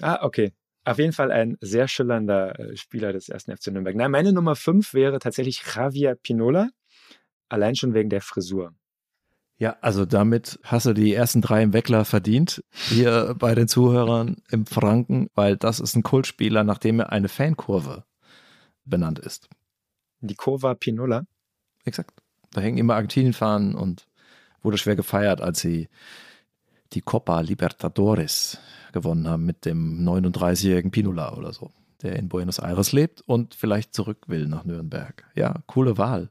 Ah, 0.00 0.20
okay. 0.22 0.52
Auf 0.84 0.98
jeden 0.98 1.12
Fall 1.12 1.30
ein 1.30 1.56
sehr 1.60 1.86
schillernder 1.86 2.58
äh, 2.58 2.76
Spieler 2.76 3.12
des 3.12 3.28
ersten 3.28 3.54
FC 3.54 3.68
Nürnberg. 3.68 3.94
Nein, 3.94 4.10
meine 4.10 4.32
Nummer 4.32 4.56
5 4.56 4.94
wäre 4.94 5.18
tatsächlich 5.18 5.62
Javier 5.74 6.14
Pinola, 6.14 6.70
allein 7.48 7.76
schon 7.76 7.94
wegen 7.94 8.08
der 8.08 8.22
Frisur. 8.22 8.74
Ja, 9.58 9.76
also 9.80 10.06
damit 10.06 10.58
hast 10.62 10.86
du 10.86 10.92
die 10.94 11.12
ersten 11.12 11.42
drei 11.42 11.64
im 11.64 11.72
Weckler 11.72 12.04
verdient, 12.04 12.62
hier 12.70 13.34
bei 13.36 13.56
den 13.56 13.66
Zuhörern 13.66 14.36
im 14.50 14.66
Franken, 14.66 15.28
weil 15.34 15.56
das 15.56 15.80
ist 15.80 15.96
ein 15.96 16.04
Kultspieler, 16.04 16.62
nachdem 16.62 17.00
er 17.00 17.10
eine 17.10 17.28
Fankurve 17.28 18.04
benannt 18.84 19.18
ist. 19.18 19.48
Die 20.20 20.36
Kurva 20.36 20.74
Pinola? 20.74 21.24
Exakt. 21.84 22.22
Da 22.52 22.60
hängen 22.60 22.78
immer 22.78 22.94
Argentinienfahnen 22.94 23.74
und 23.74 24.06
wurde 24.62 24.78
schwer 24.78 24.96
gefeiert, 24.96 25.40
als 25.40 25.60
sie 25.60 25.88
die 26.92 27.00
Copa 27.00 27.40
Libertadores 27.40 28.58
gewonnen 28.92 29.28
haben 29.28 29.44
mit 29.44 29.64
dem 29.64 30.06
39-jährigen 30.06 30.90
Pinola 30.90 31.34
oder 31.34 31.52
so, 31.52 31.70
der 32.02 32.16
in 32.16 32.28
Buenos 32.28 32.58
Aires 32.58 32.92
lebt 32.92 33.20
und 33.22 33.54
vielleicht 33.54 33.94
zurück 33.94 34.24
will 34.28 34.46
nach 34.46 34.64
Nürnberg. 34.64 35.24
Ja, 35.34 35.56
coole 35.66 35.98
Wahl. 35.98 36.30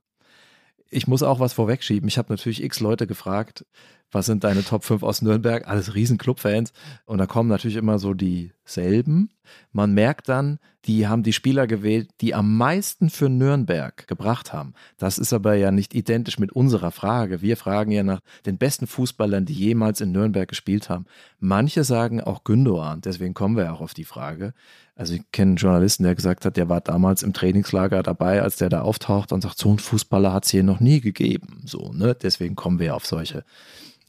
Ich 0.90 1.08
muss 1.08 1.22
auch 1.22 1.40
was 1.40 1.54
vorwegschieben. 1.54 2.08
Ich 2.08 2.18
habe 2.18 2.32
natürlich 2.32 2.64
x 2.64 2.80
Leute 2.80 3.08
gefragt, 3.08 3.66
was 4.12 4.26
sind 4.26 4.44
deine 4.44 4.64
Top 4.64 4.86
5 4.86 5.04
aus 5.04 5.22
Nürnberg? 5.22 5.68
Alles 5.68 5.94
riesen 5.94 6.18
Clubfans. 6.18 6.72
Und 7.06 7.18
da 7.18 7.26
kommen 7.26 7.50
natürlich 7.50 7.76
immer 7.76 8.00
so 8.00 8.14
dieselben. 8.14 9.30
Man 9.72 9.94
merkt 9.94 10.30
dann, 10.30 10.60
die 10.86 11.08
haben 11.08 11.24
die 11.24 11.34
Spieler 11.34 11.68
gewählt, 11.68 12.10
die 12.22 12.34
am 12.34 12.56
meisten 12.56 13.10
für 13.10 13.28
Nürnberg 13.28 14.08
gebracht 14.08 14.54
haben. 14.54 14.74
Das 14.98 15.18
ist 15.18 15.34
aber 15.34 15.56
ja 15.56 15.72
nicht 15.72 15.94
identisch 15.94 16.40
mit 16.40 16.54
unserer 16.54 16.92
Frage. 16.92 17.42
Wir 17.42 17.58
fragen 17.58 17.92
ja 17.92 18.04
nach 18.04 18.22
den 18.46 18.58
besten 18.58 18.88
Fußballern, 18.88 19.46
die 19.46 19.54
jemals 19.54 20.00
in 20.00 20.14
Nürnberg 20.14 20.48
gespielt 20.48 20.90
haben. 20.90 21.06
Manche 21.40 21.84
sagen 21.84 22.22
auch 22.22 22.46
Gündogan, 22.46 23.02
deswegen 23.02 23.34
kommen 23.34 23.58
wir 23.58 23.66
ja 23.66 23.74
auch 23.74 23.82
auf 23.82 23.94
die 23.94 24.06
Frage. 24.06 24.54
Also 24.96 25.14
ich 25.16 25.22
kenne 25.32 25.52
einen 25.52 25.58
Journalisten, 25.58 26.04
der 26.04 26.16
gesagt 26.16 26.46
hat, 26.46 26.58
der 26.58 26.70
war 26.70 26.82
damals 26.82 27.24
im 27.24 27.34
Trainingslager 27.34 28.02
dabei, 28.02 28.42
als 28.42 28.56
der 28.56 28.70
da 28.70 28.82
auftaucht 28.82 29.32
und 29.32 29.42
sagt, 29.42 29.58
so 29.58 29.72
ein 29.72 29.80
Fußballer 29.80 30.34
hat 30.34 30.46
es 30.46 30.52
hier 30.52 30.64
noch 30.64 30.80
nie 30.80 31.02
gegeben. 31.02 31.62
So, 31.66 31.92
ne? 31.94 32.16
Deswegen 32.16 32.56
kommen 32.56 32.80
wir 32.80 32.96
auf 32.96 33.06
solche 33.06 33.44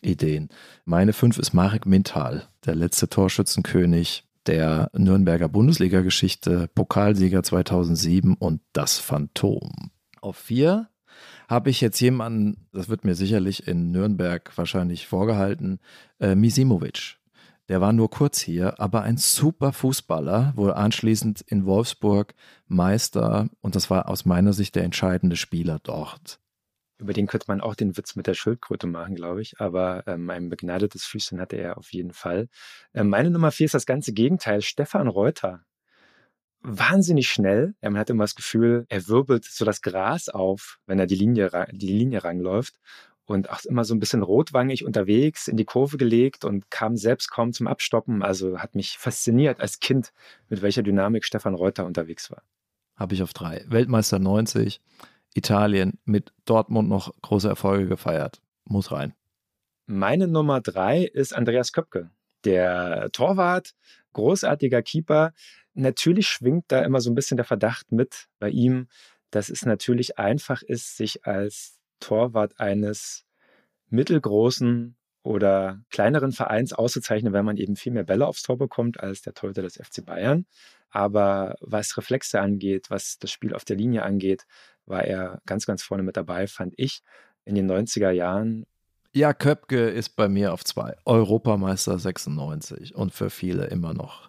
Ideen. 0.02 0.48
Meine 0.84 1.12
fünf 1.12 1.38
ist 1.38 1.52
Marek 1.52 1.86
Mintal, 1.86 2.48
der 2.64 2.74
letzte 2.74 3.08
Torschützenkönig 3.08 4.24
der 4.46 4.90
Nürnberger 4.94 5.48
Bundesliga-Geschichte, 5.48 6.68
Pokalsieger 6.74 7.42
2007 7.42 8.34
und 8.34 8.60
das 8.72 8.98
Phantom. 8.98 9.90
Auf 10.20 10.36
vier 10.36 10.88
habe 11.48 11.70
ich 11.70 11.80
jetzt 11.80 12.00
jemanden, 12.00 12.66
das 12.72 12.88
wird 12.88 13.04
mir 13.04 13.14
sicherlich 13.14 13.66
in 13.66 13.90
Nürnberg 13.90 14.50
wahrscheinlich 14.56 15.06
vorgehalten, 15.06 15.80
äh, 16.20 16.34
Misimovic. 16.34 17.16
Der 17.68 17.82
war 17.82 17.92
nur 17.92 18.08
kurz 18.08 18.40
hier, 18.40 18.80
aber 18.80 19.02
ein 19.02 19.18
super 19.18 19.72
Fußballer, 19.72 20.54
wurde 20.56 20.76
anschließend 20.76 21.42
in 21.42 21.66
Wolfsburg 21.66 22.34
Meister 22.66 23.48
und 23.60 23.76
das 23.76 23.90
war 23.90 24.08
aus 24.08 24.24
meiner 24.24 24.54
Sicht 24.54 24.74
der 24.74 24.84
entscheidende 24.84 25.36
Spieler 25.36 25.78
dort. 25.82 26.40
Über 26.98 27.12
den 27.12 27.28
könnte 27.28 27.46
man 27.48 27.60
auch 27.60 27.76
den 27.76 27.96
Witz 27.96 28.16
mit 28.16 28.26
der 28.26 28.34
Schildkröte 28.34 28.88
machen, 28.88 29.14
glaube 29.14 29.40
ich. 29.40 29.60
Aber 29.60 30.02
ähm, 30.06 30.28
ein 30.30 30.48
begnadetes 30.48 31.04
Füßchen 31.04 31.40
hatte 31.40 31.56
er 31.56 31.78
auf 31.78 31.92
jeden 31.92 32.12
Fall. 32.12 32.48
Ähm, 32.92 33.08
meine 33.08 33.30
Nummer 33.30 33.52
vier 33.52 33.66
ist 33.66 33.74
das 33.74 33.86
ganze 33.86 34.12
Gegenteil. 34.12 34.62
Stefan 34.62 35.06
Reuter. 35.06 35.64
Wahnsinnig 36.60 37.28
schnell. 37.28 37.74
Ja, 37.82 37.90
man 37.90 38.00
hat 38.00 38.10
immer 38.10 38.24
das 38.24 38.34
Gefühl, 38.34 38.84
er 38.88 39.06
wirbelt 39.06 39.44
so 39.44 39.64
das 39.64 39.80
Gras 39.80 40.28
auf, 40.28 40.80
wenn 40.86 40.98
er 40.98 41.06
die 41.06 41.14
Linie, 41.14 41.68
die 41.72 41.86
Linie 41.86 42.24
rangläuft. 42.24 42.80
Und 43.26 43.50
auch 43.50 43.62
immer 43.64 43.84
so 43.84 43.94
ein 43.94 44.00
bisschen 44.00 44.22
rotwangig 44.22 44.84
unterwegs, 44.84 45.48
in 45.48 45.58
die 45.58 45.66
Kurve 45.66 45.98
gelegt 45.98 46.46
und 46.46 46.70
kam 46.70 46.96
selbst 46.96 47.30
kaum 47.30 47.52
zum 47.52 47.68
Abstoppen. 47.68 48.22
Also 48.22 48.58
hat 48.58 48.74
mich 48.74 48.98
fasziniert 48.98 49.60
als 49.60 49.80
Kind, 49.80 50.12
mit 50.48 50.62
welcher 50.62 50.82
Dynamik 50.82 51.24
Stefan 51.24 51.54
Reuter 51.54 51.84
unterwegs 51.84 52.30
war. 52.30 52.42
Habe 52.96 53.14
ich 53.14 53.22
auf 53.22 53.34
drei. 53.34 53.64
Weltmeister 53.68 54.18
90 54.18 54.80
Italien 55.34 55.98
mit 56.04 56.32
Dortmund 56.44 56.88
noch 56.88 57.12
große 57.22 57.48
Erfolge 57.48 57.86
gefeiert. 57.86 58.40
Muss 58.64 58.92
rein. 58.92 59.14
Meine 59.86 60.28
Nummer 60.28 60.60
drei 60.60 61.04
ist 61.04 61.34
Andreas 61.34 61.72
Köpke. 61.72 62.10
Der 62.44 63.10
Torwart, 63.12 63.74
großartiger 64.12 64.82
Keeper. 64.82 65.32
Natürlich 65.74 66.28
schwingt 66.28 66.66
da 66.68 66.82
immer 66.82 67.00
so 67.00 67.10
ein 67.10 67.14
bisschen 67.14 67.36
der 67.36 67.46
Verdacht 67.46 67.90
mit 67.92 68.28
bei 68.38 68.50
ihm, 68.50 68.88
dass 69.30 69.48
es 69.48 69.64
natürlich 69.64 70.18
einfach 70.18 70.62
ist, 70.62 70.96
sich 70.96 71.24
als 71.24 71.78
Torwart 72.00 72.58
eines 72.60 73.24
mittelgroßen 73.90 74.96
oder 75.22 75.80
kleineren 75.90 76.32
Vereins 76.32 76.72
auszuzeichnen, 76.72 77.32
weil 77.32 77.42
man 77.42 77.56
eben 77.56 77.76
viel 77.76 77.92
mehr 77.92 78.04
Bälle 78.04 78.26
aufs 78.26 78.42
Tor 78.42 78.56
bekommt 78.56 79.00
als 79.00 79.22
der 79.22 79.34
Torhüter 79.34 79.62
des 79.62 79.76
FC 79.76 80.04
Bayern. 80.04 80.46
Aber 80.90 81.56
was 81.60 81.96
Reflexe 81.96 82.40
angeht, 82.40 82.90
was 82.90 83.18
das 83.18 83.30
Spiel 83.30 83.54
auf 83.54 83.64
der 83.64 83.76
Linie 83.76 84.04
angeht, 84.04 84.46
war 84.88 85.04
er 85.04 85.40
ganz, 85.46 85.66
ganz 85.66 85.82
vorne 85.82 86.02
mit 86.02 86.16
dabei, 86.16 86.46
fand 86.46 86.74
ich, 86.76 87.02
in 87.44 87.54
den 87.54 87.70
90er 87.70 88.10
Jahren. 88.10 88.66
Ja, 89.14 89.32
Köpke 89.32 89.88
ist 89.88 90.16
bei 90.16 90.28
mir 90.28 90.52
auf 90.52 90.64
zwei. 90.64 90.96
Europameister 91.04 91.98
96 91.98 92.94
und 92.94 93.12
für 93.12 93.30
viele 93.30 93.66
immer 93.66 93.94
noch 93.94 94.28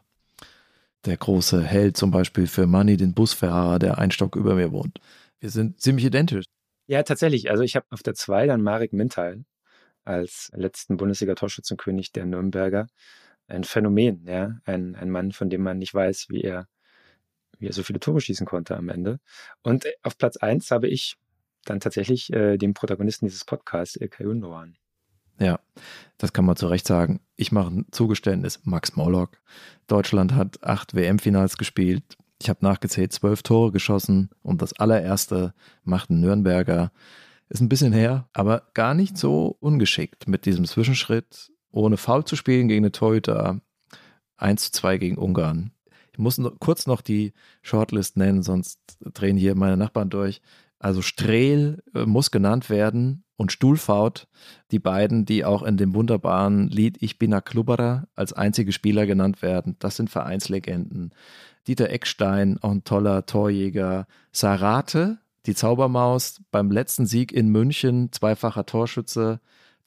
der 1.06 1.18
große 1.18 1.64
Held, 1.64 1.98
zum 1.98 2.12
Beispiel 2.12 2.48
für 2.48 2.68
Manny, 2.68 2.98
den 2.98 3.14
Busfahrer, 3.14 3.80
der 3.80 3.98
ein 3.98 4.12
Stock 4.12 4.36
über 4.36 4.56
mir 4.56 4.72
wohnt. 4.72 5.00
Wir 5.40 5.50
sind 5.50 5.80
ziemlich 5.80 6.06
identisch. 6.06 6.46
Ja, 6.88 7.04
tatsächlich. 7.04 7.50
Also 7.50 7.64
ich 7.64 7.76
habe 7.76 7.86
auf 7.92 8.04
der 8.04 8.16
zwei 8.16 8.48
dann 8.48 8.62
Marek 8.62 8.94
Mintal 8.94 9.46
als 10.04 10.52
letzten 10.54 10.98
Bundesliga-Torschützenkönig 10.98 12.12
der 12.12 12.26
Nürnberger. 12.26 12.88
Ein 13.48 13.64
Phänomen, 13.64 14.26
ja. 14.26 14.58
Ein, 14.66 14.96
ein 14.96 15.10
Mann, 15.10 15.32
von 15.32 15.50
dem 15.50 15.62
man 15.62 15.78
nicht 15.78 15.94
weiß, 15.94 16.28
wie 16.30 16.42
er 16.42 16.68
wie 17.60 17.68
er 17.68 17.74
so 17.74 17.84
viele 17.84 18.00
Tore 18.00 18.22
schießen 18.22 18.46
konnte 18.46 18.76
am 18.76 18.90
Ende. 18.90 19.20
Und 19.62 19.86
äh, 19.86 19.92
auf 20.02 20.18
Platz 20.18 20.38
eins 20.38 20.72
habe 20.72 20.88
ich 20.88 21.18
dann 21.66 21.80
tatsächlich 21.80 22.32
äh, 22.34 22.58
den 22.58 22.74
Protagonisten 22.74 23.26
dieses 23.26 23.46
Podcasts, 23.46 23.96
Ilkay 23.96 24.24
Gündoğan. 24.26 24.76
Ja, 25.40 25.60
das 26.18 26.34
kann 26.34 26.46
man 26.46 26.58
zu 26.58 26.68
Recht 26.68 26.86
sagen. 26.86 27.22
Ich 27.36 27.52
mache 27.52 27.70
ein 27.70 27.86
Zugeständnis. 27.92 28.60
Max 28.66 28.96
Morlock. 28.96 29.42
Deutschland 29.88 30.34
hat 30.34 30.64
acht 30.64 30.96
WM-Finals 30.96 31.58
gespielt. 31.58 32.18
Ich 32.42 32.50
habe 32.50 32.60
nachgezählt, 32.62 33.14
zwölf 33.14 33.44
Tore 33.44 33.72
geschossen 33.72 34.30
und 34.42 34.62
das 34.62 34.74
allererste 34.80 35.54
macht 35.84 36.10
ein 36.10 36.20
Nürnberger. 36.22 36.92
Ist 37.50 37.62
ein 37.62 37.70
bisschen 37.70 37.94
her, 37.94 38.30
aber 38.34 38.70
gar 38.74 38.94
nicht 38.94 39.18
so 39.18 39.58
ungeschickt 39.60 40.28
mit 40.28 40.46
diesem 40.46 40.66
Zwischenschritt, 40.66 41.52
ohne 41.72 41.98
Foul 41.98 42.24
zu 42.26 42.36
spielen 42.36 42.68
gegen 42.68 42.84
eine 42.84 42.92
Torhüter. 42.92 43.62
1 44.38 44.66
zu 44.66 44.72
2 44.72 44.98
gegen 44.98 45.18
Ungarn 45.18 45.72
muss 46.20 46.38
noch, 46.38 46.60
kurz 46.60 46.86
noch 46.86 47.02
die 47.02 47.34
Shortlist 47.62 48.18
nennen, 48.18 48.44
sonst 48.44 48.80
drehen 49.00 49.38
hier 49.38 49.56
meine 49.56 49.78
Nachbarn 49.78 50.10
durch. 50.10 50.42
Also 50.80 51.02
Strehl 51.02 51.82
äh, 51.94 52.06
muss 52.06 52.32
genannt 52.32 52.70
werden 52.70 53.24
und 53.36 53.52
Stuhlfaut, 53.52 54.28
die 54.72 54.80
beiden, 54.80 55.26
die 55.26 55.46
auch 55.46 55.64
in 55.64 55.78
dem 55.78 55.94
wunderbaren 55.94 56.70
Lied 56.70 56.98
Ich 57.02 57.20
bin 57.20 57.34
a 57.34 57.42
Klubberer 57.42 58.08
als 58.16 58.34
einzige 58.34 58.72
Spieler 58.72 59.06
genannt 59.06 59.42
werden. 59.42 59.76
Das 59.80 59.96
sind 59.96 60.10
Vereinslegenden. 60.10 61.12
Dieter 61.68 61.90
Eckstein, 61.90 62.58
auch 62.62 62.72
ein 62.72 62.84
toller 62.84 63.26
Torjäger. 63.26 64.08
Sarate, 64.32 65.20
die 65.46 65.56
Zaubermaus, 65.56 66.42
beim 66.52 66.72
letzten 66.72 67.06
Sieg 67.06 67.32
in 67.32 67.50
München, 67.50 68.12
zweifacher 68.12 68.66
Torschütze. 68.66 69.40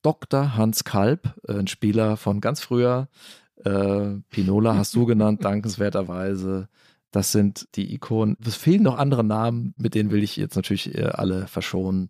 Dr. 0.03 0.57
Hans 0.57 0.85
Kalb, 0.85 1.35
ein 1.47 1.69
Spieler 1.69 2.17
von 2.17 2.41
ganz 2.41 2.61
früher, 2.61 3.09
äh, 3.65 4.21
Pinola 4.31 4.77
hast 4.77 4.95
du 4.95 5.07
genannt, 5.07 5.45
dankenswerterweise. 5.45 6.69
Das 7.11 7.31
sind 7.31 7.69
die 7.75 7.95
Ikonen. 7.95 8.37
Es 8.45 8.57
fehlen 8.57 8.83
noch 8.83 8.99
andere 8.99 9.23
Namen, 9.23 9.75
mit 9.77 9.95
denen 9.95 10.11
will 10.11 10.23
ich 10.23 10.37
jetzt 10.37 10.57
natürlich 10.57 10.97
äh, 10.97 11.05
alle 11.05 11.47
verschonen. 11.47 12.09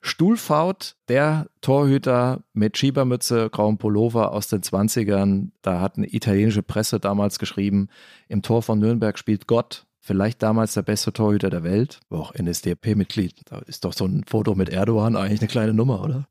Stuhlfaut, 0.00 0.96
der 1.08 1.46
Torhüter 1.62 2.42
mit 2.52 2.76
Schiebermütze, 2.76 3.48
grauem 3.48 3.78
Pullover 3.78 4.32
aus 4.32 4.48
den 4.48 4.60
20ern. 4.60 5.48
Da 5.62 5.80
hat 5.80 5.96
eine 5.96 6.12
italienische 6.12 6.62
Presse 6.62 7.00
damals 7.00 7.38
geschrieben, 7.38 7.88
im 8.28 8.42
Tor 8.42 8.62
von 8.62 8.78
Nürnberg 8.78 9.18
spielt 9.18 9.46
Gott. 9.46 9.86
Vielleicht 10.00 10.42
damals 10.42 10.74
der 10.74 10.82
beste 10.82 11.14
Torhüter 11.14 11.48
der 11.48 11.62
Welt, 11.64 12.00
war 12.10 12.20
auch 12.20 12.34
NSDAP-Mitglied. 12.34 13.40
Da 13.46 13.60
ist 13.60 13.86
doch 13.86 13.94
so 13.94 14.04
ein 14.04 14.24
Foto 14.26 14.54
mit 14.54 14.68
Erdogan 14.68 15.16
eigentlich 15.16 15.40
eine 15.40 15.48
kleine 15.48 15.72
Nummer, 15.72 16.04
oder? 16.04 16.28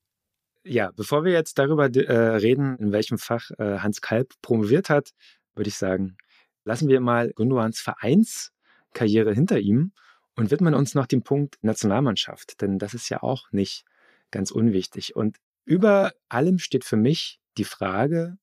Ja, 0.66 0.92
bevor 0.96 1.26
wir 1.26 1.34
jetzt 1.34 1.60
darüber 1.60 1.94
äh, 1.94 2.36
reden, 2.38 2.78
in 2.78 2.94
welchem 2.94 3.18
Fach 3.18 3.52
äh, 3.58 3.80
Hans 3.80 4.00
Kalb 4.02 4.34
promoviert 4.42 4.90
hat, 4.90 5.12
würde 5.56 5.68
ich 5.68 5.76
sagen, 5.76 6.18
lassen 6.64 6.88
wir 6.88 7.02
mal 7.02 7.34
Gündoğans 7.36 7.82
Vereinskarriere 7.82 9.34
hinter 9.34 9.60
ihm 9.60 9.92
und 10.36 10.52
widmen 10.52 10.74
uns 10.74 10.96
noch 10.96 11.06
dem 11.06 11.22
Punkt 11.22 11.58
Nationalmannschaft, 11.62 12.62
denn 12.62 12.80
das 12.80 12.94
ist 12.94 13.10
ja 13.10 13.22
auch 13.22 13.52
nicht 13.52 13.84
ganz 14.32 14.52
unwichtig. 14.52 15.18
Und 15.18 15.38
über 15.66 16.14
allem 16.30 16.60
steht 16.60 16.86
für 16.86 16.98
mich 16.98 17.40
die 17.58 17.66
Frage, 17.66 18.38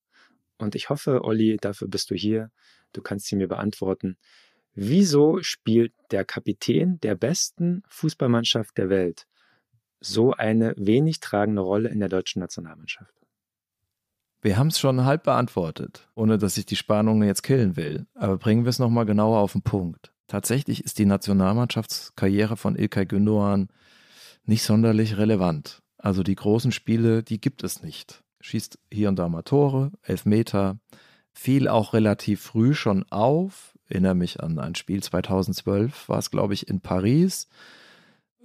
und 0.58 0.74
ich 0.74 0.90
hoffe, 0.90 1.24
Olli, 1.24 1.56
dafür 1.58 1.88
bist 1.88 2.10
du 2.10 2.14
hier, 2.14 2.50
du 2.92 3.00
kannst 3.00 3.26
sie 3.26 3.36
mir 3.36 3.48
beantworten. 3.48 4.18
Wieso 4.74 5.42
spielt 5.42 5.94
der 6.10 6.26
Kapitän 6.26 7.00
der 7.00 7.14
besten 7.14 7.82
Fußballmannschaft 7.88 8.76
der 8.76 8.90
Welt 8.90 9.26
so 10.01 10.32
eine 10.32 10.74
wenig 10.76 11.20
tragende 11.20 11.62
Rolle 11.62 11.88
in 11.88 12.01
der 12.01 12.09
deutschen 12.09 12.40
Nationalmannschaft? 12.40 13.14
Wir 14.42 14.57
haben 14.57 14.68
es 14.68 14.78
schon 14.78 15.05
halb 15.05 15.24
beantwortet, 15.24 16.09
ohne 16.14 16.38
dass 16.38 16.57
ich 16.57 16.64
die 16.64 16.76
Spannung 16.76 17.22
jetzt 17.22 17.42
killen 17.42 17.76
will. 17.76 18.07
Aber 18.14 18.38
bringen 18.38 18.64
wir 18.64 18.70
es 18.70 18.78
nochmal 18.78 19.05
genauer 19.05 19.38
auf 19.38 19.53
den 19.53 19.62
Punkt. 19.62 20.12
Tatsächlich 20.28 20.82
ist 20.82 20.98
die 20.98 21.05
Nationalmannschaftskarriere 21.05 22.57
von 22.57 22.76
Ilkay 22.76 23.05
Gündoğan 23.05 23.68
nicht 24.44 24.62
sonderlich 24.62 25.18
relevant. 25.18 25.82
Also 25.98 26.22
die 26.22 26.34
großen 26.34 26.72
Spiele, 26.72 27.22
die 27.22 27.40
gibt 27.40 27.62
es 27.64 27.82
nicht. 27.82 28.22
Schießt 28.40 28.78
hier 28.90 29.11
und 29.11 29.18
da 29.18 29.28
mal 29.28 29.42
Tore, 29.42 29.92
Elfmeter, 30.03 30.78
fiel 31.34 31.68
auch 31.68 31.92
relativ 31.92 32.40
früh 32.40 32.72
schon 32.74 33.05
auf. 33.11 33.76
Erinnere 33.88 34.14
mich 34.14 34.42
an 34.42 34.59
ein 34.59 34.74
Spiel 34.74 35.03
2012, 35.03 36.09
war 36.09 36.18
es 36.18 36.30
glaube 36.30 36.55
ich 36.55 36.68
in 36.68 36.80
Paris 36.80 37.48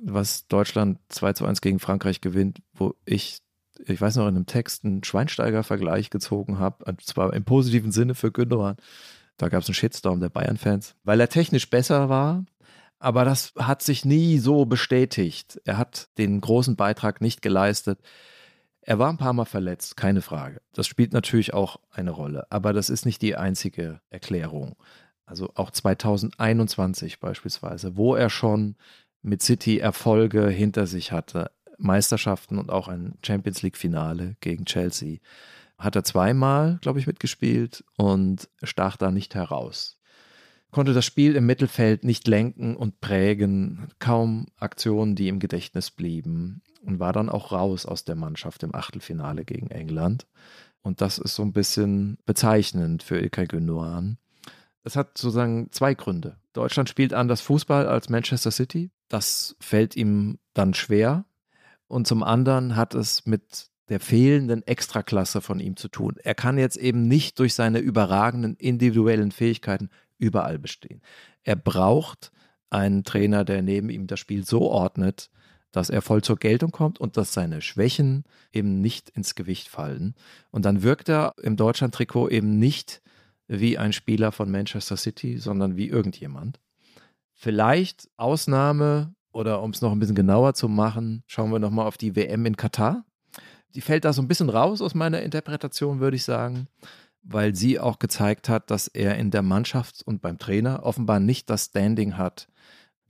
was 0.01 0.47
Deutschland 0.47 0.99
2 1.09 1.33
zu 1.33 1.45
1 1.45 1.61
gegen 1.61 1.79
Frankreich 1.79 2.21
gewinnt, 2.21 2.61
wo 2.73 2.95
ich, 3.05 3.39
ich 3.85 3.99
weiß 3.99 4.15
noch, 4.17 4.27
in 4.27 4.35
einem 4.35 4.45
Text 4.45 4.85
einen 4.85 5.03
Schweinsteiger-Vergleich 5.03 6.09
gezogen 6.09 6.59
habe, 6.59 6.85
und 6.85 7.01
zwar 7.01 7.33
im 7.33 7.43
positiven 7.43 7.91
Sinne 7.91 8.15
für 8.15 8.31
Gündogan. 8.31 8.77
Da 9.37 9.49
gab 9.49 9.63
es 9.63 9.67
einen 9.67 9.75
Shitstorm 9.75 10.19
der 10.19 10.29
Bayern-Fans, 10.29 10.95
weil 11.03 11.19
er 11.19 11.29
technisch 11.29 11.69
besser 11.69 12.09
war, 12.09 12.45
aber 12.99 13.25
das 13.25 13.53
hat 13.57 13.81
sich 13.81 14.05
nie 14.05 14.37
so 14.39 14.65
bestätigt. 14.65 15.59
Er 15.65 15.77
hat 15.77 16.09
den 16.17 16.39
großen 16.39 16.75
Beitrag 16.75 17.21
nicht 17.21 17.41
geleistet. 17.41 17.99
Er 18.81 18.99
war 18.99 19.09
ein 19.09 19.17
paar 19.17 19.33
Mal 19.33 19.45
verletzt, 19.45 19.97
keine 19.97 20.21
Frage. 20.21 20.61
Das 20.73 20.87
spielt 20.87 21.11
natürlich 21.11 21.53
auch 21.53 21.77
eine 21.91 22.11
Rolle, 22.11 22.47
aber 22.51 22.71
das 22.71 22.89
ist 22.89 23.05
nicht 23.05 23.21
die 23.21 23.35
einzige 23.35 23.99
Erklärung. 24.09 24.75
Also 25.25 25.51
auch 25.55 25.71
2021 25.71 27.19
beispielsweise, 27.19 27.97
wo 27.97 28.15
er 28.15 28.29
schon 28.29 28.75
mit 29.25 29.41
City 29.41 29.79
Erfolge 29.79 30.47
hinter 30.49 30.85
sich 30.85 31.11
hatte, 31.11 31.51
Meisterschaften 31.77 32.59
und 32.59 32.69
auch 32.69 32.87
ein 32.87 33.17
Champions 33.25 33.63
League 33.63 33.75
Finale 33.75 34.37
gegen 34.39 34.65
Chelsea, 34.65 35.17
hat 35.77 35.95
er 35.95 36.03
zweimal, 36.03 36.77
glaube 36.81 36.99
ich, 36.99 37.07
mitgespielt 37.07 37.83
und 37.97 38.47
stach 38.63 38.97
da 38.97 39.11
nicht 39.11 39.35
heraus. 39.35 39.99
Konnte 40.71 40.93
das 40.93 41.05
Spiel 41.05 41.35
im 41.35 41.45
Mittelfeld 41.45 42.03
nicht 42.03 42.27
lenken 42.27 42.75
und 42.75 43.01
prägen, 43.01 43.87
kaum 43.99 44.47
Aktionen, 44.57 45.15
die 45.15 45.27
im 45.27 45.39
Gedächtnis 45.39 45.89
blieben 45.89 46.61
und 46.81 46.99
war 46.99 47.11
dann 47.11 47.29
auch 47.29 47.51
raus 47.51 47.85
aus 47.85 48.05
der 48.05 48.15
Mannschaft 48.15 48.61
im 48.63 48.75
Achtelfinale 48.75 49.43
gegen 49.43 49.71
England. 49.71 50.27
Und 50.81 51.01
das 51.01 51.17
ist 51.17 51.33
so 51.35 51.41
ein 51.41 51.53
bisschen 51.53 52.19
bezeichnend 52.25 53.01
für 53.01 53.17
Ilkay 53.17 53.45
Gündoğan. 53.45 54.17
Es 54.83 54.95
hat 54.95 55.17
sozusagen 55.17 55.71
zwei 55.71 55.95
Gründe. 55.95 56.37
Deutschland 56.53 56.89
spielt 56.89 57.13
anders 57.13 57.41
Fußball 57.41 57.87
als 57.87 58.09
Manchester 58.09 58.51
City. 58.51 58.91
Das 59.07 59.55
fällt 59.59 59.95
ihm 59.95 60.39
dann 60.53 60.73
schwer. 60.73 61.25
Und 61.87 62.07
zum 62.07 62.23
anderen 62.23 62.75
hat 62.75 62.95
es 62.95 63.25
mit 63.25 63.69
der 63.89 63.99
fehlenden 63.99 64.65
Extraklasse 64.65 65.41
von 65.41 65.59
ihm 65.59 65.75
zu 65.75 65.87
tun. 65.87 66.15
Er 66.23 66.33
kann 66.33 66.57
jetzt 66.57 66.77
eben 66.77 67.07
nicht 67.07 67.37
durch 67.39 67.53
seine 67.53 67.79
überragenden 67.79 68.55
individuellen 68.55 69.31
Fähigkeiten 69.31 69.89
überall 70.17 70.57
bestehen. 70.57 71.01
Er 71.43 71.55
braucht 71.55 72.31
einen 72.69 73.03
Trainer, 73.03 73.45
der 73.45 73.61
neben 73.61 73.89
ihm 73.89 74.07
das 74.07 74.19
Spiel 74.19 74.43
so 74.43 74.69
ordnet, 74.69 75.29
dass 75.71 75.89
er 75.89 76.01
voll 76.01 76.23
zur 76.23 76.37
Geltung 76.37 76.71
kommt 76.71 76.99
und 76.99 77.17
dass 77.17 77.33
seine 77.33 77.61
Schwächen 77.61 78.23
eben 78.51 78.81
nicht 78.81 79.09
ins 79.09 79.35
Gewicht 79.35 79.67
fallen. 79.67 80.15
Und 80.49 80.65
dann 80.65 80.83
wirkt 80.83 81.09
er 81.09 81.33
im 81.41 81.57
Deutschland-Trikot 81.57 82.29
eben 82.29 82.57
nicht 82.57 83.01
wie 83.47 83.77
ein 83.77 83.93
Spieler 83.93 84.31
von 84.31 84.49
Manchester 84.49 84.97
City, 84.97 85.37
sondern 85.37 85.75
wie 85.75 85.89
irgendjemand. 85.89 86.59
Vielleicht 87.35 88.09
Ausnahme 88.17 89.13
oder 89.31 89.61
um 89.61 89.71
es 89.71 89.81
noch 89.81 89.91
ein 89.91 89.99
bisschen 89.99 90.15
genauer 90.15 90.53
zu 90.53 90.67
machen, 90.67 91.23
schauen 91.27 91.51
wir 91.51 91.59
nochmal 91.59 91.85
auf 91.85 91.97
die 91.97 92.15
WM 92.15 92.45
in 92.45 92.57
Katar. 92.57 93.05
Die 93.75 93.81
fällt 93.81 94.05
da 94.05 94.13
so 94.13 94.21
ein 94.21 94.27
bisschen 94.27 94.49
raus 94.49 94.81
aus 94.81 94.95
meiner 94.95 95.21
Interpretation, 95.21 95.99
würde 95.99 96.15
ich 96.15 96.23
sagen, 96.23 96.67
weil 97.21 97.53
sie 97.53 97.79
auch 97.79 97.99
gezeigt 97.99 98.49
hat, 98.49 98.71
dass 98.71 98.87
er 98.87 99.17
in 99.17 99.31
der 99.31 99.41
Mannschaft 99.41 100.01
und 100.05 100.21
beim 100.21 100.39
Trainer 100.39 100.83
offenbar 100.83 101.19
nicht 101.19 101.49
das 101.49 101.65
Standing 101.65 102.17
hat, 102.17 102.47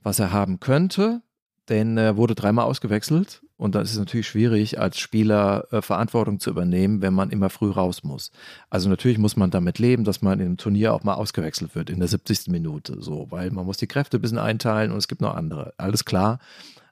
was 0.02 0.18
er 0.18 0.32
haben 0.32 0.58
könnte 0.60 1.22
denn 1.68 1.96
er 1.96 2.16
wurde 2.16 2.34
dreimal 2.34 2.66
ausgewechselt 2.66 3.42
und 3.56 3.74
da 3.74 3.80
ist 3.80 3.92
es 3.92 3.98
natürlich 3.98 4.26
schwierig, 4.26 4.78
als 4.78 4.98
Spieler 4.98 5.66
äh, 5.70 5.80
Verantwortung 5.80 6.38
zu 6.40 6.50
übernehmen, 6.50 7.00
wenn 7.00 7.14
man 7.14 7.30
immer 7.30 7.48
früh 7.48 7.70
raus 7.70 8.04
muss. 8.04 8.30
Also 8.68 8.88
natürlich 8.88 9.18
muss 9.18 9.36
man 9.36 9.50
damit 9.50 9.78
leben, 9.78 10.04
dass 10.04 10.20
man 10.20 10.40
einem 10.40 10.58
Turnier 10.58 10.92
auch 10.92 11.04
mal 11.04 11.14
ausgewechselt 11.14 11.74
wird 11.74 11.88
in 11.88 11.98
der 11.98 12.08
70. 12.08 12.48
Minute, 12.48 13.00
so, 13.00 13.26
weil 13.30 13.50
man 13.50 13.64
muss 13.64 13.78
die 13.78 13.86
Kräfte 13.86 14.18
ein 14.18 14.22
bisschen 14.22 14.38
einteilen 14.38 14.92
und 14.92 14.98
es 14.98 15.08
gibt 15.08 15.22
noch 15.22 15.34
andere. 15.34 15.72
Alles 15.78 16.04
klar. 16.04 16.38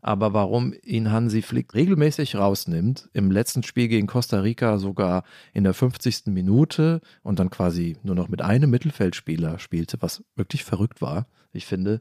Aber 0.01 0.35
warum 0.35 0.75
ihn 0.83 1.11
Hansi 1.11 1.41
Flick 1.41 1.73
regelmäßig 1.75 2.37
rausnimmt, 2.37 3.09
im 3.15 3.31
letzten 3.31 3.63
Spiel 3.63 3.89
gegen 3.89 4.07
Costa 4.07 4.41
Rica 4.41 4.79
sogar 4.79 5.25
in 5.55 5.65
der 5.65 5.73
50. 5.73 6.27
Minute 6.27 7.01
und 7.23 7.39
dann 7.39 7.49
quasi 7.49 7.97
nur 8.03 8.15
noch 8.15 8.29
mit 8.29 8.43
einem 8.43 8.69
Mittelfeldspieler 8.69 9.59
spielte, 9.59 9.97
was 10.01 10.23
wirklich 10.37 10.63
verrückt 10.63 11.01
war, 11.01 11.27
ich 11.53 11.67
finde, 11.67 12.01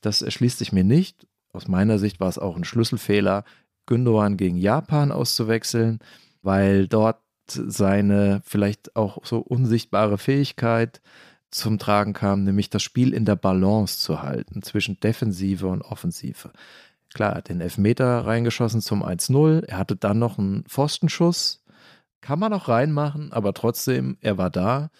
das 0.00 0.22
erschließt 0.22 0.58
sich 0.58 0.72
mir 0.72 0.82
nicht 0.82 1.26
aus 1.54 1.68
meiner 1.68 1.98
Sicht 1.98 2.18
war 2.18 2.28
es 2.28 2.38
auch 2.38 2.56
ein 2.56 2.64
Schlüsselfehler, 2.64 3.44
Gündogan 3.86 4.36
gegen 4.36 4.56
Japan 4.56 5.12
auszuwechseln, 5.12 5.98
weil 6.42 6.88
dort 6.88 7.20
seine 7.46 8.40
vielleicht 8.44 8.96
auch 8.96 9.24
so 9.24 9.38
unsichtbare 9.38 10.18
Fähigkeit 10.18 11.00
zum 11.50 11.78
Tragen 11.78 12.12
kam, 12.12 12.42
nämlich 12.44 12.70
das 12.70 12.82
Spiel 12.82 13.12
in 13.12 13.24
der 13.24 13.36
Balance 13.36 13.98
zu 13.98 14.22
halten 14.22 14.62
zwischen 14.62 14.98
Defensive 15.00 15.66
und 15.66 15.82
Offensive. 15.82 16.50
Klar, 17.12 17.32
er 17.32 17.36
hat 17.36 17.48
den 17.48 17.60
Elfmeter 17.60 18.26
reingeschossen 18.26 18.80
zum 18.80 19.04
1-0. 19.04 19.64
Er 19.66 19.78
hatte 19.78 19.94
dann 19.94 20.18
noch 20.18 20.38
einen 20.38 20.64
Pfostenschuss. 20.64 21.62
Kann 22.20 22.40
man 22.40 22.52
auch 22.52 22.68
reinmachen, 22.68 23.32
aber 23.32 23.54
trotzdem, 23.54 24.16
er 24.20 24.36
war 24.36 24.50
da 24.50 24.90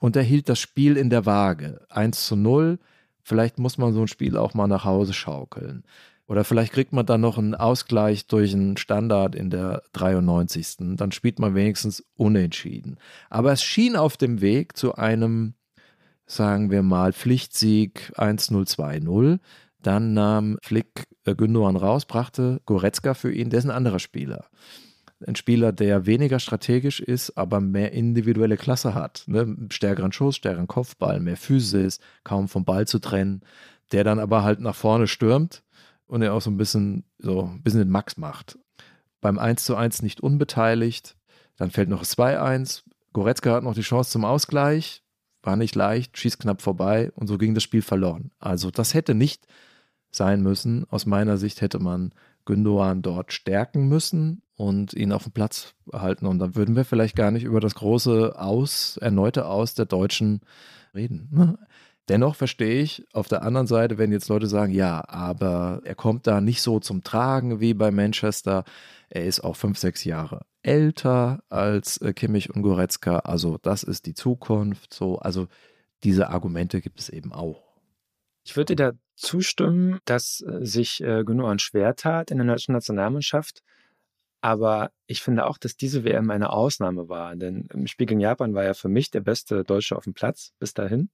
und 0.00 0.16
er 0.16 0.22
hielt 0.22 0.48
das 0.48 0.58
Spiel 0.58 0.96
in 0.96 1.10
der 1.10 1.26
Waage. 1.26 1.84
1 1.90 2.26
zu 2.26 2.36
0. 2.36 2.78
Vielleicht 3.22 3.58
muss 3.58 3.76
man 3.76 3.92
so 3.92 4.00
ein 4.00 4.08
Spiel 4.08 4.38
auch 4.38 4.54
mal 4.54 4.66
nach 4.66 4.84
Hause 4.84 5.12
schaukeln. 5.12 5.84
Oder 6.28 6.44
vielleicht 6.44 6.74
kriegt 6.74 6.92
man 6.92 7.06
dann 7.06 7.22
noch 7.22 7.38
einen 7.38 7.54
Ausgleich 7.54 8.26
durch 8.26 8.52
einen 8.52 8.76
Standard 8.76 9.34
in 9.34 9.48
der 9.48 9.82
93. 9.94 10.76
Dann 10.96 11.10
spielt 11.10 11.38
man 11.38 11.54
wenigstens 11.54 12.04
unentschieden. 12.16 12.98
Aber 13.30 13.50
es 13.50 13.62
schien 13.62 13.96
auf 13.96 14.18
dem 14.18 14.42
Weg 14.42 14.76
zu 14.76 14.94
einem, 14.94 15.54
sagen 16.26 16.70
wir 16.70 16.82
mal, 16.82 17.14
Pflichtsieg 17.14 18.12
1-0-2-0. 18.16 19.38
Dann 19.80 20.12
nahm 20.12 20.58
Flick 20.62 21.04
äh, 21.24 21.34
Gündogan 21.34 21.76
raus, 21.76 22.04
brachte 22.04 22.60
Goretzka 22.66 23.14
für 23.14 23.32
ihn, 23.32 23.48
der 23.48 23.60
ist 23.60 23.64
ein 23.64 23.70
anderer 23.70 23.98
Spieler 23.98 24.44
ein 25.26 25.34
Spieler, 25.34 25.72
der 25.72 26.06
weniger 26.06 26.38
strategisch 26.38 27.00
ist, 27.00 27.36
aber 27.36 27.60
mehr 27.60 27.92
individuelle 27.92 28.56
Klasse 28.56 28.94
hat. 28.94 29.24
Ne? 29.26 29.56
Stärkeren 29.70 30.12
Schuss, 30.12 30.36
stärkeren 30.36 30.68
Kopfball, 30.68 31.18
mehr 31.18 31.36
Physis, 31.36 31.98
kaum 32.22 32.46
vom 32.46 32.64
Ball 32.64 32.86
zu 32.86 33.00
trennen, 33.00 33.42
der 33.90 34.04
dann 34.04 34.20
aber 34.20 34.44
halt 34.44 34.60
nach 34.60 34.76
vorne 34.76 35.08
stürmt 35.08 35.64
und 36.08 36.22
er 36.22 36.34
auch 36.34 36.42
so 36.42 36.50
ein 36.50 36.56
bisschen, 36.56 37.04
so 37.18 37.44
ein 37.44 37.62
bisschen 37.62 37.80
den 37.80 37.90
Max 37.90 38.16
macht. 38.16 38.58
Beim 39.20 39.38
1 39.38 39.64
zu 39.64 39.76
1 39.76 40.02
nicht 40.02 40.20
unbeteiligt, 40.20 41.16
dann 41.56 41.70
fällt 41.70 41.88
noch 41.88 42.02
2-1. 42.02 42.82
Goretzka 43.12 43.52
hat 43.52 43.64
noch 43.64 43.74
die 43.74 43.82
Chance 43.82 44.10
zum 44.10 44.24
Ausgleich, 44.24 45.02
war 45.42 45.56
nicht 45.56 45.74
leicht, 45.74 46.18
schießt 46.18 46.40
knapp 46.40 46.62
vorbei 46.62 47.12
und 47.14 47.26
so 47.26 47.38
ging 47.38 47.54
das 47.54 47.62
Spiel 47.62 47.82
verloren. 47.82 48.30
Also 48.38 48.70
das 48.70 48.94
hätte 48.94 49.14
nicht 49.14 49.46
sein 50.10 50.42
müssen. 50.42 50.86
Aus 50.90 51.06
meiner 51.06 51.36
Sicht 51.36 51.60
hätte 51.60 51.78
man 51.78 52.12
Gündogan 52.44 53.02
dort 53.02 53.32
stärken 53.32 53.88
müssen 53.88 54.42
und 54.56 54.94
ihn 54.94 55.12
auf 55.12 55.24
dem 55.24 55.32
Platz 55.32 55.74
halten. 55.92 56.26
Und 56.26 56.38
dann 56.38 56.56
würden 56.56 56.76
wir 56.76 56.84
vielleicht 56.84 57.16
gar 57.16 57.30
nicht 57.30 57.44
über 57.44 57.60
das 57.60 57.74
große 57.74 58.38
Aus, 58.38 58.96
erneute 58.96 59.46
Aus 59.46 59.74
der 59.74 59.84
Deutschen 59.86 60.40
reden. 60.94 61.58
Dennoch 62.08 62.36
verstehe 62.36 62.80
ich 62.80 63.06
auf 63.12 63.28
der 63.28 63.42
anderen 63.42 63.66
Seite, 63.66 63.98
wenn 63.98 64.12
jetzt 64.12 64.28
Leute 64.28 64.46
sagen, 64.46 64.72
ja, 64.72 65.04
aber 65.08 65.82
er 65.84 65.94
kommt 65.94 66.26
da 66.26 66.40
nicht 66.40 66.62
so 66.62 66.80
zum 66.80 67.04
Tragen 67.04 67.60
wie 67.60 67.74
bei 67.74 67.90
Manchester. 67.90 68.64
Er 69.10 69.26
ist 69.26 69.40
auch 69.40 69.56
fünf, 69.56 69.78
sechs 69.78 70.04
Jahre 70.04 70.46
älter 70.62 71.42
als 71.48 71.98
äh, 71.98 72.12
Kimmich 72.12 72.50
und 72.50 72.62
Goretzka. 72.62 73.20
Also 73.20 73.58
das 73.58 73.82
ist 73.82 74.06
die 74.06 74.14
Zukunft. 74.14 74.94
So, 74.94 75.18
also 75.18 75.48
diese 76.02 76.30
Argumente 76.30 76.80
gibt 76.80 77.00
es 77.00 77.08
eben 77.08 77.32
auch. 77.32 77.62
Ich 78.44 78.56
würde 78.56 78.76
da 78.76 78.92
zustimmen, 79.14 79.98
dass 80.04 80.40
äh, 80.40 80.64
sich 80.64 81.02
äh, 81.02 81.24
Gündogan 81.24 81.58
schwer 81.58 81.94
tat 81.96 82.30
in 82.30 82.38
der 82.38 82.46
deutschen 82.46 82.72
Nationalmannschaft. 82.72 83.62
Aber 84.40 84.92
ich 85.06 85.22
finde 85.22 85.46
auch, 85.46 85.58
dass 85.58 85.76
diese 85.76 86.04
WM 86.04 86.30
eine 86.30 86.50
Ausnahme 86.50 87.08
war. 87.08 87.34
Denn 87.36 87.68
im 87.72 87.86
Spiel 87.86 88.06
gegen 88.06 88.20
Japan 88.20 88.54
war 88.54 88.64
er 88.64 88.74
für 88.74 88.88
mich 88.88 89.10
der 89.10 89.20
beste 89.20 89.64
Deutsche 89.64 89.96
auf 89.96 90.04
dem 90.04 90.14
Platz 90.14 90.52
bis 90.58 90.74
dahin. 90.74 91.10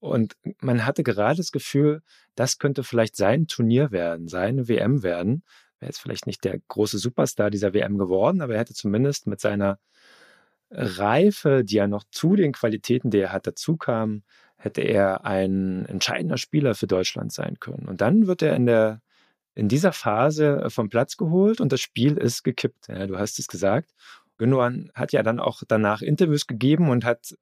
Und 0.00 0.34
man 0.60 0.86
hatte 0.86 1.02
gerade 1.02 1.36
das 1.36 1.52
Gefühl, 1.52 2.02
das 2.34 2.58
könnte 2.58 2.82
vielleicht 2.82 3.16
sein 3.16 3.46
Turnier 3.46 3.90
werden, 3.90 4.28
seine 4.28 4.68
WM 4.68 5.02
werden. 5.02 5.44
Er 5.78 5.88
ist 5.88 6.00
vielleicht 6.00 6.26
nicht 6.26 6.44
der 6.44 6.58
große 6.68 6.98
Superstar 6.98 7.50
dieser 7.50 7.74
WM 7.74 7.98
geworden, 7.98 8.40
aber 8.40 8.54
er 8.54 8.60
hätte 8.60 8.74
zumindest 8.74 9.26
mit 9.26 9.40
seiner 9.40 9.78
Reife, 10.70 11.64
die 11.64 11.76
ja 11.76 11.86
noch 11.86 12.04
zu 12.10 12.36
den 12.36 12.52
Qualitäten, 12.52 13.10
die 13.10 13.18
er 13.18 13.32
hat, 13.32 13.46
dazu 13.46 13.76
kam, 13.76 14.22
hätte 14.56 14.82
er 14.82 15.24
ein 15.24 15.86
entscheidender 15.86 16.36
Spieler 16.38 16.74
für 16.74 16.86
Deutschland 16.86 17.32
sein 17.32 17.58
können. 17.60 17.88
Und 17.88 18.00
dann 18.00 18.26
wird 18.26 18.42
er 18.42 18.54
in 18.56 18.66
der 18.66 19.00
in 19.54 19.68
dieser 19.68 19.92
Phase 19.92 20.66
vom 20.68 20.88
Platz 20.88 21.16
geholt 21.16 21.60
und 21.60 21.72
das 21.72 21.80
Spiel 21.80 22.16
ist 22.16 22.44
gekippt. 22.44 22.88
Ja, 22.88 23.06
du 23.06 23.18
hast 23.18 23.38
es 23.38 23.48
gesagt. 23.48 23.90
Gündogan 24.38 24.90
hat 24.94 25.12
ja 25.12 25.22
dann 25.22 25.40
auch 25.40 25.62
danach 25.66 26.02
Interviews 26.02 26.46
gegeben 26.46 26.88
und 26.88 27.04
hat 27.04 27.36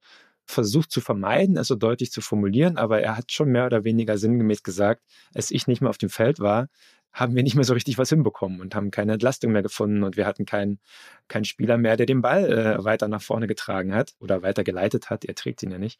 versucht 0.49 0.91
zu 0.91 0.99
vermeiden, 0.99 1.57
es 1.57 1.67
so 1.67 1.75
deutlich 1.75 2.11
zu 2.11 2.21
formulieren, 2.21 2.77
aber 2.77 3.01
er 3.01 3.15
hat 3.15 3.31
schon 3.31 3.49
mehr 3.49 3.67
oder 3.67 3.83
weniger 3.83 4.17
sinngemäß 4.17 4.63
gesagt, 4.63 5.03
als 5.35 5.51
ich 5.51 5.67
nicht 5.67 5.79
mehr 5.79 5.91
auf 5.91 5.99
dem 5.99 6.09
Feld 6.09 6.39
war, 6.39 6.69
haben 7.11 7.35
wir 7.35 7.43
nicht 7.43 7.53
mehr 7.55 7.63
so 7.63 7.73
richtig 7.73 7.99
was 7.99 8.09
hinbekommen 8.09 8.59
und 8.59 8.73
haben 8.73 8.89
keine 8.89 9.13
Entlastung 9.13 9.51
mehr 9.51 9.61
gefunden 9.61 10.01
und 10.01 10.17
wir 10.17 10.25
hatten 10.25 10.45
keinen 10.45 10.79
keinen 11.27 11.45
Spieler 11.45 11.77
mehr, 11.77 11.97
der 11.97 12.07
den 12.07 12.21
Ball 12.21 12.51
äh, 12.51 12.83
weiter 12.83 13.07
nach 13.07 13.21
vorne 13.21 13.45
getragen 13.45 13.93
hat 13.93 14.13
oder 14.19 14.41
weiter 14.41 14.63
geleitet 14.63 15.11
hat. 15.11 15.23
Er 15.23 15.35
trägt 15.35 15.61
ihn 15.61 15.71
ja 15.71 15.77
nicht. 15.77 15.99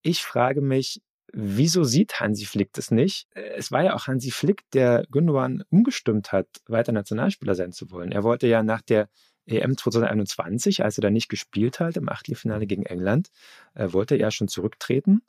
Ich 0.00 0.22
frage 0.22 0.62
mich, 0.62 1.02
wieso 1.32 1.84
sieht 1.84 2.18
Hansi 2.18 2.46
Flick 2.46 2.72
das 2.72 2.90
nicht? 2.90 3.28
Es 3.34 3.72
war 3.72 3.84
ja 3.84 3.94
auch 3.94 4.06
Hansi 4.06 4.30
Flick, 4.30 4.62
der 4.72 5.04
Gündogan 5.10 5.64
umgestimmt 5.70 6.32
hat, 6.32 6.48
weiter 6.66 6.92
Nationalspieler 6.92 7.54
sein 7.54 7.72
zu 7.72 7.90
wollen. 7.90 8.12
Er 8.12 8.22
wollte 8.22 8.46
ja 8.46 8.62
nach 8.62 8.82
der 8.82 9.08
EM 9.46 9.76
2021, 9.76 10.84
als 10.84 10.98
er 10.98 11.02
da 11.02 11.10
nicht 11.10 11.28
gespielt 11.28 11.80
hat 11.80 11.96
im 11.96 12.08
Achtelfinale 12.08 12.66
gegen 12.66 12.86
England, 12.86 13.30
äh, 13.74 13.92
wollte 13.92 14.16
er 14.16 14.30
schon 14.30 14.48
zurücktreten. 14.48 15.22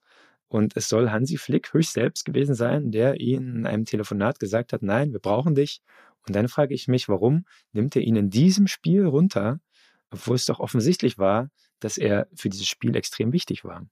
Und 0.48 0.78
es 0.78 0.88
soll 0.88 1.10
Hansi 1.10 1.38
Flick 1.38 1.74
höchst 1.74 1.94
selbst 1.94 2.26
gewesen 2.26 2.54
sein, 2.54 2.92
der 2.92 3.20
ihn 3.20 3.56
in 3.56 3.66
einem 3.66 3.86
Telefonat 3.86 4.40
gesagt 4.40 4.72
hat, 4.72 4.84
nein, 4.84 5.12
wir 5.12 5.20
brauchen 5.20 5.56
dich. 5.56 5.82
Und 6.28 6.36
dann 6.36 6.48
frage 6.48 6.74
ich 6.74 6.88
mich, 6.88 7.10
warum 7.10 7.46
nimmt 7.72 7.96
er 7.96 8.04
ihn 8.04 8.16
in 8.16 8.30
diesem 8.30 8.68
Spiel 8.68 9.06
runter, 9.06 9.60
obwohl 10.12 10.36
es 10.36 10.46
doch 10.46 10.60
offensichtlich 10.60 11.18
war, 11.18 11.50
dass 11.80 11.98
er 11.98 12.28
für 12.36 12.50
dieses 12.50 12.68
Spiel 12.68 12.96
extrem 12.96 13.34
wichtig 13.34 13.66
war. 13.66 13.88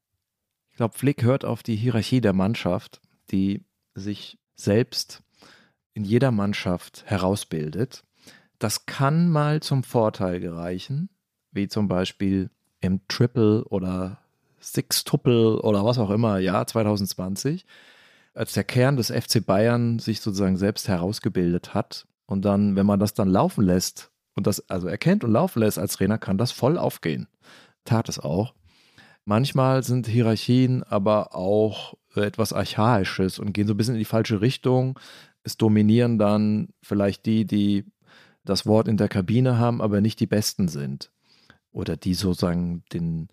Ich 0.70 0.78
glaube, 0.78 0.98
Flick 0.98 1.24
hört 1.24 1.44
auf 1.44 1.64
die 1.64 1.76
Hierarchie 1.76 2.22
der 2.22 2.34
Mannschaft, 2.34 3.02
die 3.32 3.66
sich 3.96 4.38
selbst 4.56 5.24
in 5.94 6.06
jeder 6.06 6.32
Mannschaft 6.32 7.04
herausbildet. 7.06 8.04
Das 8.62 8.86
kann 8.86 9.28
mal 9.28 9.60
zum 9.60 9.84
Vorteil 9.84 10.40
gereichen, 10.40 11.10
wie 11.52 11.68
zum 11.68 11.88
Beispiel 11.88 12.52
im 12.80 13.02
Triple 13.08 13.64
oder 13.66 14.20
Six-Tuple 14.60 15.60
oder 15.64 15.84
was 15.84 15.98
auch 15.98 16.12
immer, 16.12 16.38
Jahr 16.38 16.68
2020, 16.68 17.66
als 18.36 18.54
der 18.54 18.64
Kern 18.64 18.98
des 18.98 19.10
FC 19.10 19.44
Bayern 19.44 19.98
sich 19.98 20.22
sozusagen 20.22 20.58
selbst 20.58 20.88
herausgebildet 20.88 21.74
hat. 21.74 22.06
Und 22.28 22.46
dann, 22.46 22.76
wenn 22.76 22.86
man 22.86 23.00
das 23.00 23.16
dann 23.16 23.30
laufen 23.30 23.66
lässt 23.66 24.12
und 24.36 24.46
das 24.46 24.70
also 24.70 24.88
erkennt 24.88 25.24
und 25.24 25.32
laufen 25.32 25.58
lässt 25.58 25.80
als 25.80 25.94
Trainer, 25.94 26.20
kann 26.20 26.38
das 26.38 26.52
voll 26.52 26.78
aufgehen. 26.78 27.28
Tat 27.84 28.10
es 28.10 28.20
auch. 28.20 28.54
Manchmal 29.26 29.82
sind 29.82 30.06
Hierarchien 30.06 30.84
aber 30.84 31.36
auch 31.36 31.96
etwas 32.14 32.54
Archaisches 32.54 33.40
und 33.40 33.54
gehen 33.54 33.66
so 33.66 33.74
ein 33.74 33.78
bisschen 33.78 33.96
in 33.96 34.00
die 34.00 34.06
falsche 34.06 34.40
Richtung. 34.40 35.00
Es 35.42 35.58
dominieren 35.58 36.20
dann 36.20 36.70
vielleicht 36.84 37.26
die, 37.26 37.48
die 37.48 37.86
das 38.44 38.66
Wort 38.66 38.88
in 38.88 38.98
der 38.98 39.10
Kabine 39.10 39.58
haben, 39.58 39.82
aber 39.82 40.02
nicht 40.02 40.20
die 40.20 40.28
Besten 40.28 40.68
sind. 40.68 41.12
Oder 41.72 41.96
die 41.98 42.14
sozusagen 42.14 42.84
den, 42.92 43.30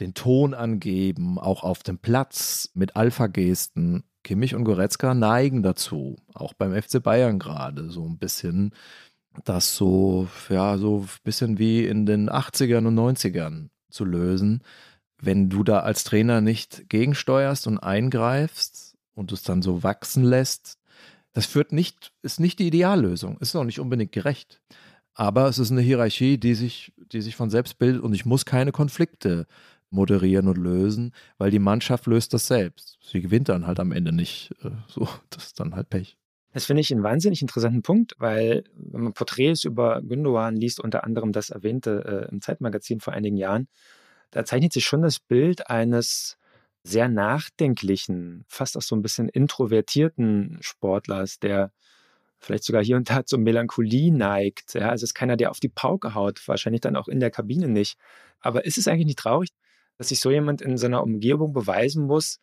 den 0.00 0.14
Ton 0.14 0.54
angeben, 0.54 1.38
auch 1.38 1.62
auf 1.62 1.82
dem 1.82 1.98
Platz 1.98 2.70
mit 2.74 2.96
Alpha-Gesten. 2.96 4.04
Kimmich 4.22 4.54
und 4.54 4.64
Goretzka 4.64 5.14
neigen 5.14 5.62
dazu, 5.62 6.16
auch 6.34 6.52
beim 6.52 6.74
FC 6.74 7.00
Bayern 7.00 7.38
gerade, 7.38 7.90
so 7.90 8.04
ein 8.04 8.18
bisschen 8.18 8.72
das 9.44 9.76
so, 9.76 10.28
ja, 10.48 10.78
so 10.78 11.00
ein 11.00 11.08
bisschen 11.24 11.58
wie 11.58 11.86
in 11.86 12.06
den 12.06 12.30
80ern 12.30 12.86
und 12.86 12.98
90ern 12.98 13.68
zu 13.90 14.04
lösen. 14.04 14.62
Wenn 15.20 15.48
du 15.48 15.64
da 15.64 15.80
als 15.80 16.04
Trainer 16.04 16.40
nicht 16.40 16.88
gegensteuerst 16.88 17.66
und 17.66 17.78
eingreifst 17.78 18.96
und 19.14 19.32
es 19.32 19.42
dann 19.42 19.62
so 19.62 19.82
wachsen 19.82 20.24
lässt, 20.24 20.75
das 21.36 21.44
führt 21.44 21.70
nicht, 21.70 22.14
ist 22.22 22.40
nicht 22.40 22.58
die 22.60 22.66
Ideallösung, 22.66 23.36
ist 23.40 23.54
auch 23.54 23.64
nicht 23.64 23.78
unbedingt 23.78 24.10
gerecht. 24.10 24.62
Aber 25.12 25.48
es 25.48 25.58
ist 25.58 25.70
eine 25.70 25.82
Hierarchie, 25.82 26.38
die 26.38 26.54
sich, 26.54 26.94
die 27.12 27.20
sich 27.20 27.36
von 27.36 27.50
selbst 27.50 27.78
bildet 27.78 28.00
und 28.00 28.14
ich 28.14 28.24
muss 28.24 28.46
keine 28.46 28.72
Konflikte 28.72 29.46
moderieren 29.90 30.48
und 30.48 30.56
lösen, 30.56 31.12
weil 31.36 31.50
die 31.50 31.58
Mannschaft 31.58 32.06
löst 32.06 32.32
das 32.32 32.46
selbst. 32.46 32.98
Sie 33.02 33.20
gewinnt 33.20 33.50
dann 33.50 33.66
halt 33.66 33.80
am 33.80 33.92
Ende 33.92 34.12
nicht. 34.12 34.54
Äh, 34.64 34.70
so, 34.88 35.06
das 35.28 35.48
ist 35.48 35.60
dann 35.60 35.74
halt 35.74 35.90
Pech. 35.90 36.16
Das 36.54 36.64
finde 36.64 36.80
ich 36.80 36.90
einen 36.90 37.02
wahnsinnig 37.02 37.42
interessanten 37.42 37.82
Punkt, 37.82 38.14
weil 38.16 38.64
wenn 38.72 39.02
man 39.02 39.12
Porträts 39.12 39.64
über 39.64 40.00
Gündogan 40.00 40.56
liest, 40.56 40.80
unter 40.80 41.04
anderem 41.04 41.32
das 41.32 41.50
erwähnte 41.50 42.28
äh, 42.30 42.32
im 42.32 42.40
Zeitmagazin 42.40 43.00
vor 43.00 43.12
einigen 43.12 43.36
Jahren, 43.36 43.68
da 44.30 44.46
zeichnet 44.46 44.72
sich 44.72 44.86
schon 44.86 45.02
das 45.02 45.18
Bild 45.18 45.68
eines 45.68 46.38
sehr 46.86 47.08
nachdenklichen, 47.08 48.44
fast 48.48 48.76
auch 48.76 48.82
so 48.82 48.94
ein 48.94 49.02
bisschen 49.02 49.28
introvertierten 49.28 50.58
Sportlers, 50.60 51.38
der 51.38 51.72
vielleicht 52.38 52.64
sogar 52.64 52.84
hier 52.84 52.96
und 52.96 53.10
da 53.10 53.24
zur 53.26 53.38
Melancholie 53.40 54.12
neigt. 54.12 54.74
Ja, 54.74 54.90
also 54.90 55.04
ist 55.04 55.14
keiner, 55.14 55.36
der 55.36 55.50
auf 55.50 55.60
die 55.60 55.68
Pauke 55.68 56.14
haut, 56.14 56.46
wahrscheinlich 56.46 56.80
dann 56.80 56.96
auch 56.96 57.08
in 57.08 57.20
der 57.20 57.30
Kabine 57.30 57.68
nicht. 57.68 57.98
Aber 58.40 58.64
ist 58.64 58.78
es 58.78 58.88
eigentlich 58.88 59.06
nicht 59.06 59.18
traurig, 59.18 59.50
dass 59.98 60.08
sich 60.08 60.20
so 60.20 60.30
jemand 60.30 60.62
in 60.62 60.76
seiner 60.76 61.02
Umgebung 61.02 61.52
beweisen 61.52 62.06
muss, 62.06 62.40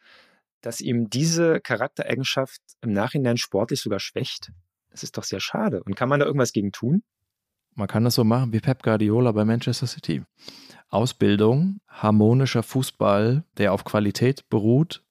dass 0.62 0.82
ihm 0.82 1.10
diese 1.10 1.60
Charaktereigenschaft 1.60 2.62
im 2.82 2.92
Nachhinein 2.92 3.38
sportlich 3.38 3.82
sogar 3.82 4.00
schwächt. 4.00 4.52
Das 4.90 5.04
ist 5.04 5.18
doch 5.18 5.24
sehr 5.24 5.40
schade. 5.40 5.84
Und 5.84 5.96
kann 5.96 6.10
man 6.10 6.20
da 6.20 6.26
irgendwas 6.26 6.54
gegen 6.54 6.72
tun? 6.72 7.04
Man 7.76 7.88
kann 7.88 8.04
das 8.04 8.16
so 8.16 8.24
machen 8.24 8.54
wie 8.54 8.60
Pep 8.60 8.84
Guardiola 8.84 9.32
bei 9.32 9.46
Manchester 9.46 9.88
City. 9.88 10.24
Ausbildung, 10.94 11.80
harmonischer 11.88 12.64
Fußball, 12.64 13.44
der 13.58 13.74
auf 13.74 13.84
Qualität 13.84 14.50
beruht. 14.50 15.04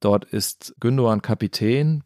Dort 0.00 0.24
ist 0.24 0.74
Gündogan 0.80 1.22
Kapitän, 1.22 2.04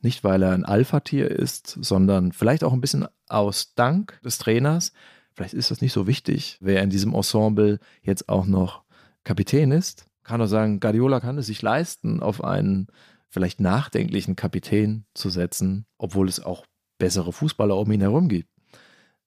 nicht 0.00 0.24
weil 0.24 0.42
er 0.42 0.52
ein 0.52 0.64
Alpha-Tier 0.64 1.30
ist, 1.30 1.78
sondern 1.80 2.32
vielleicht 2.32 2.64
auch 2.64 2.72
ein 2.72 2.80
bisschen 2.80 3.06
aus 3.28 3.74
Dank 3.74 4.20
des 4.22 4.38
Trainers. 4.38 4.92
Vielleicht 5.32 5.54
ist 5.54 5.70
das 5.70 5.80
nicht 5.80 5.92
so 5.92 6.06
wichtig, 6.06 6.58
wer 6.60 6.82
in 6.82 6.90
diesem 6.90 7.14
Ensemble 7.14 7.78
jetzt 8.02 8.28
auch 8.28 8.46
noch 8.46 8.82
Kapitän 9.24 9.72
ist 9.72 10.06
kann 10.26 10.42
auch 10.42 10.46
sagen, 10.46 10.80
Guardiola 10.80 11.20
kann 11.20 11.38
es 11.38 11.46
sich 11.46 11.62
leisten, 11.62 12.20
auf 12.20 12.42
einen 12.42 12.88
vielleicht 13.28 13.60
nachdenklichen 13.60 14.36
Kapitän 14.36 15.06
zu 15.14 15.30
setzen, 15.30 15.86
obwohl 15.98 16.28
es 16.28 16.40
auch 16.40 16.66
bessere 16.98 17.32
Fußballer 17.32 17.76
um 17.76 17.90
ihn 17.92 18.00
herum 18.00 18.28
gibt. 18.28 18.50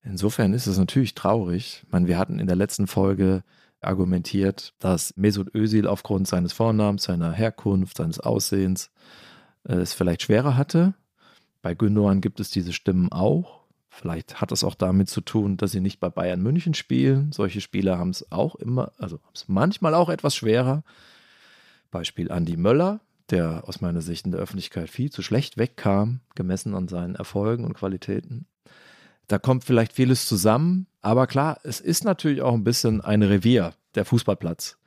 Insofern 0.03 0.53
ist 0.53 0.67
es 0.67 0.77
natürlich 0.77 1.13
traurig. 1.13 1.83
Ich 1.83 1.91
meine, 1.91 2.07
wir 2.07 2.17
hatten 2.17 2.39
in 2.39 2.47
der 2.47 2.55
letzten 2.55 2.87
Folge 2.87 3.43
argumentiert, 3.81 4.73
dass 4.79 5.15
Mesut 5.15 5.53
Özil 5.55 5.87
aufgrund 5.87 6.27
seines 6.27 6.53
Vornamens, 6.53 7.03
seiner 7.03 7.31
Herkunft, 7.31 7.97
seines 7.97 8.19
Aussehens 8.19 8.91
äh, 9.63 9.75
es 9.75 9.93
vielleicht 9.93 10.23
schwerer 10.23 10.57
hatte. 10.57 10.93
Bei 11.61 11.75
Gündogan 11.75 12.21
gibt 12.21 12.39
es 12.39 12.49
diese 12.49 12.73
Stimmen 12.73 13.11
auch. 13.11 13.59
Vielleicht 13.89 14.39
hat 14.39 14.51
es 14.51 14.63
auch 14.63 14.75
damit 14.75 15.09
zu 15.09 15.21
tun, 15.21 15.57
dass 15.57 15.71
sie 15.71 15.81
nicht 15.81 15.99
bei 15.99 16.09
Bayern 16.09 16.41
München 16.41 16.73
spielen. 16.73 17.31
Solche 17.31 17.59
Spieler 17.59 17.97
haben 17.97 18.11
es 18.11 18.31
auch 18.31 18.55
immer, 18.55 18.93
also 18.97 19.19
manchmal 19.47 19.93
auch 19.93 20.09
etwas 20.09 20.35
schwerer. 20.35 20.83
Beispiel 21.91 22.29
Andy 22.29 22.55
Möller, 22.55 23.01
der 23.29 23.67
aus 23.67 23.81
meiner 23.81 24.01
Sicht 24.01 24.25
in 24.25 24.31
der 24.31 24.39
Öffentlichkeit 24.39 24.89
viel 24.89 25.11
zu 25.11 25.21
schlecht 25.21 25.57
wegkam, 25.57 26.21
gemessen 26.35 26.75
an 26.75 26.87
seinen 26.87 27.15
Erfolgen 27.15 27.65
und 27.65 27.73
Qualitäten. 27.73 28.45
Da 29.29 29.37
kommt 29.37 29.63
vielleicht 29.63 29.93
vieles 29.93 30.27
zusammen, 30.27 30.87
aber 31.01 31.27
klar, 31.27 31.59
es 31.63 31.79
ist 31.79 32.03
natürlich 32.03 32.41
auch 32.41 32.55
ein 32.55 32.63
bisschen 32.63 32.99
ein 32.99 33.21
Revier, 33.21 33.75
der 33.93 34.03
Fußballplatz. 34.03 34.79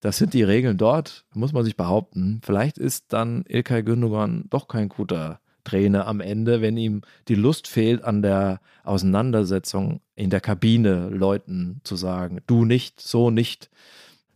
Das 0.00 0.18
sind 0.18 0.34
die 0.34 0.44
Regeln 0.44 0.78
dort, 0.78 1.24
muss 1.34 1.52
man 1.52 1.64
sich 1.64 1.76
behaupten. 1.76 2.40
Vielleicht 2.44 2.78
ist 2.78 3.12
dann 3.12 3.44
Ilkay 3.48 3.82
Gündogan 3.82 4.44
doch 4.50 4.68
kein 4.68 4.88
guter 4.88 5.40
Trainer 5.64 6.06
am 6.06 6.20
Ende, 6.20 6.62
wenn 6.62 6.76
ihm 6.76 7.02
die 7.26 7.34
Lust 7.34 7.66
fehlt, 7.66 8.04
an 8.04 8.22
der 8.22 8.60
Auseinandersetzung 8.84 10.00
in 10.14 10.30
der 10.30 10.40
Kabine 10.40 11.08
Leuten 11.08 11.80
zu 11.82 11.96
sagen, 11.96 12.42
du 12.46 12.64
nicht, 12.64 13.00
so 13.00 13.30
nicht. 13.30 13.68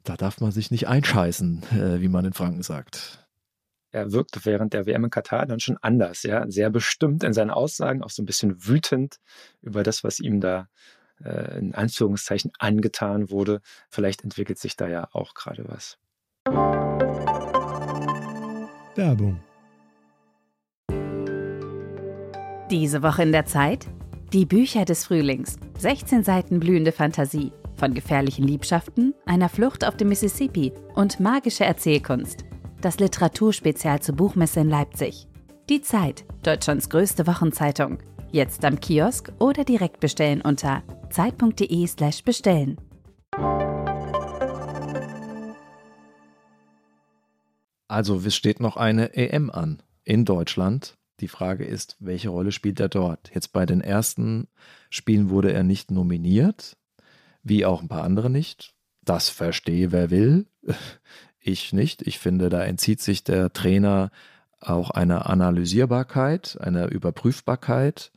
Da 0.03 0.17
darf 0.17 0.41
man 0.41 0.51
sich 0.51 0.73
nicht 0.73 0.89
einscheißen, 0.89 1.62
äh, 1.73 2.01
wie 2.01 2.09
man 2.09 2.25
in 2.25 2.33
Franken 2.33 2.62
sagt. 2.62 3.24
Er 3.95 4.11
wirkte 4.11 4.45
während 4.45 4.72
der 4.72 4.86
WM 4.86 5.05
in 5.05 5.11
Katar 5.11 5.47
dann 5.47 5.61
schon 5.61 5.78
anders, 5.80 6.24
ja, 6.24 6.51
sehr 6.51 6.68
bestimmt 6.68 7.22
in 7.22 7.32
seinen 7.32 7.51
Aussagen, 7.51 8.03
auch 8.03 8.11
so 8.11 8.22
ein 8.22 8.26
bisschen 8.26 8.66
wütend 8.66 9.20
über 9.62 9.84
das, 9.84 10.03
was 10.03 10.18
ihm 10.18 10.40
da 10.40 10.68
äh, 11.24 11.61
in 11.61 11.76
Anführungszeichen 11.76 12.51
angetan 12.59 13.30
wurde. 13.30 13.61
Vielleicht 13.88 14.24
entwickelt 14.24 14.59
sich 14.59 14.74
da 14.74 14.88
ja 14.88 15.09
auch 15.12 15.34
gerade 15.34 15.64
was. 15.68 15.97
Werbung 18.97 19.40
Diese 22.68 23.03
Woche 23.05 23.22
in 23.22 23.30
der 23.30 23.47
Zeit? 23.47 23.86
Die 24.32 24.45
Bücher 24.45 24.84
des 24.84 25.07
Frühlings. 25.07 25.57
16 25.78 26.24
Seiten 26.24 26.59
blühende 26.59 26.90
Fantasie. 26.90 27.53
Von 27.76 27.95
gefährlichen 27.95 28.45
Liebschaften, 28.45 29.14
einer 29.24 29.49
Flucht 29.49 29.86
auf 29.86 29.97
dem 29.97 30.09
Mississippi 30.09 30.72
und 30.97 31.20
magische 31.20 31.64
Erzählkunst. 31.64 32.45
Das 32.85 32.99
Literaturspezial 32.99 34.03
zur 34.03 34.14
Buchmesse 34.14 34.61
in 34.61 34.68
Leipzig. 34.68 35.26
Die 35.70 35.80
Zeit, 35.80 36.26
Deutschlands 36.43 36.91
größte 36.91 37.26
Wochenzeitung. 37.26 37.97
Jetzt 38.30 38.62
am 38.62 38.78
Kiosk 38.78 39.32
oder 39.39 39.64
direkt 39.64 40.01
bestellen 40.01 40.43
unter 40.43 40.82
zeit.de/slash 41.09 42.24
bestellen. 42.24 42.76
Also, 47.89 48.16
es 48.16 48.37
steht 48.37 48.61
noch 48.61 48.76
eine 48.76 49.14
EM 49.14 49.49
an 49.49 49.82
in 50.05 50.26
Deutschland. 50.26 50.99
Die 51.20 51.28
Frage 51.28 51.64
ist, 51.64 51.97
welche 52.01 52.28
Rolle 52.28 52.53
spielt 52.53 52.80
er 52.80 52.91
dort? 52.91 53.30
Jetzt 53.35 53.55
bei 53.55 53.64
den 53.64 53.80
ersten 53.80 54.49
Spielen 54.91 55.30
wurde 55.30 55.55
er 55.55 55.62
nicht 55.62 55.91
nominiert, 55.91 56.76
wie 57.43 57.64
auch 57.64 57.80
ein 57.80 57.89
paar 57.89 58.05
andere 58.05 58.28
nicht. 58.28 58.74
Das 59.01 59.30
verstehe 59.30 59.91
wer 59.91 60.11
will. 60.11 60.49
Ich 61.47 61.74
nicht. 61.74 62.01
Ich 62.01 62.18
finde, 62.18 62.49
da 62.49 62.64
entzieht 62.64 63.03
sich 63.03 63.22
der 63.22 63.53
Trainer 63.53 64.11
auch 64.61 64.90
einer 64.90 65.28
Analysierbarkeit, 65.28 66.57
einer 66.59 66.90
Überprüfbarkeit. 66.90 68.12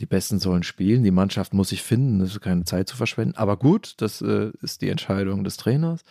Die 0.00 0.06
Besten 0.06 0.38
sollen 0.38 0.62
spielen, 0.62 1.02
die 1.02 1.10
Mannschaft 1.10 1.54
muss 1.54 1.70
sich 1.70 1.82
finden, 1.82 2.20
es 2.20 2.32
ist 2.32 2.40
keine 2.42 2.64
Zeit 2.64 2.90
zu 2.90 2.96
verschwenden. 2.96 3.36
Aber 3.36 3.56
gut, 3.56 3.94
das 4.02 4.20
äh, 4.20 4.50
ist 4.60 4.82
die 4.82 4.90
Entscheidung 4.90 5.44
des 5.44 5.56
Trainers. 5.56 6.02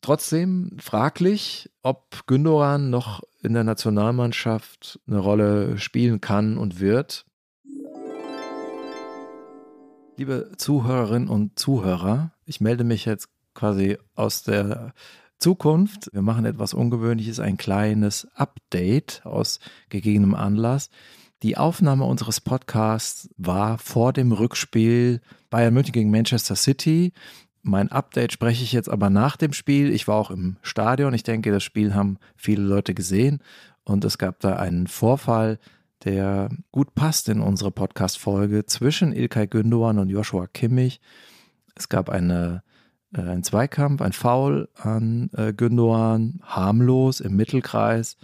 Trotzdem 0.00 0.78
fraglich, 0.80 1.70
ob 1.80 2.26
Gündogan 2.26 2.90
noch 2.90 3.22
in 3.40 3.54
der 3.54 3.62
Nationalmannschaft 3.62 4.98
eine 5.06 5.18
Rolle 5.18 5.78
spielen 5.78 6.20
kann 6.20 6.58
und 6.58 6.80
wird. 6.80 7.24
Liebe 10.16 10.50
Zuhörerinnen 10.56 11.28
und 11.28 11.56
Zuhörer, 11.56 12.32
ich 12.46 12.60
melde 12.60 12.82
mich 12.82 13.04
jetzt 13.04 13.28
quasi 13.54 13.96
aus 14.16 14.42
der 14.42 14.92
Zukunft. 15.38 16.10
Wir 16.12 16.22
machen 16.22 16.44
etwas 16.44 16.74
Ungewöhnliches, 16.74 17.40
ein 17.40 17.56
kleines 17.56 18.26
Update 18.34 19.22
aus 19.24 19.60
gegebenem 19.88 20.34
Anlass. 20.34 20.90
Die 21.42 21.56
Aufnahme 21.56 22.04
unseres 22.04 22.40
Podcasts 22.40 23.28
war 23.36 23.78
vor 23.78 24.12
dem 24.12 24.32
Rückspiel 24.32 25.20
Bayern 25.50 25.74
München 25.74 25.92
gegen 25.92 26.10
Manchester 26.10 26.56
City. 26.56 27.12
Mein 27.62 27.90
Update 27.90 28.32
spreche 28.32 28.62
ich 28.62 28.72
jetzt 28.72 28.88
aber 28.88 29.10
nach 29.10 29.36
dem 29.36 29.52
Spiel. 29.52 29.92
Ich 29.92 30.08
war 30.08 30.16
auch 30.16 30.30
im 30.30 30.56
Stadion. 30.62 31.12
Ich 31.12 31.24
denke, 31.24 31.50
das 31.50 31.62
Spiel 31.64 31.94
haben 31.94 32.18
viele 32.36 32.62
Leute 32.62 32.94
gesehen. 32.94 33.40
Und 33.84 34.04
es 34.04 34.18
gab 34.18 34.40
da 34.40 34.56
einen 34.56 34.86
Vorfall, 34.86 35.58
der 36.04 36.48
gut 36.72 36.94
passt 36.94 37.28
in 37.28 37.40
unsere 37.40 37.70
Podcast-Folge 37.70 38.66
zwischen 38.66 39.12
Ilkay 39.12 39.46
Gündogan 39.46 39.98
und 39.98 40.08
Joshua 40.08 40.46
Kimmich. 40.46 41.00
Es 41.74 41.88
gab 41.88 42.08
eine, 42.08 42.62
äh, 43.16 43.22
einen 43.22 43.42
Zweikampf, 43.42 44.02
ein 44.02 44.12
Foul 44.12 44.68
an 44.74 45.30
äh, 45.36 45.52
Gündogan, 45.52 46.40
harmlos 46.42 47.20
im 47.20 47.36
Mittelkreis. 47.36 48.16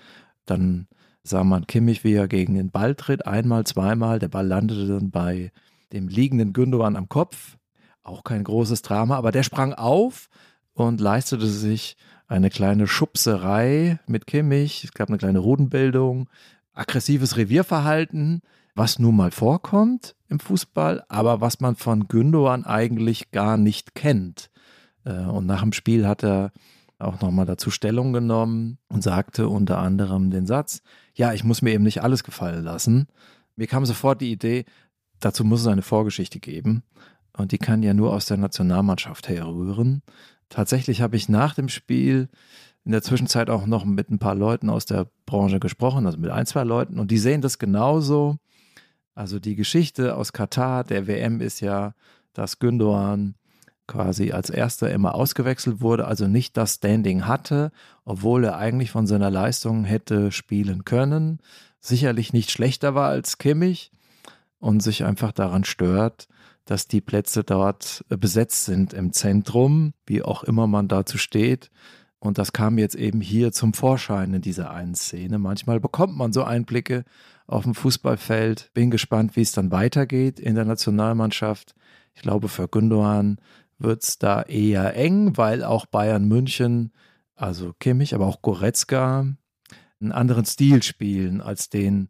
Dann 0.46 0.86
sah 1.22 1.44
man 1.44 1.66
Kimmich, 1.66 2.04
wie 2.04 2.14
er 2.14 2.28
gegen 2.28 2.54
den 2.54 2.70
Ball 2.70 2.94
tritt, 2.94 3.26
einmal, 3.26 3.64
zweimal. 3.64 4.18
Der 4.18 4.28
Ball 4.28 4.46
landete 4.46 4.86
dann 4.86 5.10
bei 5.10 5.52
dem 5.92 6.08
liegenden 6.08 6.52
Gündogan 6.52 6.96
am 6.96 7.08
Kopf. 7.08 7.56
Auch 8.02 8.24
kein 8.24 8.44
großes 8.44 8.82
Drama, 8.82 9.16
aber 9.16 9.30
der 9.30 9.44
sprang 9.44 9.74
auf 9.74 10.28
und 10.74 11.00
leistete 11.00 11.46
sich 11.46 11.96
eine 12.26 12.50
kleine 12.50 12.86
Schubserei 12.86 14.00
mit 14.06 14.26
Kimmich. 14.26 14.84
Es 14.84 14.92
gab 14.92 15.08
eine 15.08 15.18
kleine 15.18 15.38
Rudenbildung, 15.38 16.28
aggressives 16.72 17.36
Revierverhalten, 17.36 18.40
was 18.74 18.98
nun 18.98 19.16
mal 19.16 19.30
vorkommt 19.30 20.16
im 20.28 20.40
Fußball, 20.40 21.04
aber 21.08 21.40
was 21.40 21.60
man 21.60 21.76
von 21.76 22.08
Gündogan 22.08 22.64
eigentlich 22.64 23.30
gar 23.30 23.56
nicht 23.56 23.94
kennt. 23.94 24.50
Äh, 25.04 25.24
und 25.24 25.46
nach 25.46 25.62
dem 25.62 25.72
Spiel 25.72 26.06
hat 26.06 26.24
er 26.24 26.52
auch 26.98 27.20
nochmal 27.20 27.46
dazu 27.46 27.70
Stellung 27.70 28.12
genommen 28.12 28.78
und 28.88 29.02
sagte 29.02 29.48
unter 29.48 29.78
anderem 29.78 30.30
den 30.30 30.46
Satz, 30.46 30.82
ja, 31.14 31.32
ich 31.32 31.44
muss 31.44 31.62
mir 31.62 31.72
eben 31.72 31.84
nicht 31.84 32.02
alles 32.02 32.24
gefallen 32.24 32.64
lassen. 32.64 33.08
Mir 33.56 33.66
kam 33.66 33.84
sofort 33.84 34.20
die 34.20 34.32
Idee, 34.32 34.64
dazu 35.20 35.44
muss 35.44 35.60
es 35.60 35.66
eine 35.66 35.82
Vorgeschichte 35.82 36.40
geben. 36.40 36.82
Und 37.36 37.52
die 37.52 37.58
kann 37.58 37.82
ja 37.82 37.94
nur 37.94 38.12
aus 38.12 38.26
der 38.26 38.36
Nationalmannschaft 38.36 39.28
herrühren. 39.28 40.02
Tatsächlich 40.48 41.00
habe 41.00 41.16
ich 41.16 41.28
nach 41.28 41.54
dem 41.54 41.68
Spiel 41.68 42.28
in 42.84 42.92
der 42.92 43.02
Zwischenzeit 43.02 43.48
auch 43.48 43.66
noch 43.66 43.84
mit 43.84 44.10
ein 44.10 44.18
paar 44.18 44.34
Leuten 44.34 44.68
aus 44.68 44.84
der 44.84 45.06
Branche 45.24 45.60
gesprochen, 45.60 46.04
also 46.04 46.18
mit 46.18 46.30
ein, 46.30 46.46
zwei 46.46 46.64
Leuten, 46.64 46.98
und 46.98 47.10
die 47.10 47.18
sehen 47.18 47.40
das 47.40 47.58
genauso. 47.58 48.36
Also 49.14 49.38
die 49.38 49.56
Geschichte 49.56 50.16
aus 50.16 50.32
Katar, 50.32 50.84
der 50.84 51.06
WM 51.06 51.40
ist 51.40 51.60
ja, 51.60 51.94
dass 52.32 52.60
Gündoğan 52.60 53.34
quasi 53.92 54.32
als 54.32 54.48
erster 54.48 54.90
immer 54.90 55.14
ausgewechselt 55.14 55.82
wurde, 55.82 56.06
also 56.06 56.26
nicht 56.26 56.56
das 56.56 56.74
Standing 56.76 57.26
hatte, 57.26 57.70
obwohl 58.04 58.44
er 58.44 58.56
eigentlich 58.56 58.90
von 58.90 59.06
seiner 59.06 59.30
Leistung 59.30 59.84
hätte 59.84 60.32
spielen 60.32 60.84
können, 60.84 61.40
sicherlich 61.80 62.32
nicht 62.32 62.50
schlechter 62.50 62.94
war 62.94 63.10
als 63.10 63.36
Kimmich 63.36 63.92
und 64.58 64.82
sich 64.82 65.04
einfach 65.04 65.32
daran 65.32 65.64
stört, 65.64 66.26
dass 66.64 66.88
die 66.88 67.02
Plätze 67.02 67.44
dort 67.44 68.04
besetzt 68.08 68.64
sind 68.64 68.94
im 68.94 69.12
Zentrum, 69.12 69.92
wie 70.06 70.22
auch 70.22 70.42
immer 70.42 70.66
man 70.66 70.88
dazu 70.88 71.18
steht. 71.18 71.70
Und 72.18 72.38
das 72.38 72.52
kam 72.52 72.78
jetzt 72.78 72.94
eben 72.94 73.20
hier 73.20 73.52
zum 73.52 73.74
Vorschein 73.74 74.32
in 74.32 74.42
dieser 74.42 74.70
einen 74.70 74.94
Szene. 74.94 75.38
Manchmal 75.38 75.80
bekommt 75.80 76.16
man 76.16 76.32
so 76.32 76.44
Einblicke 76.44 77.04
auf 77.46 77.64
dem 77.64 77.74
Fußballfeld. 77.74 78.70
Bin 78.72 78.90
gespannt, 78.90 79.34
wie 79.36 79.42
es 79.42 79.52
dann 79.52 79.72
weitergeht 79.72 80.38
in 80.38 80.54
der 80.54 80.64
Nationalmannschaft. 80.64 81.74
Ich 82.14 82.22
glaube, 82.22 82.48
für 82.48 82.68
Gündogan 82.68 83.38
wird 83.82 84.02
es 84.02 84.18
da 84.18 84.42
eher 84.42 84.94
eng, 84.96 85.36
weil 85.36 85.64
auch 85.64 85.86
Bayern 85.86 86.26
München, 86.26 86.92
also 87.34 87.72
Kimmich, 87.78 88.14
aber 88.14 88.26
auch 88.26 88.42
Goretzka, 88.42 89.26
einen 90.00 90.12
anderen 90.12 90.44
Stil 90.44 90.82
spielen 90.82 91.40
als 91.40 91.68
den, 91.68 92.08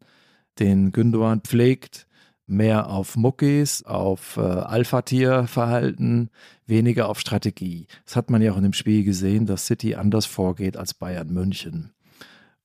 den 0.59 0.93
Gündogan 0.93 1.41
pflegt 1.41 2.07
mehr 2.47 2.91
auf 2.91 3.17
Muckis, 3.17 3.83
auf 3.85 4.37
äh, 4.37 4.41
Alpha-Tier-Verhalten, 4.41 6.31
weniger 6.67 7.09
auf 7.09 7.19
Strategie. 7.19 7.87
Das 8.05 8.17
hat 8.17 8.31
man 8.31 8.43
ja 8.43 8.53
auch 8.53 8.57
in 8.57 8.65
dem 8.65 8.73
Spiel 8.73 9.05
gesehen, 9.05 9.47
dass 9.47 9.67
City 9.67 9.95
anders 9.95 10.27
vorgeht 10.27 10.77
als 10.77 10.95
Bayern 10.95 11.33
München. 11.33 11.93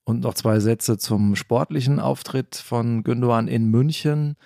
Und 0.04 0.20
noch 0.20 0.34
zwei 0.34 0.60
Sätze 0.60 0.98
zum 0.98 1.36
sportlichen 1.36 2.00
Auftritt 2.00 2.56
von 2.56 3.02
Gündogan 3.02 3.48
in 3.48 3.66
München. 3.70 4.36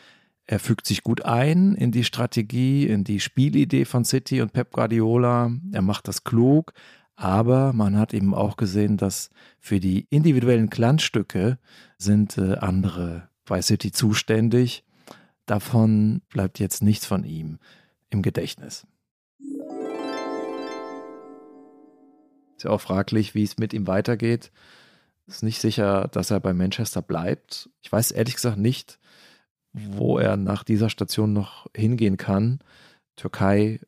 Er 0.47 0.59
fügt 0.59 0.87
sich 0.87 1.03
gut 1.03 1.25
ein 1.25 1.75
in 1.75 1.93
die 1.93 2.05
Strategie, 2.05 2.87
in 2.87 3.05
die 3.05 3.21
Spielidee 3.21 3.85
von 3.85 4.05
City 4.05 4.43
und 4.43 4.53
Pep 4.53 4.73
Guardiola. 4.73 5.53
Er 5.73 5.83
macht 5.83 6.09
das 6.09 6.25
klug, 6.25 6.73
aber 7.15 7.73
man 7.73 7.97
hat 7.97 8.13
eben 8.13 8.35
auch 8.35 8.57
gesehen, 8.57 8.97
dass 8.97 9.31
für 9.61 9.79
die 9.79 10.07
individuellen 10.11 10.69
Glanzstücke 10.69 11.59
sind 11.97 12.39
äh, 12.39 12.57
andere 12.57 13.29
bei 13.45 13.63
City 13.63 13.93
zuständig. 13.93 14.85
Davon 15.47 16.23
bleibt 16.29 16.59
jetzt 16.59 16.83
nichts 16.83 17.07
von 17.07 17.25
ihm 17.25 17.59
im 18.11 18.23
Gedächtnis. 18.23 18.87
Ist 22.57 22.65
ja 22.65 22.71
auch 22.71 22.81
fraglich, 22.81 23.35
wie 23.35 23.43
es 23.43 23.59
mit 23.59 23.73
ihm 23.73 23.87
weitergeht. 23.87 24.53
Ist 25.27 25.43
nicht 25.43 25.61
sicher, 25.61 26.09
dass 26.09 26.31
er 26.31 26.41
bei 26.41 26.53
Manchester 26.53 27.03
bleibt. 27.03 27.71
Ich 27.83 27.91
weiß 27.91 28.11
ehrlich 28.11 28.35
gesagt 28.35 28.59
nicht, 28.59 28.99
wo 29.73 30.19
er 30.19 30.37
nach 30.37 30.65
dieser 30.65 30.91
Station 30.91 31.33
noch 31.33 31.67
hingehen 31.75 32.17
kann. 32.17 32.61
Türkei 33.17 33.81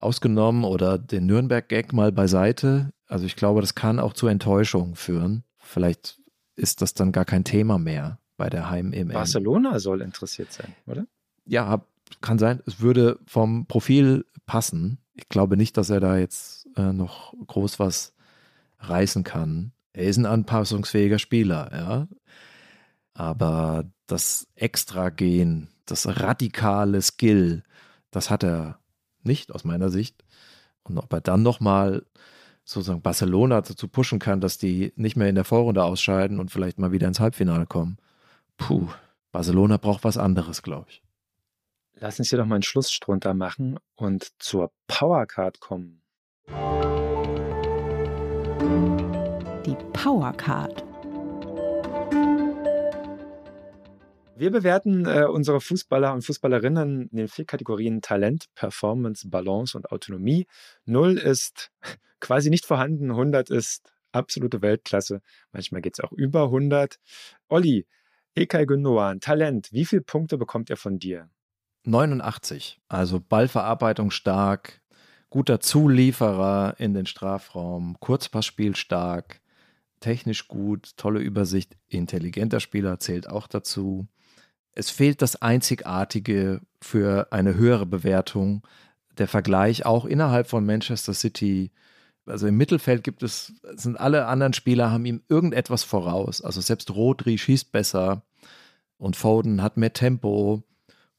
ausgenommen 0.00 0.64
oder 0.64 0.98
den 0.98 1.26
Nürnberg-Gag 1.26 1.92
mal 1.92 2.12
beiseite. 2.12 2.90
Also 3.06 3.26
ich 3.26 3.36
glaube, 3.36 3.60
das 3.60 3.74
kann 3.74 3.98
auch 3.98 4.12
zu 4.12 4.26
Enttäuschung 4.26 4.96
führen. 4.96 5.44
Vielleicht 5.58 6.20
ist 6.56 6.82
das 6.82 6.94
dann 6.94 7.12
gar 7.12 7.24
kein 7.24 7.44
Thema 7.44 7.78
mehr 7.78 8.18
bei 8.36 8.50
der 8.50 8.70
Heim-EM. 8.70 9.08
Barcelona 9.08 9.78
soll 9.78 10.02
interessiert 10.02 10.52
sein, 10.52 10.74
oder? 10.86 11.06
Ja, 11.46 11.84
kann 12.20 12.38
sein. 12.38 12.60
Es 12.66 12.80
würde 12.80 13.18
vom 13.26 13.66
Profil 13.66 14.24
passen. 14.46 14.98
Ich 15.14 15.28
glaube 15.28 15.56
nicht, 15.56 15.76
dass 15.76 15.90
er 15.90 16.00
da 16.00 16.16
jetzt 16.16 16.68
äh, 16.76 16.92
noch 16.92 17.34
groß 17.46 17.78
was 17.78 18.14
reißen 18.78 19.24
kann. 19.24 19.72
Er 19.92 20.04
ist 20.04 20.16
ein 20.16 20.26
anpassungsfähiger 20.26 21.18
Spieler, 21.18 21.70
ja. 21.72 22.08
Aber 23.14 23.84
das 24.06 24.46
Extra-Gen, 24.54 25.68
das 25.86 26.20
radikale 26.20 27.00
Skill, 27.02 27.62
das 28.10 28.30
hat 28.30 28.44
er 28.44 28.78
nicht 29.22 29.52
aus 29.52 29.64
meiner 29.64 29.90
Sicht. 29.90 30.24
Und 30.82 30.98
ob 30.98 31.12
er 31.12 31.20
dann 31.20 31.42
nochmal 31.42 32.04
sozusagen 32.64 33.02
Barcelona 33.02 33.60
dazu 33.60 33.88
pushen 33.88 34.18
kann, 34.18 34.40
dass 34.40 34.58
die 34.58 34.92
nicht 34.96 35.16
mehr 35.16 35.28
in 35.28 35.34
der 35.34 35.44
Vorrunde 35.44 35.84
ausscheiden 35.84 36.40
und 36.40 36.50
vielleicht 36.50 36.78
mal 36.78 36.92
wieder 36.92 37.08
ins 37.08 37.20
Halbfinale 37.20 37.66
kommen, 37.66 37.98
Puh, 38.56 38.88
Barcelona 39.32 39.76
braucht 39.76 40.04
was 40.04 40.16
anderes, 40.16 40.62
glaube 40.62 40.86
ich. 40.88 41.02
Lass 41.94 42.18
uns 42.18 42.28
hier 42.28 42.38
doch 42.38 42.46
mal 42.46 42.56
einen 42.56 42.62
Schluss 42.62 42.98
drunter 43.00 43.34
machen 43.34 43.78
und 43.94 44.32
zur 44.38 44.72
Powercard 44.86 45.60
kommen. 45.60 46.02
Die 49.66 49.76
Powercard. 49.92 50.84
Wir 54.36 54.50
bewerten 54.50 55.06
äh, 55.06 55.26
unsere 55.26 55.60
Fußballer 55.60 56.12
und 56.12 56.22
Fußballerinnen 56.22 57.08
in 57.08 57.16
den 57.16 57.28
vier 57.28 57.44
Kategorien 57.44 58.02
Talent, 58.02 58.46
Performance, 58.56 59.28
Balance 59.28 59.76
und 59.76 59.92
Autonomie. 59.92 60.46
Null 60.86 61.18
ist 61.18 61.70
quasi 62.20 62.50
nicht 62.50 62.66
vorhanden, 62.66 63.10
100 63.10 63.50
ist 63.50 63.92
absolute 64.10 64.60
Weltklasse. 64.60 65.20
Manchmal 65.52 65.82
geht 65.82 65.94
es 65.98 66.04
auch 66.04 66.10
über 66.10 66.44
100. 66.44 66.98
Olli, 67.48 67.86
Ilkay 68.34 68.64
Gündoğan, 68.64 69.20
Talent, 69.20 69.72
wie 69.72 69.84
viele 69.84 70.02
Punkte 70.02 70.36
bekommt 70.36 70.68
er 70.68 70.76
von 70.76 70.98
dir? 70.98 71.28
89. 71.84 72.80
Also 72.88 73.20
Ballverarbeitung 73.20 74.10
stark, 74.10 74.80
guter 75.30 75.60
Zulieferer 75.60 76.74
in 76.78 76.92
den 76.94 77.06
Strafraum, 77.06 77.98
Kurzpassspiel 78.00 78.74
stark, 78.74 79.40
technisch 80.00 80.48
gut, 80.48 80.96
tolle 80.96 81.20
Übersicht, 81.20 81.76
intelligenter 81.88 82.58
Spieler 82.58 82.98
zählt 82.98 83.28
auch 83.28 83.46
dazu. 83.46 84.08
Es 84.74 84.90
fehlt 84.90 85.22
das 85.22 85.40
Einzigartige 85.40 86.60
für 86.80 87.28
eine 87.30 87.54
höhere 87.54 87.86
Bewertung. 87.86 88.66
Der 89.18 89.28
Vergleich 89.28 89.86
auch 89.86 90.04
innerhalb 90.04 90.48
von 90.48 90.66
Manchester 90.66 91.14
City 91.14 91.70
also 92.26 92.46
im 92.46 92.56
Mittelfeld 92.56 93.04
gibt 93.04 93.22
es, 93.22 93.52
sind 93.74 93.98
alle 94.00 94.26
anderen 94.26 94.54
Spieler, 94.54 94.90
haben 94.90 95.04
ihm 95.04 95.22
irgendetwas 95.28 95.84
voraus. 95.84 96.40
Also 96.40 96.60
selbst 96.60 96.90
Rodri 96.94 97.36
schießt 97.38 97.70
besser 97.70 98.22
und 98.96 99.16
Foden 99.16 99.62
hat 99.62 99.76
mehr 99.76 99.92
Tempo 99.92 100.62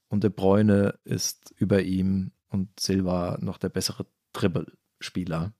und 0.08 0.24
De 0.24 0.30
Bruyne 0.30 0.98
ist 1.04 1.54
über 1.56 1.82
ihm 1.82 2.32
und 2.48 2.80
Silva 2.80 3.38
noch 3.40 3.58
der 3.58 3.68
bessere 3.68 4.06
Dribbelspieler. 4.32 5.52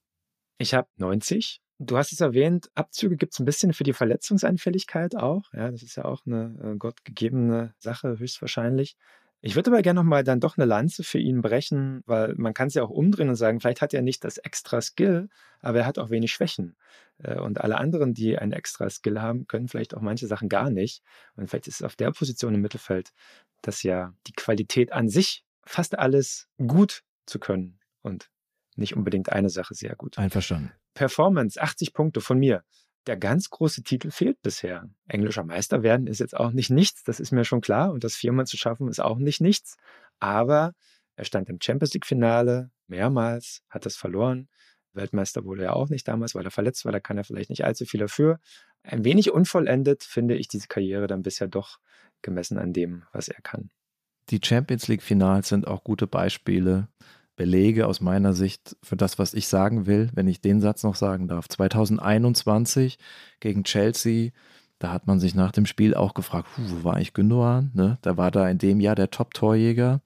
Ich 0.57 0.73
habe 0.73 0.87
90. 0.97 1.61
Du 1.79 1.97
hast 1.97 2.11
es 2.11 2.21
erwähnt, 2.21 2.71
Abzüge 2.73 3.17
gibt 3.17 3.33
es 3.33 3.39
ein 3.39 3.45
bisschen 3.45 3.73
für 3.73 3.83
die 3.83 3.93
Verletzungsanfälligkeit 3.93 5.15
auch. 5.15 5.43
Ja, 5.53 5.69
das 5.69 5.83
ist 5.83 5.95
ja 5.95 6.05
auch 6.05 6.25
eine 6.25 6.57
äh, 6.63 6.77
gottgegebene 6.77 7.73
Sache, 7.77 8.17
höchstwahrscheinlich. 8.17 8.97
Ich 9.41 9.55
würde 9.55 9.69
aber 9.69 9.83
gerne 9.83 9.99
nochmal 9.99 10.23
dann 10.23 10.39
doch 10.39 10.57
eine 10.57 10.65
Lanze 10.65 11.03
für 11.03 11.19
ihn 11.19 11.41
brechen, 11.41 12.01
weil 12.07 12.33
man 12.37 12.55
kann 12.55 12.69
es 12.69 12.73
ja 12.73 12.83
auch 12.83 12.89
umdrehen 12.89 13.29
und 13.29 13.35
sagen, 13.35 13.59
vielleicht 13.59 13.81
hat 13.81 13.93
er 13.93 14.01
nicht 14.01 14.23
das 14.23 14.39
extra 14.39 14.81
Skill, 14.81 15.29
aber 15.59 15.79
er 15.79 15.85
hat 15.85 15.99
auch 15.99 16.09
wenig 16.09 16.31
Schwächen. 16.31 16.75
Äh, 17.19 17.39
und 17.39 17.61
alle 17.61 17.77
anderen, 17.77 18.15
die 18.15 18.37
einen 18.39 18.53
extra 18.53 18.89
Skill 18.89 19.21
haben, 19.21 19.45
können 19.45 19.67
vielleicht 19.67 19.95
auch 19.95 20.01
manche 20.01 20.25
Sachen 20.25 20.49
gar 20.49 20.71
nicht. 20.71 21.03
Und 21.35 21.47
vielleicht 21.47 21.67
ist 21.67 21.75
es 21.75 21.83
auf 21.83 21.95
der 21.95 22.11
Position 22.11 22.55
im 22.55 22.61
Mittelfeld, 22.61 23.11
dass 23.61 23.83
ja 23.83 24.13
die 24.25 24.33
Qualität 24.33 24.91
an 24.91 25.09
sich 25.09 25.43
fast 25.63 25.99
alles 25.99 26.47
gut 26.57 27.03
zu 27.27 27.37
können 27.37 27.79
und 28.01 28.31
nicht 28.75 28.95
unbedingt 28.95 29.31
eine 29.31 29.49
Sache 29.49 29.75
sehr 29.75 29.95
gut. 29.95 30.17
Einverstanden. 30.17 30.71
Performance, 30.97 31.61
80 31.61 31.93
Punkte 31.93 32.21
von 32.21 32.39
mir. 32.39 32.63
Der 33.05 33.17
ganz 33.17 33.51
große 33.51 33.83
Titel 33.83 34.09
fehlt 34.09 34.41
bisher. 34.41 34.89
Englischer 35.07 35.43
Meister 35.43 35.83
werden 35.83 36.07
ist 36.07 36.19
jetzt 36.19 36.35
auch 36.35 36.51
nicht 36.51 36.71
nichts, 36.71 37.03
das 37.03 37.19
ist 37.19 37.31
mir 37.31 37.45
schon 37.45 37.61
klar. 37.61 37.93
Und 37.93 38.03
das 38.03 38.15
viermal 38.15 38.47
zu 38.47 38.57
schaffen 38.57 38.87
ist 38.87 38.99
auch 38.99 39.19
nicht 39.19 39.39
nichts. 39.39 39.77
Aber 40.19 40.73
er 41.15 41.23
stand 41.23 41.49
im 41.49 41.59
Champions 41.61 41.93
League-Finale 41.93 42.71
mehrmals, 42.87 43.61
hat 43.69 43.85
das 43.85 43.95
verloren. 43.95 44.49
Weltmeister 44.93 45.45
wurde 45.45 45.65
er 45.65 45.75
auch 45.75 45.89
nicht 45.89 46.07
damals, 46.07 46.33
weil 46.33 46.45
er 46.45 46.51
verletzt 46.51 46.83
war. 46.83 46.91
Da 46.91 46.99
kann 46.99 47.17
er 47.17 47.23
vielleicht 47.23 47.51
nicht 47.51 47.63
allzu 47.63 47.85
viel 47.85 47.99
dafür. 47.99 48.39
Ein 48.81 49.05
wenig 49.05 49.31
unvollendet 49.31 50.03
finde 50.03 50.35
ich 50.35 50.47
diese 50.47 50.67
Karriere 50.67 51.05
dann 51.05 51.21
bisher 51.21 51.47
doch 51.47 51.77
gemessen 52.23 52.57
an 52.57 52.73
dem, 52.73 53.03
was 53.13 53.27
er 53.27 53.41
kann. 53.43 53.69
Die 54.29 54.39
Champions 54.43 54.87
League-Finals 54.87 55.49
sind 55.49 55.67
auch 55.67 55.83
gute 55.83 56.07
Beispiele, 56.07 56.89
Belege 57.37 57.87
aus 57.87 58.01
meiner 58.01 58.33
Sicht 58.33 58.75
für 58.83 58.97
das, 58.97 59.17
was 59.17 59.33
ich 59.33 59.47
sagen 59.47 59.85
will, 59.85 60.09
wenn 60.13 60.27
ich 60.27 60.41
den 60.41 60.59
Satz 60.59 60.83
noch 60.83 60.95
sagen 60.95 61.29
darf. 61.29 61.47
2021 61.47 62.97
gegen 63.39 63.63
Chelsea, 63.63 64.31
da 64.79 64.91
hat 64.91 65.07
man 65.07 65.19
sich 65.19 65.35
nach 65.35 65.51
dem 65.51 65.65
Spiel 65.65 65.95
auch 65.95 66.13
gefragt, 66.13 66.49
wo 66.57 66.83
war 66.83 66.95
eigentlich 66.95 67.13
Gündogan? 67.13 67.71
Ne? 67.73 67.99
Da 68.01 68.17
war 68.17 68.31
da 68.31 68.49
in 68.49 68.57
dem 68.57 68.81
Jahr 68.81 68.95
der 68.95 69.11
Top-Torjäger. 69.11 70.01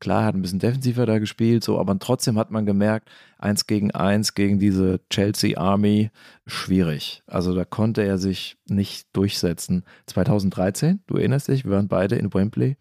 Klar, 0.00 0.24
hat 0.24 0.36
ein 0.36 0.42
bisschen 0.42 0.60
defensiver 0.60 1.06
da 1.06 1.18
gespielt, 1.18 1.64
so, 1.64 1.80
aber 1.80 1.98
trotzdem 1.98 2.38
hat 2.38 2.52
man 2.52 2.64
gemerkt, 2.64 3.10
eins 3.36 3.66
gegen 3.66 3.90
eins 3.90 4.34
gegen 4.34 4.60
diese 4.60 5.00
Chelsea 5.10 5.58
Army, 5.58 6.12
schwierig. 6.46 7.24
Also 7.26 7.52
da 7.52 7.64
konnte 7.64 8.02
er 8.02 8.18
sich 8.18 8.56
nicht 8.68 9.08
durchsetzen. 9.12 9.84
2013, 10.06 11.00
du 11.08 11.16
erinnerst 11.16 11.48
dich, 11.48 11.64
wir 11.64 11.72
waren 11.72 11.88
beide 11.88 12.14
in 12.14 12.32
Wembley. 12.32 12.76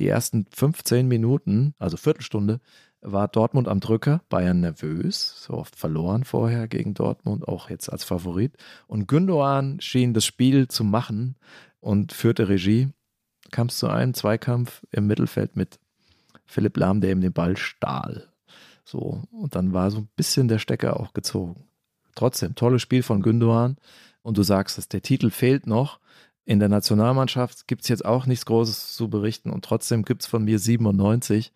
Die 0.00 0.08
ersten 0.08 0.46
15 0.50 1.06
Minuten, 1.06 1.74
also 1.78 1.96
Viertelstunde, 1.96 2.60
war 3.02 3.28
Dortmund 3.28 3.68
am 3.68 3.80
Drücker, 3.80 4.20
Bayern 4.28 4.60
nervös, 4.60 5.42
so 5.42 5.54
oft 5.54 5.76
verloren 5.76 6.24
vorher 6.24 6.68
gegen 6.68 6.94
Dortmund, 6.94 7.48
auch 7.48 7.70
jetzt 7.70 7.90
als 7.90 8.04
Favorit. 8.04 8.56
Und 8.86 9.08
Gündogan 9.08 9.80
schien 9.80 10.12
das 10.12 10.24
Spiel 10.24 10.68
zu 10.68 10.84
machen 10.84 11.36
und 11.80 12.12
führte 12.12 12.48
Regie. 12.48 12.88
Kam 13.50 13.68
es 13.68 13.78
zu 13.78 13.88
einem 13.88 14.14
Zweikampf 14.14 14.82
im 14.90 15.06
Mittelfeld 15.06 15.56
mit 15.56 15.78
Philipp 16.44 16.76
Lahm, 16.76 17.00
der 17.00 17.12
ihm 17.12 17.20
den 17.20 17.32
Ball 17.32 17.56
stahl. 17.56 18.28
So, 18.84 19.22
und 19.30 19.54
dann 19.54 19.72
war 19.72 19.90
so 19.90 19.98
ein 19.98 20.08
bisschen 20.16 20.48
der 20.48 20.58
Stecker 20.58 20.98
auch 21.00 21.12
gezogen. 21.12 21.64
Trotzdem, 22.14 22.54
tolles 22.54 22.82
Spiel 22.82 23.02
von 23.02 23.22
Gündogan. 23.22 23.76
Und 24.22 24.36
du 24.36 24.42
sagst 24.42 24.78
es, 24.78 24.88
der 24.88 25.00
Titel 25.00 25.30
fehlt 25.30 25.66
noch. 25.66 26.00
In 26.44 26.58
der 26.58 26.68
Nationalmannschaft 26.68 27.68
gibt 27.68 27.82
es 27.82 27.88
jetzt 27.88 28.04
auch 28.04 28.26
nichts 28.26 28.44
Großes 28.46 28.94
zu 28.94 29.08
berichten 29.08 29.50
und 29.50 29.64
trotzdem 29.64 30.04
gibt 30.04 30.22
es 30.22 30.28
von 30.28 30.44
mir 30.44 30.58
97. 30.58 31.52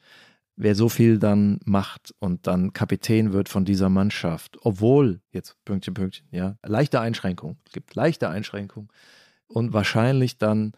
Wer 0.57 0.75
so 0.75 0.89
viel 0.89 1.19
dann 1.19 1.59
macht 1.65 2.15
und 2.21 2.47
dann 2.47 2.73
Kapitän 2.73 3.33
wird 3.33 3.49
von 3.49 3.65
dieser 3.65 3.89
Mannschaft, 3.89 4.57
obwohl, 4.63 5.21
jetzt 5.33 5.57
Pünktchen, 5.65 5.95
Pünktchen, 5.95 6.29
ja, 6.31 6.57
leichte 6.63 7.01
Einschränkung, 7.01 7.57
es 7.67 7.73
gibt 7.73 7.95
leichte 7.95 8.29
Einschränkungen 8.29 8.89
und 9.49 9.73
wahrscheinlich 9.73 10.39
dann 10.39 10.73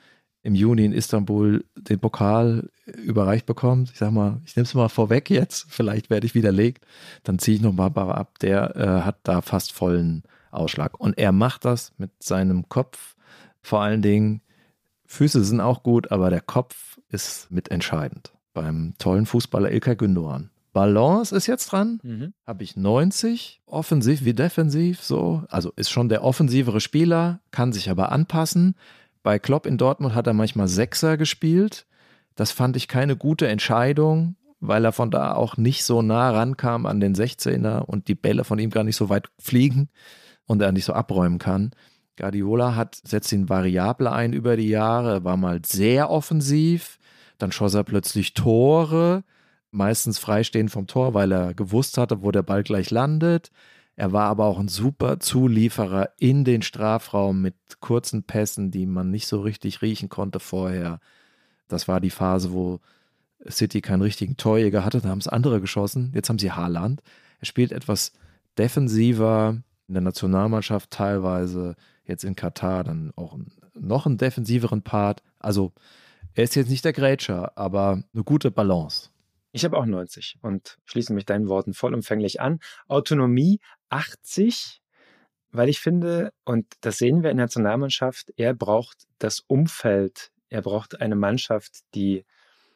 im 0.46 0.54
Juni 0.54 0.84
in 0.84 0.92
Istanbul 0.92 1.64
den 1.74 1.98
Pokal 1.98 2.70
überreicht 2.86 3.46
bekommt. 3.46 3.90
Ich 3.90 3.98
sag 3.98 4.12
mal, 4.12 4.40
ich 4.46 4.54
nehme 4.54 4.64
es 4.64 4.74
mal 4.74 4.88
vorweg 4.88 5.28
jetzt, 5.28 5.66
vielleicht 5.68 6.08
werde 6.08 6.24
ich 6.24 6.36
widerlegt, 6.36 6.86
dann 7.24 7.40
ziehe 7.40 7.56
ich 7.56 7.62
noch 7.62 7.74
Barbara 7.74 8.14
ab, 8.14 8.38
der 8.38 8.76
äh, 8.76 9.00
hat 9.02 9.18
da 9.24 9.42
fast 9.42 9.72
vollen 9.72 10.22
Ausschlag. 10.52 11.00
Und 11.00 11.18
er 11.18 11.32
macht 11.32 11.64
das 11.64 11.92
mit 11.98 12.22
seinem 12.22 12.68
Kopf, 12.68 13.16
vor 13.60 13.82
allen 13.82 14.02
Dingen, 14.02 14.40
Füße 15.06 15.44
sind 15.44 15.60
auch 15.60 15.82
gut, 15.82 16.12
aber 16.12 16.30
der 16.30 16.40
Kopf 16.40 17.00
ist 17.08 17.50
mitentscheidend. 17.50 18.35
Beim 18.56 18.94
tollen 18.98 19.26
Fußballer 19.26 19.70
Ilkay 19.70 19.96
Gündoğan. 19.96 20.48
Balance 20.72 21.36
ist 21.36 21.46
jetzt 21.46 21.72
dran. 21.72 22.00
Mhm. 22.02 22.32
Habe 22.46 22.64
ich 22.64 22.74
90, 22.74 23.60
offensiv 23.66 24.24
wie 24.24 24.32
defensiv, 24.32 25.02
so. 25.02 25.42
Also 25.48 25.72
ist 25.76 25.90
schon 25.90 26.08
der 26.08 26.24
offensivere 26.24 26.80
Spieler, 26.80 27.40
kann 27.50 27.74
sich 27.74 27.90
aber 27.90 28.12
anpassen. 28.12 28.74
Bei 29.22 29.38
Klopp 29.38 29.66
in 29.66 29.76
Dortmund 29.76 30.14
hat 30.14 30.26
er 30.26 30.32
manchmal 30.32 30.68
Sechser 30.68 31.18
gespielt. 31.18 31.86
Das 32.34 32.50
fand 32.50 32.76
ich 32.76 32.88
keine 32.88 33.14
gute 33.14 33.46
Entscheidung, 33.46 34.36
weil 34.60 34.86
er 34.86 34.92
von 34.92 35.10
da 35.10 35.34
auch 35.34 35.58
nicht 35.58 35.84
so 35.84 36.00
nah 36.00 36.30
rankam 36.30 36.86
an 36.86 36.98
den 36.98 37.14
16er 37.14 37.80
und 37.80 38.08
die 38.08 38.14
Bälle 38.14 38.44
von 38.44 38.58
ihm 38.58 38.70
gar 38.70 38.84
nicht 38.84 38.96
so 38.96 39.10
weit 39.10 39.28
fliegen 39.38 39.90
und 40.46 40.62
er 40.62 40.72
nicht 40.72 40.86
so 40.86 40.94
abräumen 40.94 41.38
kann. 41.38 41.72
Guardiola 42.16 42.74
hat, 42.74 43.00
setzt 43.04 43.32
ihn 43.32 43.50
variabler 43.50 44.12
ein 44.12 44.32
über 44.32 44.56
die 44.56 44.70
Jahre, 44.70 45.24
war 45.24 45.36
mal 45.36 45.60
sehr 45.62 46.08
offensiv, 46.08 46.98
dann 47.38 47.52
schoss 47.52 47.74
er 47.74 47.84
plötzlich 47.84 48.34
Tore, 48.34 49.24
meistens 49.70 50.18
freistehend 50.18 50.70
vom 50.70 50.86
Tor, 50.86 51.14
weil 51.14 51.32
er 51.32 51.54
gewusst 51.54 51.98
hatte, 51.98 52.22
wo 52.22 52.30
der 52.30 52.42
Ball 52.42 52.62
gleich 52.62 52.90
landet. 52.90 53.50
Er 53.96 54.12
war 54.12 54.24
aber 54.24 54.44
auch 54.44 54.58
ein 54.58 54.68
super 54.68 55.20
Zulieferer 55.20 56.10
in 56.18 56.44
den 56.44 56.62
Strafraum 56.62 57.40
mit 57.40 57.54
kurzen 57.80 58.24
Pässen, 58.24 58.70
die 58.70 58.86
man 58.86 59.10
nicht 59.10 59.26
so 59.26 59.40
richtig 59.40 59.80
riechen 59.82 60.08
konnte 60.08 60.38
vorher. 60.38 61.00
Das 61.68 61.88
war 61.88 62.00
die 62.00 62.10
Phase, 62.10 62.52
wo 62.52 62.80
City 63.48 63.80
keinen 63.80 64.02
richtigen 64.02 64.36
Torjäger 64.36 64.84
hatte. 64.84 65.00
Da 65.00 65.08
haben 65.08 65.18
es 65.18 65.28
andere 65.28 65.60
geschossen. 65.60 66.12
Jetzt 66.14 66.28
haben 66.28 66.38
sie 66.38 66.52
Haaland. 66.52 67.02
Er 67.40 67.46
spielt 67.46 67.72
etwas 67.72 68.12
defensiver 68.58 69.62
in 69.88 69.94
der 69.94 70.02
Nationalmannschaft 70.02 70.90
teilweise. 70.90 71.74
Jetzt 72.04 72.24
in 72.24 72.36
Katar 72.36 72.84
dann 72.84 73.12
auch 73.16 73.38
noch 73.74 74.06
einen 74.06 74.18
defensiveren 74.18 74.82
Part. 74.82 75.22
Also 75.38 75.72
er 76.36 76.44
ist 76.44 76.54
jetzt 76.54 76.68
nicht 76.68 76.84
der 76.84 76.92
Grätscher, 76.92 77.56
aber 77.56 78.02
eine 78.12 78.22
gute 78.22 78.50
Balance. 78.50 79.08
Ich 79.52 79.64
habe 79.64 79.78
auch 79.78 79.86
90 79.86 80.36
und 80.42 80.78
schließe 80.84 81.14
mich 81.14 81.24
deinen 81.24 81.48
Worten 81.48 81.72
vollumfänglich 81.72 82.42
an. 82.42 82.60
Autonomie 82.88 83.58
80, 83.88 84.82
weil 85.50 85.70
ich 85.70 85.80
finde, 85.80 86.34
und 86.44 86.66
das 86.82 86.98
sehen 86.98 87.22
wir 87.22 87.30
in 87.30 87.38
der 87.38 87.46
Nationalmannschaft, 87.46 88.34
er 88.36 88.52
braucht 88.52 89.06
das 89.18 89.40
Umfeld, 89.46 90.30
er 90.50 90.60
braucht 90.60 91.00
eine 91.00 91.16
Mannschaft, 91.16 91.80
die 91.94 92.26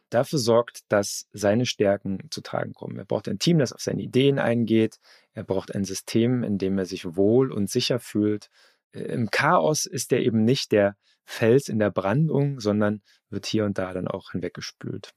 dafür 0.09 0.39
sorgt, 0.39 0.91
dass 0.91 1.29
seine 1.35 1.67
Stärken 1.67 2.29
zu 2.31 2.41
tragen 2.41 2.73
kommen. 2.73 2.97
Er 2.97 3.05
braucht 3.05 3.29
ein 3.29 3.39
Team, 3.39 3.59
das 3.59 3.75
auf 3.75 3.83
seine 3.83 4.01
Ideen 4.01 4.39
eingeht. 4.39 5.01
Er 5.35 5.45
braucht 5.45 5.75
ein 5.75 5.85
System, 5.85 6.43
in 6.45 6.57
dem 6.57 6.79
er 6.79 6.87
sich 6.87 7.15
wohl 7.15 7.53
und 7.53 7.69
sicher 7.69 8.01
fühlt. 8.01 8.49
Im 8.93 9.31
Chaos 9.31 9.87
ist 9.87 10.13
er 10.13 10.21
eben 10.21 10.45
nicht 10.45 10.73
der 10.73 10.97
Fels 11.25 11.69
in 11.69 11.79
der 11.79 11.91
Brandung, 11.91 12.61
sondern 12.61 13.03
wird 13.29 13.47
hier 13.47 13.65
und 13.65 13.79
da 13.79 13.93
dann 13.93 14.09
auch 14.09 14.33
hinweggespült. 14.33 15.15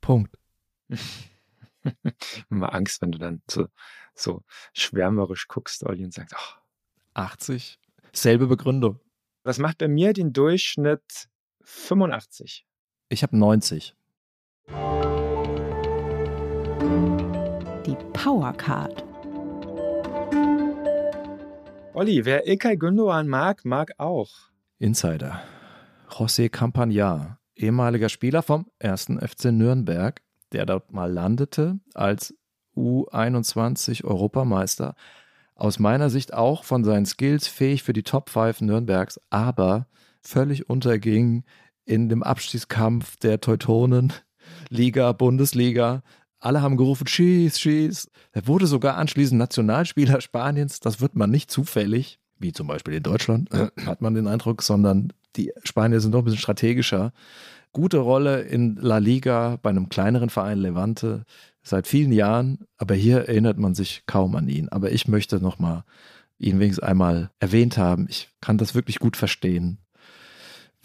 Punkt. 0.00 0.36
Immer 2.50 2.74
Angst, 2.74 3.00
wenn 3.00 3.12
du 3.12 3.18
dann 3.18 3.42
so, 3.48 3.68
so 4.14 4.42
schwärmerisch 4.72 5.46
guckst, 5.46 5.84
Olli, 5.84 6.04
und 6.04 6.12
sagst, 6.12 6.34
oh. 6.36 6.60
80. 7.14 7.78
Selbe 8.12 8.46
Begründung. 8.46 9.00
Was 9.42 9.58
macht 9.58 9.78
bei 9.78 9.88
mir 9.88 10.12
den 10.12 10.32
Durchschnitt 10.32 11.28
85? 11.62 12.66
Ich 13.08 13.22
habe 13.22 13.36
90. 13.38 13.94
Die 17.86 17.96
Powercard. 18.12 19.04
Olli, 21.96 22.26
wer 22.26 22.46
Ilkay 22.46 22.76
Gündoğan 22.76 23.26
mag, 23.26 23.64
mag 23.64 23.92
auch. 23.96 24.28
Insider. 24.78 25.42
José 26.10 26.50
Campagnat, 26.50 27.38
ehemaliger 27.54 28.10
Spieler 28.10 28.42
vom 28.42 28.66
1. 28.80 29.06
FC 29.26 29.46
Nürnberg, 29.46 30.20
der 30.52 30.66
dort 30.66 30.92
mal 30.92 31.10
landete 31.10 31.80
als 31.94 32.34
U21 32.76 34.04
Europameister. 34.04 34.94
Aus 35.54 35.78
meiner 35.78 36.10
Sicht 36.10 36.34
auch 36.34 36.64
von 36.64 36.84
seinen 36.84 37.06
Skills 37.06 37.48
fähig 37.48 37.82
für 37.82 37.94
die 37.94 38.02
Top 38.02 38.28
5 38.28 38.60
Nürnbergs, 38.60 39.18
aber 39.30 39.86
völlig 40.20 40.68
unterging 40.68 41.44
in 41.86 42.10
dem 42.10 42.22
Abstiegskampf 42.22 43.16
der 43.16 43.40
Teutonen, 43.40 44.12
Liga, 44.68 45.12
Bundesliga. 45.12 46.02
Alle 46.38 46.62
haben 46.62 46.76
gerufen, 46.76 47.06
schieß, 47.06 47.58
schieß. 47.58 48.10
Er 48.32 48.46
wurde 48.46 48.66
sogar 48.66 48.96
anschließend 48.96 49.38
Nationalspieler 49.38 50.20
Spaniens. 50.20 50.80
Das 50.80 51.00
wird 51.00 51.16
man 51.16 51.30
nicht 51.30 51.50
zufällig, 51.50 52.18
wie 52.38 52.52
zum 52.52 52.66
Beispiel 52.66 52.94
in 52.94 53.02
Deutschland, 53.02 53.50
hat 53.86 54.00
man 54.00 54.14
den 54.14 54.26
Eindruck, 54.26 54.62
sondern 54.62 55.12
die 55.36 55.52
Spanier 55.64 56.00
sind 56.00 56.12
doch 56.12 56.20
ein 56.20 56.24
bisschen 56.24 56.40
strategischer 56.40 57.12
gute 57.76 57.98
Rolle 57.98 58.40
in 58.40 58.76
La 58.76 58.96
Liga 58.96 59.58
bei 59.60 59.68
einem 59.68 59.90
kleineren 59.90 60.30
Verein 60.30 60.56
Levante 60.56 61.26
seit 61.62 61.86
vielen 61.86 62.10
Jahren, 62.10 62.60
aber 62.78 62.94
hier 62.94 63.28
erinnert 63.28 63.58
man 63.58 63.74
sich 63.74 64.04
kaum 64.06 64.34
an 64.34 64.48
ihn. 64.48 64.70
Aber 64.70 64.92
ich 64.92 65.08
möchte 65.08 65.40
nochmal 65.40 65.84
ihn 66.38 66.58
wenigstens 66.58 66.88
einmal 66.88 67.30
erwähnt 67.38 67.76
haben. 67.76 68.06
Ich 68.08 68.30
kann 68.40 68.56
das 68.56 68.74
wirklich 68.74 68.98
gut 68.98 69.14
verstehen. 69.14 69.76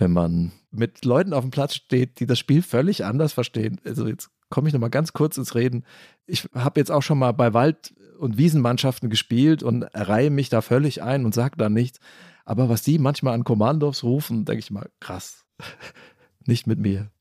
Wenn 0.02 0.12
man 0.12 0.52
mit 0.72 1.06
Leuten 1.06 1.32
auf 1.32 1.44
dem 1.44 1.52
Platz 1.52 1.76
steht, 1.76 2.20
die 2.20 2.26
das 2.26 2.40
Spiel 2.40 2.64
völlig 2.64 3.06
anders 3.06 3.34
verstehen. 3.34 3.80
Also 3.86 4.08
jetzt 4.08 4.32
komme 4.50 4.68
ich 4.68 4.74
noch 4.74 4.82
mal 4.82 4.90
ganz 4.90 5.14
kurz 5.14 5.38
ins 5.38 5.54
Reden. 5.54 5.86
Ich 6.26 6.50
habe 6.56 6.80
jetzt 6.80 6.92
auch 6.92 7.04
schon 7.04 7.20
mal 7.20 7.34
bei 7.34 7.54
Wald- 7.54 7.94
und 8.18 8.38
Wiesenmannschaften 8.38 9.12
gespielt 9.12 9.62
und 9.62 9.84
reihe 9.94 10.32
mich 10.32 10.50
da 10.50 10.62
völlig 10.62 11.04
ein 11.04 11.24
und 11.24 11.36
sage 11.36 11.56
da 11.56 11.70
nichts. 11.70 12.00
Aber 12.46 12.68
was 12.68 12.82
die 12.82 12.98
manchmal 12.98 13.36
an 13.36 13.44
Kommandos 13.44 14.04
rufen, 14.04 14.44
denke 14.44 14.60
ich 14.60 14.72
mal, 14.72 14.90
krass. 15.00 15.46
Nicht 16.46 16.66
mit 16.66 16.80
mir. 16.80 17.12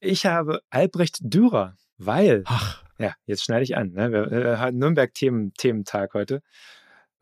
Ich 0.00 0.26
habe 0.26 0.60
Albrecht 0.70 1.18
Dürer, 1.20 1.76
weil. 1.98 2.42
Ach. 2.46 2.82
Ja, 2.98 3.14
jetzt 3.26 3.44
schneide 3.44 3.62
ich 3.62 3.76
an. 3.76 3.92
Ne? 3.92 4.10
Wir, 4.10 4.30
wir 4.30 4.58
haben 4.58 4.78
Nürnberg-Thementag 4.78 6.14
heute. 6.14 6.42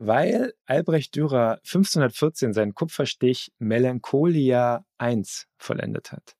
Weil 0.05 0.53
Albrecht 0.65 1.15
Dürer 1.15 1.59
1514 1.63 2.51
seinen 2.51 2.73
Kupferstich 2.73 3.53
Melancholia 3.57 4.83
I 5.01 5.23
vollendet 5.55 6.11
hat. 6.11 6.35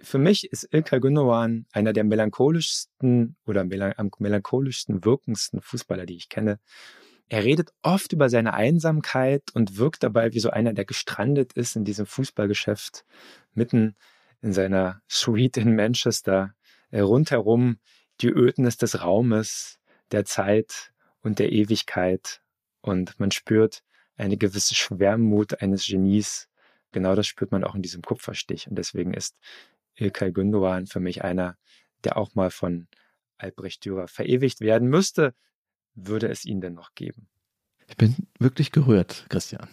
Für 0.00 0.18
mich 0.18 0.50
ist 0.50 0.74
Ilkay 0.74 0.98
Gündogan 0.98 1.66
einer 1.70 1.92
der 1.92 2.02
melancholischsten 2.02 3.36
oder 3.46 3.60
am 3.60 4.10
melancholischsten 4.18 5.04
wirkendsten 5.04 5.60
Fußballer, 5.60 6.06
die 6.06 6.16
ich 6.16 6.28
kenne. 6.28 6.58
Er 7.28 7.44
redet 7.44 7.70
oft 7.82 8.12
über 8.12 8.28
seine 8.28 8.54
Einsamkeit 8.54 9.44
und 9.54 9.76
wirkt 9.76 10.02
dabei 10.02 10.34
wie 10.34 10.40
so 10.40 10.50
einer, 10.50 10.72
der 10.72 10.84
gestrandet 10.84 11.52
ist 11.52 11.76
in 11.76 11.84
diesem 11.84 12.04
Fußballgeschäft, 12.04 13.04
mitten 13.54 13.94
in 14.42 14.52
seiner 14.52 15.02
Suite 15.08 15.58
in 15.58 15.76
Manchester, 15.76 16.52
äh, 16.90 16.98
rundherum 16.98 17.78
die 18.22 18.30
Ödnis 18.30 18.76
des 18.76 19.04
Raumes, 19.04 19.78
der 20.10 20.24
Zeit 20.24 20.92
und 21.22 21.38
der 21.38 21.52
Ewigkeit. 21.52 22.40
Und 22.80 23.18
man 23.18 23.30
spürt 23.30 23.82
eine 24.16 24.36
gewisse 24.36 24.74
Schwermut 24.74 25.60
eines 25.62 25.86
Genies. 25.86 26.48
Genau 26.92 27.14
das 27.14 27.26
spürt 27.26 27.52
man 27.52 27.64
auch 27.64 27.74
in 27.74 27.82
diesem 27.82 28.02
Kupferstich. 28.02 28.68
Und 28.68 28.76
deswegen 28.76 29.14
ist 29.14 29.36
Ilkay 29.94 30.32
Gündogan 30.32 30.86
für 30.86 31.00
mich 31.00 31.24
einer, 31.24 31.56
der 32.04 32.16
auch 32.16 32.34
mal 32.34 32.50
von 32.50 32.88
Albrecht 33.36 33.84
Dürer 33.84 34.08
verewigt 34.08 34.60
werden 34.60 34.88
müsste, 34.88 35.34
würde 35.94 36.28
es 36.28 36.44
ihn 36.44 36.60
denn 36.60 36.74
noch 36.74 36.94
geben. 36.94 37.28
Ich 37.86 37.96
bin 37.96 38.14
wirklich 38.38 38.72
gerührt, 38.72 39.26
Christian. 39.28 39.68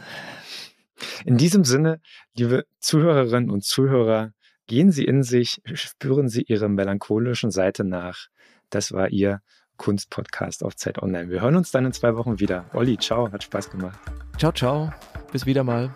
In 1.26 1.38
diesem 1.38 1.66
Sinne, 1.66 2.00
liebe 2.36 2.66
Zuhörerinnen 2.80 3.50
und 3.50 3.64
Zuhörer, 3.64 4.34
gehen 4.68 4.92
Sie 4.92 5.04
in 5.04 5.24
sich, 5.24 5.62
spüren 5.74 6.30
Sie 6.30 6.44
Ihre 6.44 6.70
melancholischen 6.70 7.52
Seite 7.52 7.84
nach. 7.84 8.28
Das 8.70 8.92
war 8.92 9.10
Ihr 9.10 9.42
Kunstpodcast 9.78 10.64
auf 10.64 10.76
Zeit 10.76 11.02
Online. 11.02 11.30
Wir 11.30 11.42
hören 11.42 11.56
uns 11.56 11.72
dann 11.72 11.86
in 11.86 11.94
zwei 11.94 12.16
Wochen 12.16 12.40
wieder. 12.40 12.66
Olli, 12.74 12.98
ciao, 12.98 13.32
hat 13.32 13.44
Spaß 13.44 13.70
gemacht. 13.70 13.98
Ciao, 14.38 14.52
ciao. 14.52 14.92
Bis 15.32 15.46
wieder 15.46 15.64
mal. 15.64 15.94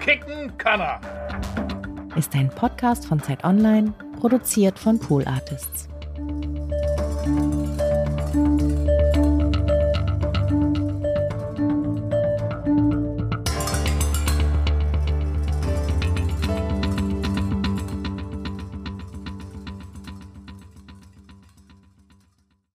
Kicken 0.00 0.56
kann 0.58 0.80
er. 0.80 1.00
Ist 2.16 2.34
ein 2.34 2.48
Podcast 2.50 3.06
von 3.06 3.22
Zeit 3.22 3.44
Online, 3.44 3.94
produziert 4.20 4.78
von 4.78 4.98
Pool 4.98 5.26
Artists. 5.26 5.91